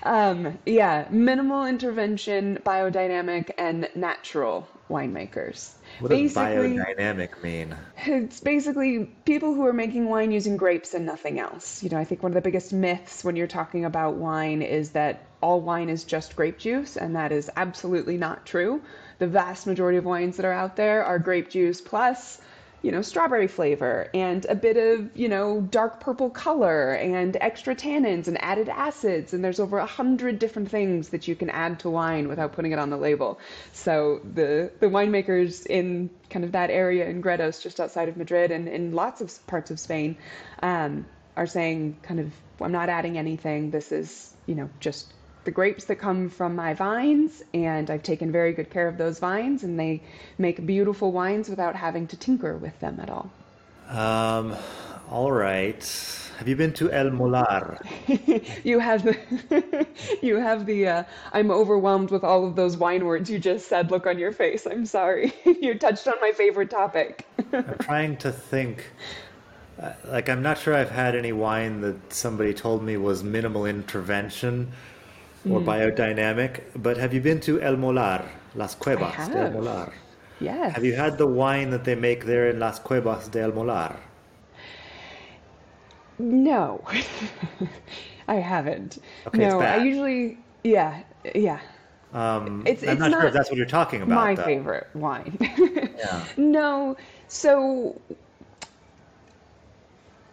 Um, 0.03 0.57
yeah, 0.65 1.05
minimal 1.09 1.65
intervention, 1.65 2.59
biodynamic, 2.65 3.51
and 3.57 3.89
natural 3.93 4.65
winemakers. 4.89 5.73
What 5.99 6.11
does 6.11 6.33
biodynamic 6.33 7.43
mean? 7.43 7.75
It's 8.05 8.39
basically 8.39 9.05
people 9.25 9.53
who 9.53 9.65
are 9.65 9.73
making 9.73 10.05
wine 10.05 10.31
using 10.31 10.55
grapes 10.55 10.93
and 10.93 11.05
nothing 11.05 11.39
else. 11.39 11.83
You 11.83 11.89
know, 11.89 11.97
I 11.97 12.05
think 12.05 12.23
one 12.23 12.31
of 12.31 12.35
the 12.35 12.41
biggest 12.41 12.71
myths 12.71 13.23
when 13.23 13.35
you're 13.35 13.47
talking 13.47 13.85
about 13.85 14.15
wine 14.15 14.61
is 14.61 14.91
that 14.91 15.25
all 15.41 15.61
wine 15.61 15.89
is 15.89 16.03
just 16.03 16.35
grape 16.35 16.57
juice, 16.57 16.95
and 16.97 17.15
that 17.15 17.31
is 17.31 17.49
absolutely 17.55 18.17
not 18.17 18.45
true 18.45 18.81
the 19.19 19.27
vast 19.27 19.67
majority 19.67 19.97
of 19.97 20.05
wines 20.05 20.37
that 20.37 20.45
are 20.45 20.53
out 20.53 20.75
there 20.75 21.03
are 21.03 21.19
grape 21.19 21.49
juice 21.49 21.81
plus 21.81 22.39
you 22.81 22.91
know, 22.91 23.01
strawberry 23.01 23.47
flavor 23.47 24.09
and 24.13 24.45
a 24.45 24.55
bit 24.55 24.77
of, 24.77 25.09
you 25.15 25.27
know, 25.27 25.61
dark 25.61 25.99
purple 25.99 26.29
color 26.29 26.93
and 26.93 27.37
extra 27.41 27.75
tannins 27.75 28.27
and 28.27 28.41
added 28.41 28.69
acids. 28.69 29.33
And 29.33 29.43
there's 29.43 29.59
over 29.59 29.79
a 29.79 29.85
hundred 29.85 30.39
different 30.39 30.69
things 30.69 31.09
that 31.09 31.27
you 31.27 31.35
can 31.35 31.49
add 31.49 31.79
to 31.79 31.89
wine 31.89 32.27
without 32.27 32.53
putting 32.53 32.71
it 32.71 32.79
on 32.79 32.89
the 32.89 32.97
label. 32.97 33.39
So 33.73 34.21
the, 34.33 34.71
the 34.79 34.87
winemakers 34.87 35.65
in 35.65 36.09
kind 36.29 36.45
of 36.45 36.53
that 36.53 36.69
area 36.69 37.07
in 37.09 37.21
Gredos, 37.21 37.61
just 37.61 37.79
outside 37.79 38.07
of 38.07 38.15
Madrid 38.15 38.51
and 38.51 38.67
in 38.67 38.93
lots 38.93 39.19
of 39.19 39.45
parts 39.47 39.71
of 39.71 39.79
Spain, 39.79 40.17
um, 40.63 41.05
are 41.35 41.47
saying 41.47 41.97
kind 42.03 42.19
of, 42.19 42.31
I'm 42.61 42.71
not 42.71 42.89
adding 42.89 43.17
anything. 43.17 43.71
This 43.71 43.91
is, 43.91 44.33
you 44.45 44.55
know, 44.55 44.69
just 44.79 45.13
the 45.45 45.51
grapes 45.51 45.85
that 45.85 45.95
come 45.95 46.29
from 46.29 46.55
my 46.55 46.73
vines, 46.73 47.43
and 47.53 47.89
I've 47.89 48.03
taken 48.03 48.31
very 48.31 48.53
good 48.53 48.69
care 48.69 48.87
of 48.87 48.97
those 48.97 49.19
vines, 49.19 49.63
and 49.63 49.79
they 49.79 50.01
make 50.37 50.65
beautiful 50.65 51.11
wines 51.11 51.49
without 51.49 51.75
having 51.75 52.07
to 52.07 52.17
tinker 52.17 52.57
with 52.57 52.77
them 52.79 52.99
at 53.01 53.09
all. 53.09 53.31
Um, 53.89 54.55
all 55.09 55.31
right. 55.31 55.83
Have 56.37 56.47
you 56.47 56.55
been 56.55 56.71
to 56.73 56.91
El 56.91 57.09
Molar? 57.09 57.79
you 58.63 58.79
have 58.79 59.03
the 59.03 59.87
you 60.21 60.37
have 60.37 60.65
the 60.65 60.87
uh, 60.87 61.03
I'm 61.33 61.51
overwhelmed 61.51 62.11
with 62.11 62.23
all 62.23 62.45
of 62.45 62.55
those 62.55 62.77
wine 62.77 63.05
words 63.05 63.29
you 63.29 63.39
just 63.39 63.67
said 63.67 63.91
look 63.91 64.07
on 64.07 64.17
your 64.17 64.31
face. 64.31 64.65
I'm 64.65 64.85
sorry. 64.85 65.33
you 65.45 65.77
touched 65.77 66.07
on 66.07 66.13
my 66.21 66.31
favorite 66.31 66.69
topic. 66.69 67.25
I'm 67.51 67.75
trying 67.81 68.17
to 68.17 68.31
think. 68.31 68.85
Uh, 69.81 69.93
like 70.05 70.29
I'm 70.29 70.41
not 70.41 70.57
sure 70.57 70.75
I've 70.75 70.91
had 70.91 71.15
any 71.15 71.33
wine 71.33 71.81
that 71.81 72.13
somebody 72.13 72.53
told 72.53 72.83
me 72.83 72.95
was 72.95 73.23
minimal 73.23 73.65
intervention 73.65 74.71
or 75.49 75.59
mm. 75.59 75.65
biodynamic. 75.65 76.61
But 76.75 76.97
have 76.97 77.13
you 77.13 77.21
been 77.21 77.39
to 77.41 77.61
El 77.61 77.77
Molar, 77.77 78.25
Las 78.55 78.75
Cuevas 78.75 79.27
de 79.29 79.37
El 79.37 79.51
Molar? 79.51 79.93
Yes. 80.39 80.73
Have 80.73 80.85
you 80.85 80.93
had 80.93 81.17
the 81.17 81.27
wine 81.27 81.69
that 81.71 81.83
they 81.83 81.95
make 81.95 82.25
there 82.25 82.49
in 82.49 82.59
Las 82.59 82.79
Cuevas 82.79 83.27
de 83.27 83.41
El 83.41 83.51
Molar? 83.51 83.97
No, 86.17 86.83
I 88.27 88.35
haven't. 88.35 88.99
Okay, 89.27 89.37
no, 89.37 89.61
I 89.61 89.77
usually, 89.77 90.37
yeah, 90.63 91.01
yeah. 91.33 91.61
Um, 92.13 92.63
it's, 92.65 92.83
I'm 92.83 92.89
it's 92.89 92.99
not, 92.99 93.11
not, 93.11 93.21
sure 93.21 93.27
if 93.27 93.33
that's 93.33 93.49
what 93.49 93.57
you're 93.57 93.65
talking 93.65 94.01
about. 94.01 94.15
My 94.15 94.35
though. 94.35 94.43
favorite 94.43 94.87
wine. 94.93 95.37
yeah. 95.97 96.25
No, 96.37 96.97
so 97.27 98.01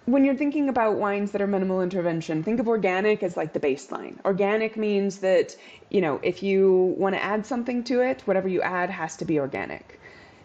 when 0.06 0.24
you're 0.24 0.36
thinking 0.36 0.68
about 0.68 0.98
wines 0.98 1.32
that 1.32 1.42
are 1.42 1.48
minimal 1.48 1.82
intervention, 1.82 2.44
think 2.44 2.60
of 2.60 2.68
organic 2.68 3.24
as 3.24 3.36
like 3.36 3.52
the 3.52 3.60
baseline. 3.60 4.24
Organic 4.24 4.76
means 4.76 5.18
that, 5.18 5.56
you 5.90 6.00
know, 6.00 6.20
if 6.22 6.44
you 6.44 6.94
want 6.96 7.16
to 7.16 7.22
add 7.22 7.44
something 7.44 7.82
to 7.84 8.00
it, 8.00 8.22
whatever 8.24 8.46
you 8.48 8.62
add 8.62 8.88
has 8.88 9.16
to 9.16 9.24
be 9.24 9.40
organic. 9.40 9.98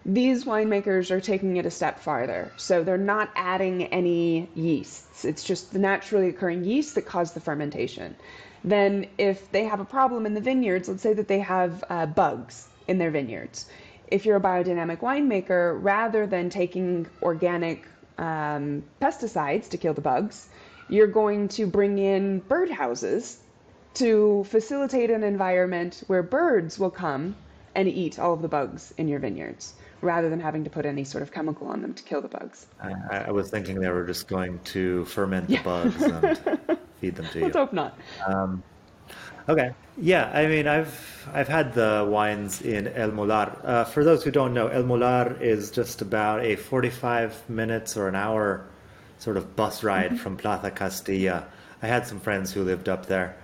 These 0.03 0.45
winemakers 0.45 1.11
are 1.11 1.21
taking 1.21 1.57
it 1.57 1.67
a 1.67 1.71
step 1.71 1.99
farther. 1.99 2.51
So 2.57 2.83
they're 2.83 2.97
not 2.97 3.29
adding 3.35 3.83
any 3.85 4.49
yeasts. 4.55 5.25
It's 5.25 5.43
just 5.43 5.73
the 5.73 5.79
naturally 5.79 6.29
occurring 6.29 6.65
yeast 6.65 6.95
that 6.95 7.05
cause 7.05 7.33
the 7.33 7.39
fermentation. 7.39 8.15
Then, 8.63 9.07
if 9.19 9.51
they 9.51 9.65
have 9.65 9.79
a 9.79 9.85
problem 9.85 10.25
in 10.25 10.33
the 10.33 10.41
vineyards, 10.41 10.89
let's 10.89 11.03
say 11.03 11.13
that 11.13 11.27
they 11.27 11.39
have 11.39 11.83
uh, 11.89 12.07
bugs 12.07 12.67
in 12.87 12.97
their 12.97 13.11
vineyards. 13.11 13.67
If 14.07 14.25
you're 14.25 14.37
a 14.37 14.41
biodynamic 14.41 14.99
winemaker, 14.99 15.77
rather 15.81 16.25
than 16.25 16.49
taking 16.49 17.07
organic 17.21 17.85
um, 18.21 18.83
pesticides 19.01 19.69
to 19.69 19.77
kill 19.77 19.93
the 19.93 20.01
bugs, 20.01 20.47
you're 20.87 21.07
going 21.07 21.47
to 21.49 21.65
bring 21.65 21.97
in 21.97 22.41
birdhouses 22.41 23.37
to 23.95 24.45
facilitate 24.47 25.09
an 25.09 25.23
environment 25.23 26.03
where 26.07 26.23
birds 26.23 26.79
will 26.79 26.91
come 26.91 27.35
and 27.75 27.87
eat 27.87 28.19
all 28.19 28.33
of 28.33 28.41
the 28.41 28.47
bugs 28.47 28.93
in 28.97 29.07
your 29.07 29.19
vineyards 29.19 29.73
rather 30.01 30.29
than 30.29 30.39
having 30.39 30.63
to 30.63 30.69
put 30.69 30.85
any 30.85 31.03
sort 31.03 31.21
of 31.21 31.31
chemical 31.31 31.67
on 31.67 31.81
them 31.81 31.93
to 31.93 32.03
kill 32.03 32.21
the 32.21 32.27
bugs. 32.27 32.67
I, 32.81 33.25
I 33.27 33.31
was 33.31 33.49
thinking 33.49 33.79
they 33.79 33.89
were 33.89 34.05
just 34.05 34.27
going 34.27 34.59
to 34.59 35.05
ferment 35.05 35.47
the 35.47 35.57
bugs 35.57 36.01
and 36.01 36.37
feed 37.01 37.15
them 37.15 37.27
to 37.27 37.39
you. 37.39 37.45
Let's 37.45 37.57
hope 37.57 37.73
not. 37.73 37.97
Um, 38.25 38.63
okay. 39.49 39.73
Yeah, 39.97 40.31
I 40.33 40.47
mean, 40.47 40.67
I've 40.67 41.27
I've 41.33 41.47
had 41.47 41.73
the 41.73 42.07
wines 42.09 42.61
in 42.61 42.87
El 42.87 43.11
Molar. 43.11 43.57
Uh, 43.63 43.83
for 43.83 44.03
those 44.03 44.23
who 44.23 44.31
don't 44.31 44.53
know, 44.53 44.67
El 44.67 44.83
Molar 44.83 45.37
is 45.41 45.71
just 45.71 46.01
about 46.01 46.43
a 46.43 46.55
45 46.55 47.49
minutes 47.49 47.97
or 47.97 48.07
an 48.07 48.15
hour 48.15 48.65
sort 49.19 49.37
of 49.37 49.55
bus 49.55 49.83
ride 49.83 50.07
mm-hmm. 50.07 50.17
from 50.17 50.37
Plaza 50.37 50.71
Castilla. 50.71 51.45
I 51.81 51.87
had 51.87 52.07
some 52.07 52.19
friends 52.19 52.51
who 52.51 52.63
lived 52.63 52.89
up 52.89 53.05
there 53.05 53.35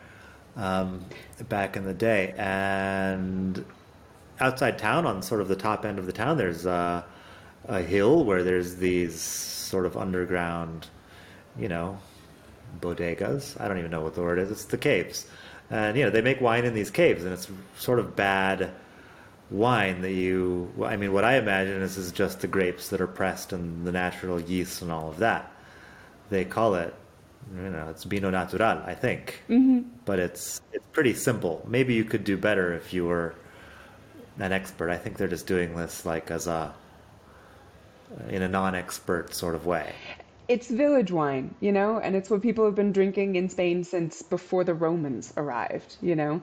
um, 0.55 1.05
back 1.49 1.75
in 1.77 1.85
the 1.85 1.93
day, 1.93 2.33
and 2.37 3.63
outside 4.39 4.77
town, 4.77 5.05
on 5.05 5.21
sort 5.21 5.41
of 5.41 5.47
the 5.47 5.55
top 5.55 5.85
end 5.85 5.99
of 5.99 6.05
the 6.05 6.11
town, 6.13 6.37
there's 6.37 6.65
a, 6.65 7.05
a 7.65 7.81
hill 7.81 8.23
where 8.23 8.43
there's 8.43 8.75
these 8.75 9.19
sort 9.19 9.85
of 9.85 9.97
underground, 9.97 10.87
you 11.57 11.67
know, 11.67 11.99
bodegas. 12.79 13.59
I 13.59 13.67
don't 13.67 13.77
even 13.77 13.91
know 13.91 14.01
what 14.01 14.15
the 14.15 14.21
word 14.21 14.39
is. 14.39 14.51
It's 14.51 14.65
the 14.65 14.77
caves, 14.77 15.27
and 15.69 15.97
you 15.97 16.03
know 16.03 16.09
they 16.09 16.21
make 16.21 16.41
wine 16.41 16.65
in 16.65 16.73
these 16.73 16.91
caves, 16.91 17.23
and 17.23 17.33
it's 17.33 17.47
sort 17.77 17.99
of 17.99 18.15
bad 18.15 18.71
wine 19.49 20.01
that 20.01 20.13
you. 20.13 20.71
I 20.83 20.97
mean, 20.97 21.13
what 21.13 21.23
I 21.23 21.37
imagine 21.37 21.81
is 21.81 21.97
is 21.97 22.11
just 22.11 22.41
the 22.41 22.47
grapes 22.47 22.89
that 22.89 23.01
are 23.01 23.07
pressed 23.07 23.53
and 23.53 23.85
the 23.85 23.91
natural 23.91 24.39
yeast 24.39 24.81
and 24.81 24.91
all 24.91 25.09
of 25.09 25.17
that. 25.17 25.51
They 26.29 26.45
call 26.45 26.75
it 26.75 26.93
you 27.55 27.69
know, 27.69 27.87
it's 27.89 28.03
vino 28.03 28.29
natural, 28.29 28.81
I 28.85 28.93
think. 28.93 29.41
Mm-hmm. 29.49 29.81
But 30.05 30.19
it's 30.19 30.61
it's 30.73 30.85
pretty 30.91 31.13
simple. 31.13 31.63
Maybe 31.67 31.93
you 31.93 32.03
could 32.03 32.23
do 32.23 32.37
better 32.37 32.73
if 32.73 32.93
you 32.93 33.05
were 33.05 33.35
an 34.39 34.51
expert. 34.51 34.89
I 34.89 34.97
think 34.97 35.17
they're 35.17 35.27
just 35.27 35.47
doing 35.47 35.75
this 35.75 36.05
like 36.05 36.31
as 36.31 36.47
a 36.47 36.73
in 38.29 38.41
a 38.41 38.47
non-expert 38.47 39.33
sort 39.33 39.55
of 39.55 39.65
way. 39.65 39.93
It's 40.47 40.69
village 40.69 41.11
wine, 41.11 41.55
you 41.59 41.71
know, 41.71 41.99
and 41.99 42.15
it's 42.15 42.29
what 42.29 42.41
people 42.41 42.65
have 42.65 42.75
been 42.75 42.93
drinking 42.93 43.35
in 43.35 43.49
Spain 43.49 43.83
since 43.83 44.21
before 44.21 44.63
the 44.63 44.73
Romans 44.73 45.33
arrived, 45.35 45.97
you 46.01 46.15
know. 46.15 46.41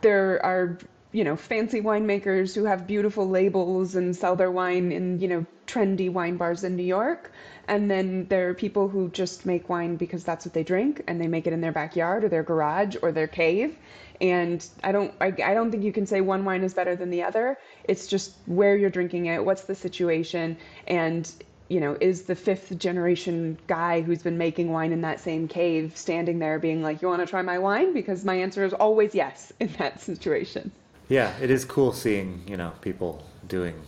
There 0.00 0.44
are, 0.44 0.78
you 1.12 1.24
know, 1.24 1.36
fancy 1.36 1.82
winemakers 1.82 2.54
who 2.54 2.64
have 2.64 2.86
beautiful 2.86 3.28
labels 3.28 3.94
and 3.96 4.16
sell 4.16 4.34
their 4.34 4.50
wine 4.50 4.92
in, 4.92 5.20
you 5.20 5.28
know, 5.28 5.46
trendy 5.66 6.10
wine 6.10 6.36
bars 6.38 6.64
in 6.64 6.76
New 6.76 6.84
York. 6.84 7.32
And 7.68 7.90
then 7.90 8.26
there 8.28 8.48
are 8.48 8.54
people 8.54 8.88
who 8.88 9.10
just 9.10 9.44
make 9.44 9.68
wine 9.68 9.96
because 9.96 10.24
that's 10.24 10.46
what 10.46 10.54
they 10.54 10.64
drink 10.64 11.02
and 11.06 11.20
they 11.20 11.28
make 11.28 11.46
it 11.46 11.52
in 11.52 11.60
their 11.60 11.72
backyard 11.72 12.24
or 12.24 12.28
their 12.28 12.42
garage 12.42 12.96
or 13.02 13.12
their 13.12 13.28
cave 13.28 13.76
and 14.20 14.66
I 14.84 14.92
don't 14.92 15.14
I, 15.20 15.28
I 15.44 15.54
don't 15.54 15.70
think 15.70 15.82
you 15.82 15.92
can 15.92 16.06
say 16.06 16.20
one 16.20 16.44
wine 16.44 16.62
is 16.62 16.74
better 16.74 16.94
than 16.94 17.10
the 17.10 17.22
other. 17.22 17.58
It's 17.84 18.06
just 18.06 18.34
where 18.46 18.76
you're 18.76 18.90
drinking 18.90 19.26
it, 19.26 19.44
what's 19.44 19.62
the 19.62 19.74
situation, 19.74 20.56
and 20.86 21.30
you 21.70 21.78
know, 21.78 21.96
is 22.00 22.22
the 22.22 22.34
fifth 22.34 22.76
generation 22.78 23.56
guy 23.68 24.00
who's 24.00 24.24
been 24.24 24.36
making 24.36 24.72
wine 24.72 24.92
in 24.92 25.00
that 25.02 25.20
same 25.20 25.46
cave 25.46 25.96
standing 25.96 26.40
there 26.40 26.58
being 26.58 26.82
like, 26.82 27.00
"You 27.00 27.06
want 27.06 27.22
to 27.22 27.26
try 27.26 27.42
my 27.42 27.58
wine?" 27.58 27.94
Because 27.94 28.24
my 28.24 28.34
answer 28.34 28.64
is 28.64 28.74
always 28.74 29.14
yes 29.14 29.52
in 29.60 29.68
that 29.78 30.00
situation. 30.00 30.72
Yeah, 31.08 31.32
it 31.40 31.48
is 31.48 31.64
cool 31.64 31.92
seeing 31.92 32.42
you 32.46 32.56
know 32.56 32.72
people 32.80 33.24
doing, 33.46 33.80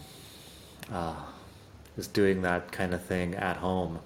uh, 0.92 1.16
just 1.96 2.14
doing 2.14 2.40
that 2.42 2.70
kind 2.70 2.94
of 2.94 3.02
thing 3.04 3.34
at 3.34 3.56
home. 3.56 3.98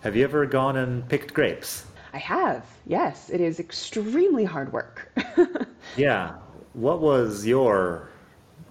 Have 0.00 0.16
you 0.16 0.24
ever 0.24 0.44
gone 0.44 0.76
and 0.76 1.08
picked 1.08 1.32
grapes? 1.32 1.86
I 2.12 2.18
have, 2.18 2.66
yes. 2.86 3.30
It 3.30 3.40
is 3.40 3.58
extremely 3.58 4.44
hard 4.44 4.72
work. 4.72 5.10
yeah. 5.96 6.34
What 6.74 7.00
was 7.00 7.46
your 7.46 8.08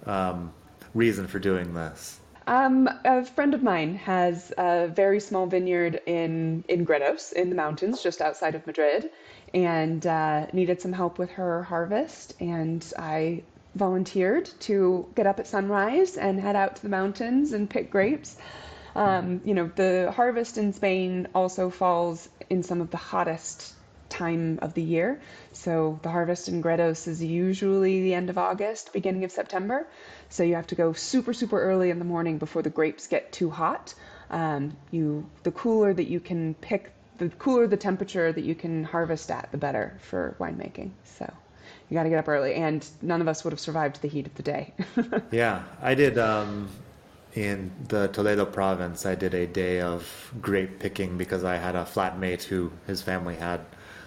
um, 0.06 0.52
reason 0.94 1.26
for 1.26 1.38
doing 1.38 1.74
this? 1.74 2.20
Um, 2.46 2.88
a 3.04 3.24
friend 3.24 3.54
of 3.54 3.62
mine 3.62 3.96
has 3.96 4.52
a 4.58 4.88
very 4.88 5.20
small 5.20 5.46
vineyard 5.46 6.00
in, 6.06 6.64
in 6.68 6.84
Gredos 6.84 7.32
in 7.32 7.48
the 7.48 7.56
mountains 7.56 8.02
just 8.02 8.20
outside 8.20 8.54
of 8.54 8.66
Madrid 8.66 9.10
and 9.54 10.06
uh, 10.06 10.46
needed 10.52 10.80
some 10.80 10.92
help 10.92 11.18
with 11.18 11.30
her 11.32 11.62
harvest. 11.62 12.34
And 12.40 12.84
I 12.98 13.44
volunteered 13.74 14.50
to 14.60 15.06
get 15.14 15.26
up 15.26 15.40
at 15.40 15.46
sunrise 15.46 16.16
and 16.16 16.38
head 16.38 16.54
out 16.54 16.76
to 16.76 16.82
the 16.82 16.88
mountains 16.88 17.52
and 17.52 17.68
pick 17.68 17.90
grapes. 17.90 18.36
Um, 18.94 19.40
you 19.44 19.54
know, 19.54 19.70
the 19.74 20.12
harvest 20.14 20.58
in 20.58 20.72
Spain 20.72 21.28
also 21.34 21.70
falls 21.70 22.28
in 22.50 22.62
some 22.62 22.80
of 22.80 22.90
the 22.90 22.96
hottest 22.96 23.73
time 24.14 24.58
of 24.62 24.74
the 24.74 24.82
year. 24.82 25.20
So 25.52 25.98
the 26.02 26.10
harvest 26.10 26.48
in 26.48 26.62
Gredos 26.62 27.08
is 27.08 27.22
usually 27.22 28.02
the 28.02 28.14
end 28.14 28.30
of 28.30 28.38
August, 28.38 28.92
beginning 28.92 29.24
of 29.24 29.32
September. 29.32 29.86
So 30.28 30.44
you 30.44 30.54
have 30.54 30.68
to 30.68 30.76
go 30.76 30.92
super, 30.92 31.32
super 31.34 31.60
early 31.60 31.90
in 31.90 31.98
the 31.98 32.04
morning 32.04 32.38
before 32.38 32.62
the 32.62 32.70
grapes 32.70 33.08
get 33.08 33.32
too 33.32 33.50
hot. 33.50 33.94
Um, 34.30 34.76
you, 34.92 35.28
the 35.42 35.50
cooler 35.50 35.92
that 35.92 36.08
you 36.08 36.20
can 36.20 36.54
pick, 36.54 36.92
the 37.18 37.28
cooler 37.30 37.66
the 37.66 37.76
temperature 37.76 38.32
that 38.32 38.44
you 38.44 38.54
can 38.54 38.84
harvest 38.84 39.30
at, 39.30 39.50
the 39.50 39.58
better 39.58 39.98
for 40.00 40.36
winemaking. 40.38 40.90
So 41.04 41.32
you 41.88 41.94
got 41.94 42.04
to 42.04 42.08
get 42.08 42.18
up 42.18 42.28
early, 42.28 42.54
and 42.54 42.86
none 43.02 43.20
of 43.20 43.28
us 43.28 43.42
would 43.42 43.52
have 43.52 43.60
survived 43.60 44.00
the 44.00 44.08
heat 44.08 44.26
of 44.26 44.34
the 44.36 44.42
day. 44.42 44.72
yeah, 45.32 45.62
I 45.82 45.94
did. 45.94 46.18
Um, 46.18 46.68
in 47.34 47.72
the 47.88 48.06
Toledo 48.08 48.46
province, 48.46 49.04
I 49.04 49.16
did 49.16 49.34
a 49.34 49.44
day 49.44 49.80
of 49.80 50.32
grape 50.40 50.78
picking 50.78 51.18
because 51.18 51.42
I 51.42 51.56
had 51.56 51.74
a 51.74 51.82
flatmate 51.82 52.44
who 52.44 52.70
his 52.86 53.02
family 53.02 53.34
had 53.34 53.60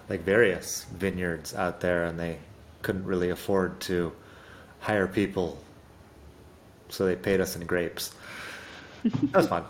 like 0.10 0.22
various 0.22 0.86
vineyards 0.96 1.54
out 1.54 1.82
there 1.82 2.06
and 2.06 2.20
they 2.20 2.38
couldn't 2.82 3.06
really 3.06 3.30
afford 3.30 3.80
to 3.82 4.12
hire 4.80 5.08
people. 5.08 5.58
So 6.90 7.06
they 7.06 7.16
paid 7.16 7.42
us 7.42 7.56
in 7.56 7.66
grapes. 7.66 8.14
that 9.04 9.36
was 9.36 9.48
fun. 9.48 9.66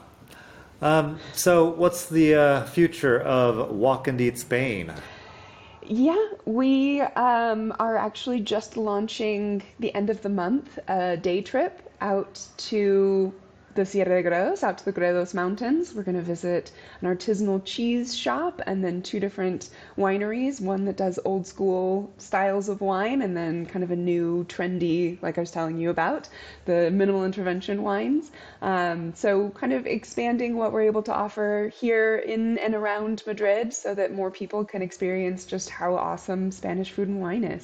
Um, 0.82 1.20
so, 1.34 1.70
what's 1.70 2.08
the 2.08 2.36
uh, 2.36 2.66
future 2.66 3.20
of 3.22 3.72
Walk 3.72 4.08
and 4.08 4.22
Eat 4.22 4.38
Spain? 4.38 4.94
Yeah, 5.88 6.24
we 6.46 7.02
um, 7.02 7.74
are 7.80 7.98
actually 7.98 8.42
just 8.42 8.78
launching 8.78 9.64
the 9.80 9.94
end 9.96 10.10
of 10.12 10.22
the 10.22 10.30
month 10.30 10.78
a 10.88 11.18
day 11.18 11.42
trip 11.42 11.92
out 12.02 12.40
to 12.58 13.34
the 13.78 13.86
Sierra 13.86 14.24
de 14.24 14.28
Gredos, 14.28 14.64
out 14.64 14.80
to 14.80 14.86
the 14.86 14.92
Gredos 14.92 15.36
Mountains. 15.36 15.94
We're 15.94 16.02
going 16.02 16.18
to 16.18 16.24
visit 16.24 16.72
an 17.00 17.08
artisanal 17.08 17.62
cheese 17.64 18.18
shop 18.18 18.60
and 18.66 18.84
then 18.84 19.04
two 19.04 19.20
different 19.20 19.70
wineries 19.96 20.60
one 20.60 20.86
that 20.86 20.98
does 20.98 21.20
old 21.24 21.46
school 21.46 22.12
styles 22.18 22.70
of 22.70 22.82
wine, 22.82 23.22
and 23.22 23.38
then 23.38 23.68
kind 23.68 23.84
of 23.84 23.92
a 23.92 23.96
new, 23.96 24.44
trendy, 24.46 25.22
like 25.22 25.38
I 25.38 25.42
was 25.42 25.52
telling 25.52 25.78
you 25.78 25.92
about, 25.92 26.28
the 26.66 26.90
minimal 26.90 27.24
intervention 27.24 27.84
wines. 27.84 28.32
Um, 28.64 29.14
so, 29.14 29.52
kind 29.52 29.74
of 29.74 29.86
expanding 29.86 30.58
what 30.58 30.72
we're 30.72 30.82
able 30.82 31.04
to 31.04 31.14
offer 31.14 31.72
here 31.80 32.18
in 32.18 32.58
and 32.58 32.74
around 32.74 33.22
Madrid 33.28 33.76
so 33.76 33.94
that 33.94 34.12
more 34.12 34.32
people 34.32 34.66
can 34.66 34.82
experience 34.82 35.46
just 35.46 35.70
how 35.70 35.94
awesome 35.94 36.50
Spanish 36.52 36.90
food 36.90 37.10
and 37.10 37.22
wine 37.22 37.44
is. 37.44 37.64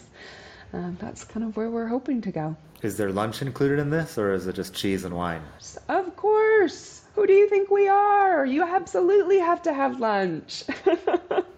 Um, 0.74 0.98
that's 1.00 1.24
kind 1.24 1.46
of 1.46 1.56
where 1.56 1.70
we're 1.70 1.88
hoping 1.88 2.22
to 2.22 2.32
go. 2.32 2.56
Is 2.82 2.98
there 2.98 3.12
lunch 3.12 3.42
included 3.42 3.80
in 3.80 3.90
this, 3.90 4.18
or 4.18 4.34
is 4.34 4.48
it 4.48 4.56
just 4.56 4.74
cheese 4.74 5.06
and 5.06 5.16
wine? 5.16 5.42
Of 5.88 6.16
course. 6.16 7.02
Who 7.16 7.28
do 7.28 7.34
you 7.34 7.48
think 7.48 7.70
we 7.70 7.88
are? 7.88 8.46
You 8.46 8.64
absolutely 8.64 9.38
have 9.40 9.62
to 9.64 9.74
have 9.74 10.00
lunch. 10.00 10.64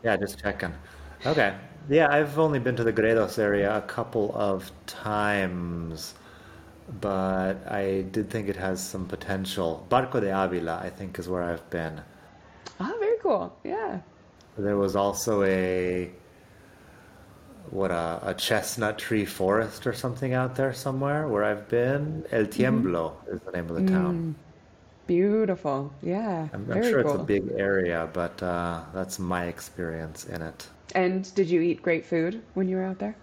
Yeah, 0.03 0.17
just 0.17 0.39
checking. 0.39 0.73
Okay. 1.25 1.55
Yeah, 1.89 2.07
I've 2.11 2.37
only 2.37 2.59
been 2.59 2.75
to 2.75 2.83
the 2.83 2.93
Gredos 2.93 3.39
area 3.39 3.75
a 3.75 3.81
couple 3.81 4.31
of 4.35 4.71
times, 4.85 6.13
but 7.01 7.55
I 7.71 8.03
did 8.11 8.29
think 8.29 8.47
it 8.47 8.55
has 8.55 8.79
some 8.87 9.07
potential. 9.07 9.85
Barco 9.89 10.21
de 10.21 10.29
Avila, 10.29 10.79
I 10.83 10.89
think, 10.91 11.17
is 11.17 11.27
where 11.27 11.43
I've 11.43 11.67
been. 11.71 12.01
Ah, 12.79 12.93
very 12.99 13.17
cool. 13.21 13.55
Yeah. 13.63 13.99
There 14.57 14.77
was 14.77 14.95
also 14.95 15.43
a 15.43 16.11
what 17.71 17.91
a, 17.91 18.19
a 18.23 18.33
chestnut 18.33 18.97
tree 18.97 19.25
forest 19.25 19.85
or 19.87 19.93
something 19.93 20.33
out 20.33 20.55
there 20.55 20.73
somewhere 20.73 21.27
where 21.27 21.43
I've 21.43 21.67
been. 21.69 22.25
El 22.31 22.45
Tiemblo 22.45 23.13
is 23.27 23.41
the 23.41 23.51
name 23.51 23.69
of 23.69 23.75
the 23.75 23.91
town. 23.91 24.35
Beautiful. 25.07 25.93
Yeah. 26.01 26.47
I'm, 26.53 26.71
I'm 26.71 26.83
sure 26.83 26.99
it's 26.99 27.13
a 27.13 27.19
big 27.19 27.51
area, 27.57 28.09
but 28.13 28.41
uh, 28.41 28.81
that's 28.93 29.19
my 29.19 29.45
experience 29.45 30.25
in 30.25 30.41
it. 30.41 30.67
And 30.95 31.33
did 31.35 31.49
you 31.49 31.61
eat 31.61 31.81
great 31.81 32.05
food 32.05 32.41
when 32.53 32.67
you 32.67 32.77
were 32.77 32.83
out 32.83 32.99
there? 32.99 33.15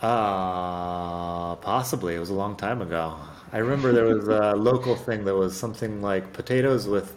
Uh, 0.00 1.56
possibly. 1.56 2.14
It 2.14 2.20
was 2.20 2.30
a 2.30 2.34
long 2.34 2.56
time 2.56 2.82
ago. 2.82 3.16
I 3.52 3.58
remember 3.58 3.92
there 3.92 4.04
was 4.04 4.28
a 4.28 4.54
local 4.70 4.94
thing 4.96 5.24
that 5.24 5.34
was 5.34 5.56
something 5.56 6.02
like 6.02 6.32
potatoes 6.32 6.86
with 6.86 7.16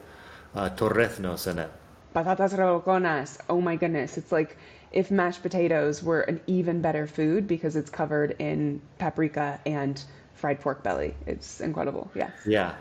uh, 0.55 0.69
torreznos 0.69 1.47
in 1.47 1.59
it. 1.59 1.71
Patatas 2.15 2.53
revolconas. 2.57 3.37
Oh 3.49 3.61
my 3.61 3.75
goodness. 3.75 4.17
It's 4.17 4.31
like 4.31 4.57
if 4.91 5.11
mashed 5.11 5.41
potatoes 5.41 6.01
were 6.01 6.21
an 6.21 6.39
even 6.47 6.81
better 6.81 7.07
food 7.07 7.47
because 7.47 7.75
it's 7.75 7.89
covered 7.89 8.35
in 8.39 8.81
paprika 8.97 9.59
and 9.65 10.03
fried 10.35 10.59
pork 10.61 10.83
belly. 10.83 11.13
It's 11.25 11.61
incredible. 11.61 12.09
Yeah. 12.15 12.29
Yeah, 12.45 12.73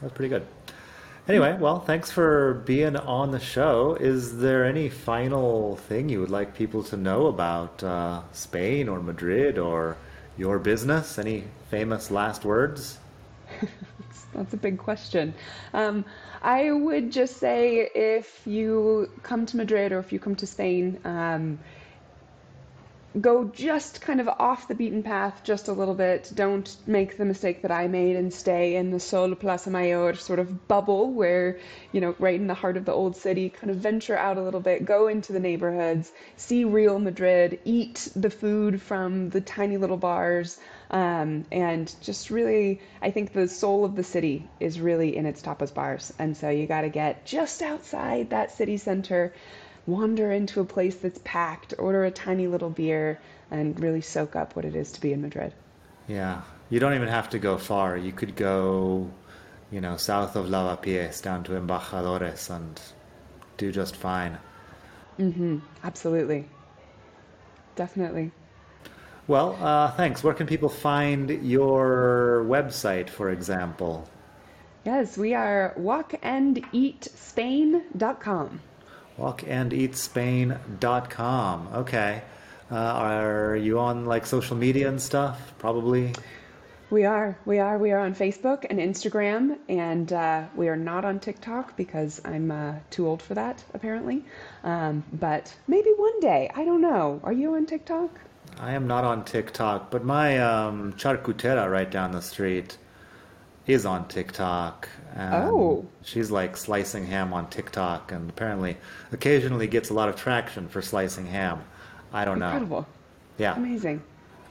that's 0.00 0.14
pretty 0.14 0.30
good. 0.30 0.46
Anyway, 1.28 1.56
well, 1.58 1.80
thanks 1.80 2.08
for 2.10 2.62
being 2.66 2.96
on 2.96 3.32
the 3.32 3.40
show. 3.40 3.96
Is 3.98 4.38
there 4.38 4.64
any 4.64 4.88
final 4.88 5.74
thing 5.74 6.08
you 6.08 6.20
would 6.20 6.30
like 6.30 6.54
people 6.54 6.84
to 6.84 6.96
know 6.96 7.26
about 7.26 7.82
uh, 7.82 8.22
Spain 8.30 8.88
or 8.88 9.00
Madrid 9.00 9.58
or 9.58 9.96
your 10.38 10.60
business? 10.60 11.18
Any 11.18 11.44
famous 11.68 12.12
last 12.12 12.44
words? 12.44 12.98
That's 14.36 14.54
a 14.54 14.58
big 14.58 14.78
question. 14.78 15.34
Um, 15.72 16.04
I 16.42 16.70
would 16.70 17.10
just 17.10 17.38
say 17.38 17.88
if 17.94 18.46
you 18.46 19.10
come 19.22 19.46
to 19.46 19.56
Madrid 19.56 19.92
or 19.92 19.98
if 19.98 20.12
you 20.12 20.18
come 20.18 20.36
to 20.36 20.46
Spain, 20.46 21.00
um, 21.04 21.58
go 23.20 23.44
just 23.44 24.02
kind 24.02 24.20
of 24.20 24.28
off 24.28 24.68
the 24.68 24.74
beaten 24.74 25.02
path 25.02 25.40
just 25.42 25.68
a 25.68 25.72
little 25.72 25.94
bit. 25.94 26.30
Don't 26.34 26.76
make 26.86 27.16
the 27.16 27.24
mistake 27.24 27.62
that 27.62 27.70
I 27.70 27.88
made 27.88 28.16
and 28.16 28.32
stay 28.32 28.76
in 28.76 28.90
the 28.90 29.00
Sol 29.00 29.34
Plaza 29.34 29.70
Mayor 29.70 30.14
sort 30.14 30.38
of 30.38 30.68
bubble 30.68 31.12
where, 31.12 31.58
you 31.92 32.00
know, 32.00 32.14
right 32.18 32.38
in 32.38 32.46
the 32.46 32.54
heart 32.54 32.76
of 32.76 32.84
the 32.84 32.92
old 32.92 33.16
city, 33.16 33.48
kind 33.48 33.70
of 33.70 33.78
venture 33.78 34.16
out 34.16 34.36
a 34.36 34.42
little 34.42 34.60
bit, 34.60 34.84
go 34.84 35.08
into 35.08 35.32
the 35.32 35.40
neighborhoods, 35.40 36.12
see 36.36 36.64
real 36.64 36.98
Madrid, 36.98 37.58
eat 37.64 38.08
the 38.14 38.30
food 38.30 38.82
from 38.82 39.30
the 39.30 39.40
tiny 39.40 39.78
little 39.78 39.96
bars. 39.96 40.58
Um, 40.90 41.44
and 41.50 41.92
just 42.00 42.30
really, 42.30 42.80
I 43.02 43.10
think 43.10 43.32
the 43.32 43.48
soul 43.48 43.84
of 43.84 43.96
the 43.96 44.04
city 44.04 44.48
is 44.60 44.80
really 44.80 45.16
in 45.16 45.26
its 45.26 45.42
tapas 45.42 45.74
bars. 45.74 46.12
And 46.18 46.36
so 46.36 46.48
you 46.48 46.66
got 46.66 46.82
to 46.82 46.88
get 46.88 47.26
just 47.26 47.62
outside 47.62 48.30
that 48.30 48.52
city 48.52 48.76
center 48.76 49.32
wander 49.86 50.32
into 50.32 50.60
a 50.60 50.64
place 50.64 50.96
that's 50.96 51.20
packed, 51.24 51.74
order 51.78 52.04
a 52.04 52.10
tiny 52.10 52.46
little 52.46 52.70
beer, 52.70 53.20
and 53.50 53.78
really 53.80 54.00
soak 54.00 54.36
up 54.36 54.56
what 54.56 54.64
it 54.64 54.74
is 54.74 54.92
to 54.92 55.00
be 55.00 55.12
in 55.12 55.22
Madrid. 55.22 55.52
Yeah, 56.08 56.42
you 56.70 56.80
don't 56.80 56.94
even 56.94 57.08
have 57.08 57.30
to 57.30 57.38
go 57.38 57.58
far. 57.58 57.96
You 57.96 58.12
could 58.12 58.36
go, 58.36 59.10
you 59.70 59.80
know, 59.80 59.96
south 59.96 60.36
of 60.36 60.46
Lavapiés 60.46 61.22
down 61.22 61.44
to 61.44 61.52
Embajadores 61.52 62.50
and 62.50 62.80
do 63.56 63.72
just 63.72 63.96
fine. 63.96 64.38
Mm-hmm. 65.18 65.58
Absolutely. 65.82 66.46
Definitely. 67.74 68.32
Well, 69.28 69.58
uh, 69.60 69.90
thanks. 69.92 70.22
Where 70.22 70.34
can 70.34 70.46
people 70.46 70.68
find 70.68 71.30
your 71.44 72.44
website, 72.46 73.10
for 73.10 73.30
example? 73.30 74.08
Yes, 74.84 75.18
we 75.18 75.34
are 75.34 75.74
walkandeatspain.com. 75.76 78.60
walkandeatspain.com. 79.18 81.68
Okay. 81.74 82.22
Uh, 82.70 82.76
are 82.76 83.56
you 83.56 83.80
on 83.80 84.04
like 84.04 84.26
social 84.26 84.56
media 84.56 84.88
and 84.88 85.02
stuff? 85.02 85.54
Probably. 85.58 86.12
We 86.88 87.04
are. 87.04 87.36
We 87.44 87.58
are. 87.58 87.78
We 87.78 87.90
are 87.90 87.98
on 87.98 88.14
Facebook 88.14 88.64
and 88.70 88.78
Instagram, 88.78 89.58
and 89.68 90.12
uh, 90.12 90.44
we 90.54 90.68
are 90.68 90.76
not 90.76 91.04
on 91.04 91.18
TikTok 91.18 91.76
because 91.76 92.20
I'm 92.24 92.52
uh, 92.52 92.74
too 92.90 93.08
old 93.08 93.22
for 93.22 93.34
that, 93.34 93.64
apparently. 93.74 94.22
Um, 94.62 95.02
but 95.12 95.52
maybe 95.66 95.90
one 95.96 96.20
day. 96.20 96.48
I 96.54 96.64
don't 96.64 96.80
know. 96.80 97.20
Are 97.24 97.32
you 97.32 97.56
on 97.56 97.66
TikTok? 97.66 98.20
I 98.58 98.72
am 98.72 98.86
not 98.86 99.04
on 99.04 99.24
TikTok, 99.24 99.90
but 99.90 100.04
my 100.04 100.38
um, 100.38 100.92
charcutera 100.94 101.70
right 101.70 101.90
down 101.90 102.12
the 102.12 102.22
street 102.22 102.78
is 103.66 103.84
on 103.84 104.08
TikTok. 104.08 104.88
And 105.14 105.34
Oh. 105.34 105.86
She's 106.02 106.30
like 106.30 106.56
slicing 106.56 107.06
ham 107.06 107.32
on 107.34 107.48
TikTok 107.50 108.12
and 108.12 108.30
apparently 108.30 108.76
occasionally 109.12 109.66
gets 109.66 109.90
a 109.90 109.94
lot 109.94 110.08
of 110.08 110.16
traction 110.16 110.68
for 110.68 110.80
slicing 110.80 111.26
ham. 111.26 111.60
I 112.12 112.24
don't 112.24 112.38
know. 112.38 112.46
Incredible. 112.46 112.86
Yeah. 113.38 113.56
Amazing. 113.56 114.02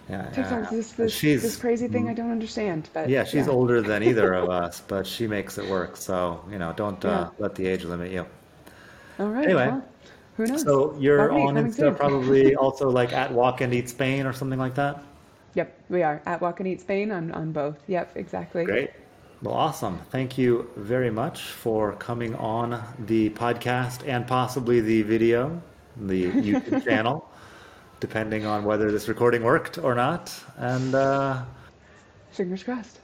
Yeah. 0.10 0.30
TikTok's 0.30 0.72
yeah. 0.72 0.78
this, 0.78 0.92
this, 0.92 1.12
She's 1.14 1.42
this 1.42 1.56
crazy 1.56 1.88
thing 1.88 2.10
I 2.10 2.14
don't 2.14 2.32
understand. 2.32 2.90
But 2.94 3.10
Yeah, 3.10 3.24
she's 3.24 3.48
yeah. 3.48 3.54
older 3.54 3.82
than 3.82 4.04
either 4.04 4.34
of 4.34 4.50
us, 4.64 4.82
but 4.88 5.08
she 5.08 5.26
makes 5.26 5.58
it 5.58 5.68
work. 5.70 5.98
So, 5.98 6.44
you 6.52 6.60
know, 6.60 6.74
don't 6.74 7.04
uh, 7.04 7.32
let 7.40 7.56
the 7.56 7.66
age 7.66 7.84
limit 7.86 8.12
you. 8.12 8.26
All 9.18 9.30
right. 9.30 9.46
Anyway, 9.46 9.68
well, 9.68 9.84
who 10.38 10.46
knows? 10.48 10.62
So 10.64 10.96
you're 11.00 11.28
Probably 11.28 11.44
on 11.44 11.56
coming 11.56 11.72
Insta 11.72 11.76
soon. 11.76 11.96
probably 11.96 12.56
also 12.64 12.90
like 12.90 13.14
at 13.14 13.32
Walk 13.32 13.62
and 13.62 13.74
Eat 13.74 13.90
Spain 13.90 14.26
or 14.26 14.34
something 14.34 14.60
like 14.60 14.76
that? 14.76 15.04
Yep, 15.54 15.80
we 15.90 16.04
are 16.04 16.22
at 16.26 16.42
Walk 16.42 16.60
and 16.60 16.68
Eat 16.68 16.82
Spain 16.82 17.12
on, 17.12 17.32
on 17.32 17.52
both. 17.52 17.78
Yep, 17.88 18.18
exactly. 18.18 18.66
Great. 18.66 18.92
Well, 19.42 19.54
awesome. 19.54 20.00
Thank 20.12 20.38
you 20.38 20.70
very 20.76 21.10
much 21.12 21.42
for 21.44 21.94
coming 21.94 22.36
on 22.36 22.82
the 23.06 23.30
podcast 23.32 24.08
and 24.08 24.26
possibly 24.28 24.82
the 24.82 25.02
video, 25.04 25.62
the 25.98 26.26
YouTube 26.32 26.84
channel, 26.90 27.30
depending 28.00 28.46
on 28.46 28.64
whether 28.66 28.92
this 28.92 29.08
recording 29.08 29.44
worked 29.44 29.78
or 29.78 29.94
not. 29.96 30.34
And 30.58 30.96
uh, 30.96 31.44
Fingers 32.32 32.64
crossed. 32.64 33.00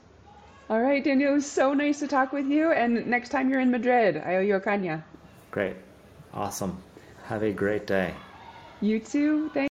All 0.68 0.80
right, 0.80 1.02
Daniel, 1.04 1.32
it 1.32 1.34
was 1.34 1.50
so 1.50 1.72
nice 1.74 2.00
to 2.00 2.08
talk 2.08 2.32
with 2.32 2.46
you. 2.46 2.72
And 2.72 3.06
next 3.06 3.28
time 3.30 3.48
you're 3.50 3.60
in 3.60 3.70
Madrid, 3.70 4.16
I 4.24 4.36
owe 4.36 4.40
you 4.40 4.56
a 4.56 4.60
caña. 4.60 5.02
great. 5.50 5.76
Awesome. 6.34 6.82
Have 7.22 7.42
a 7.42 7.52
great 7.54 7.86
day. 7.86 8.24
You 8.80 9.00
too. 9.00 9.48
Thank 9.48 9.54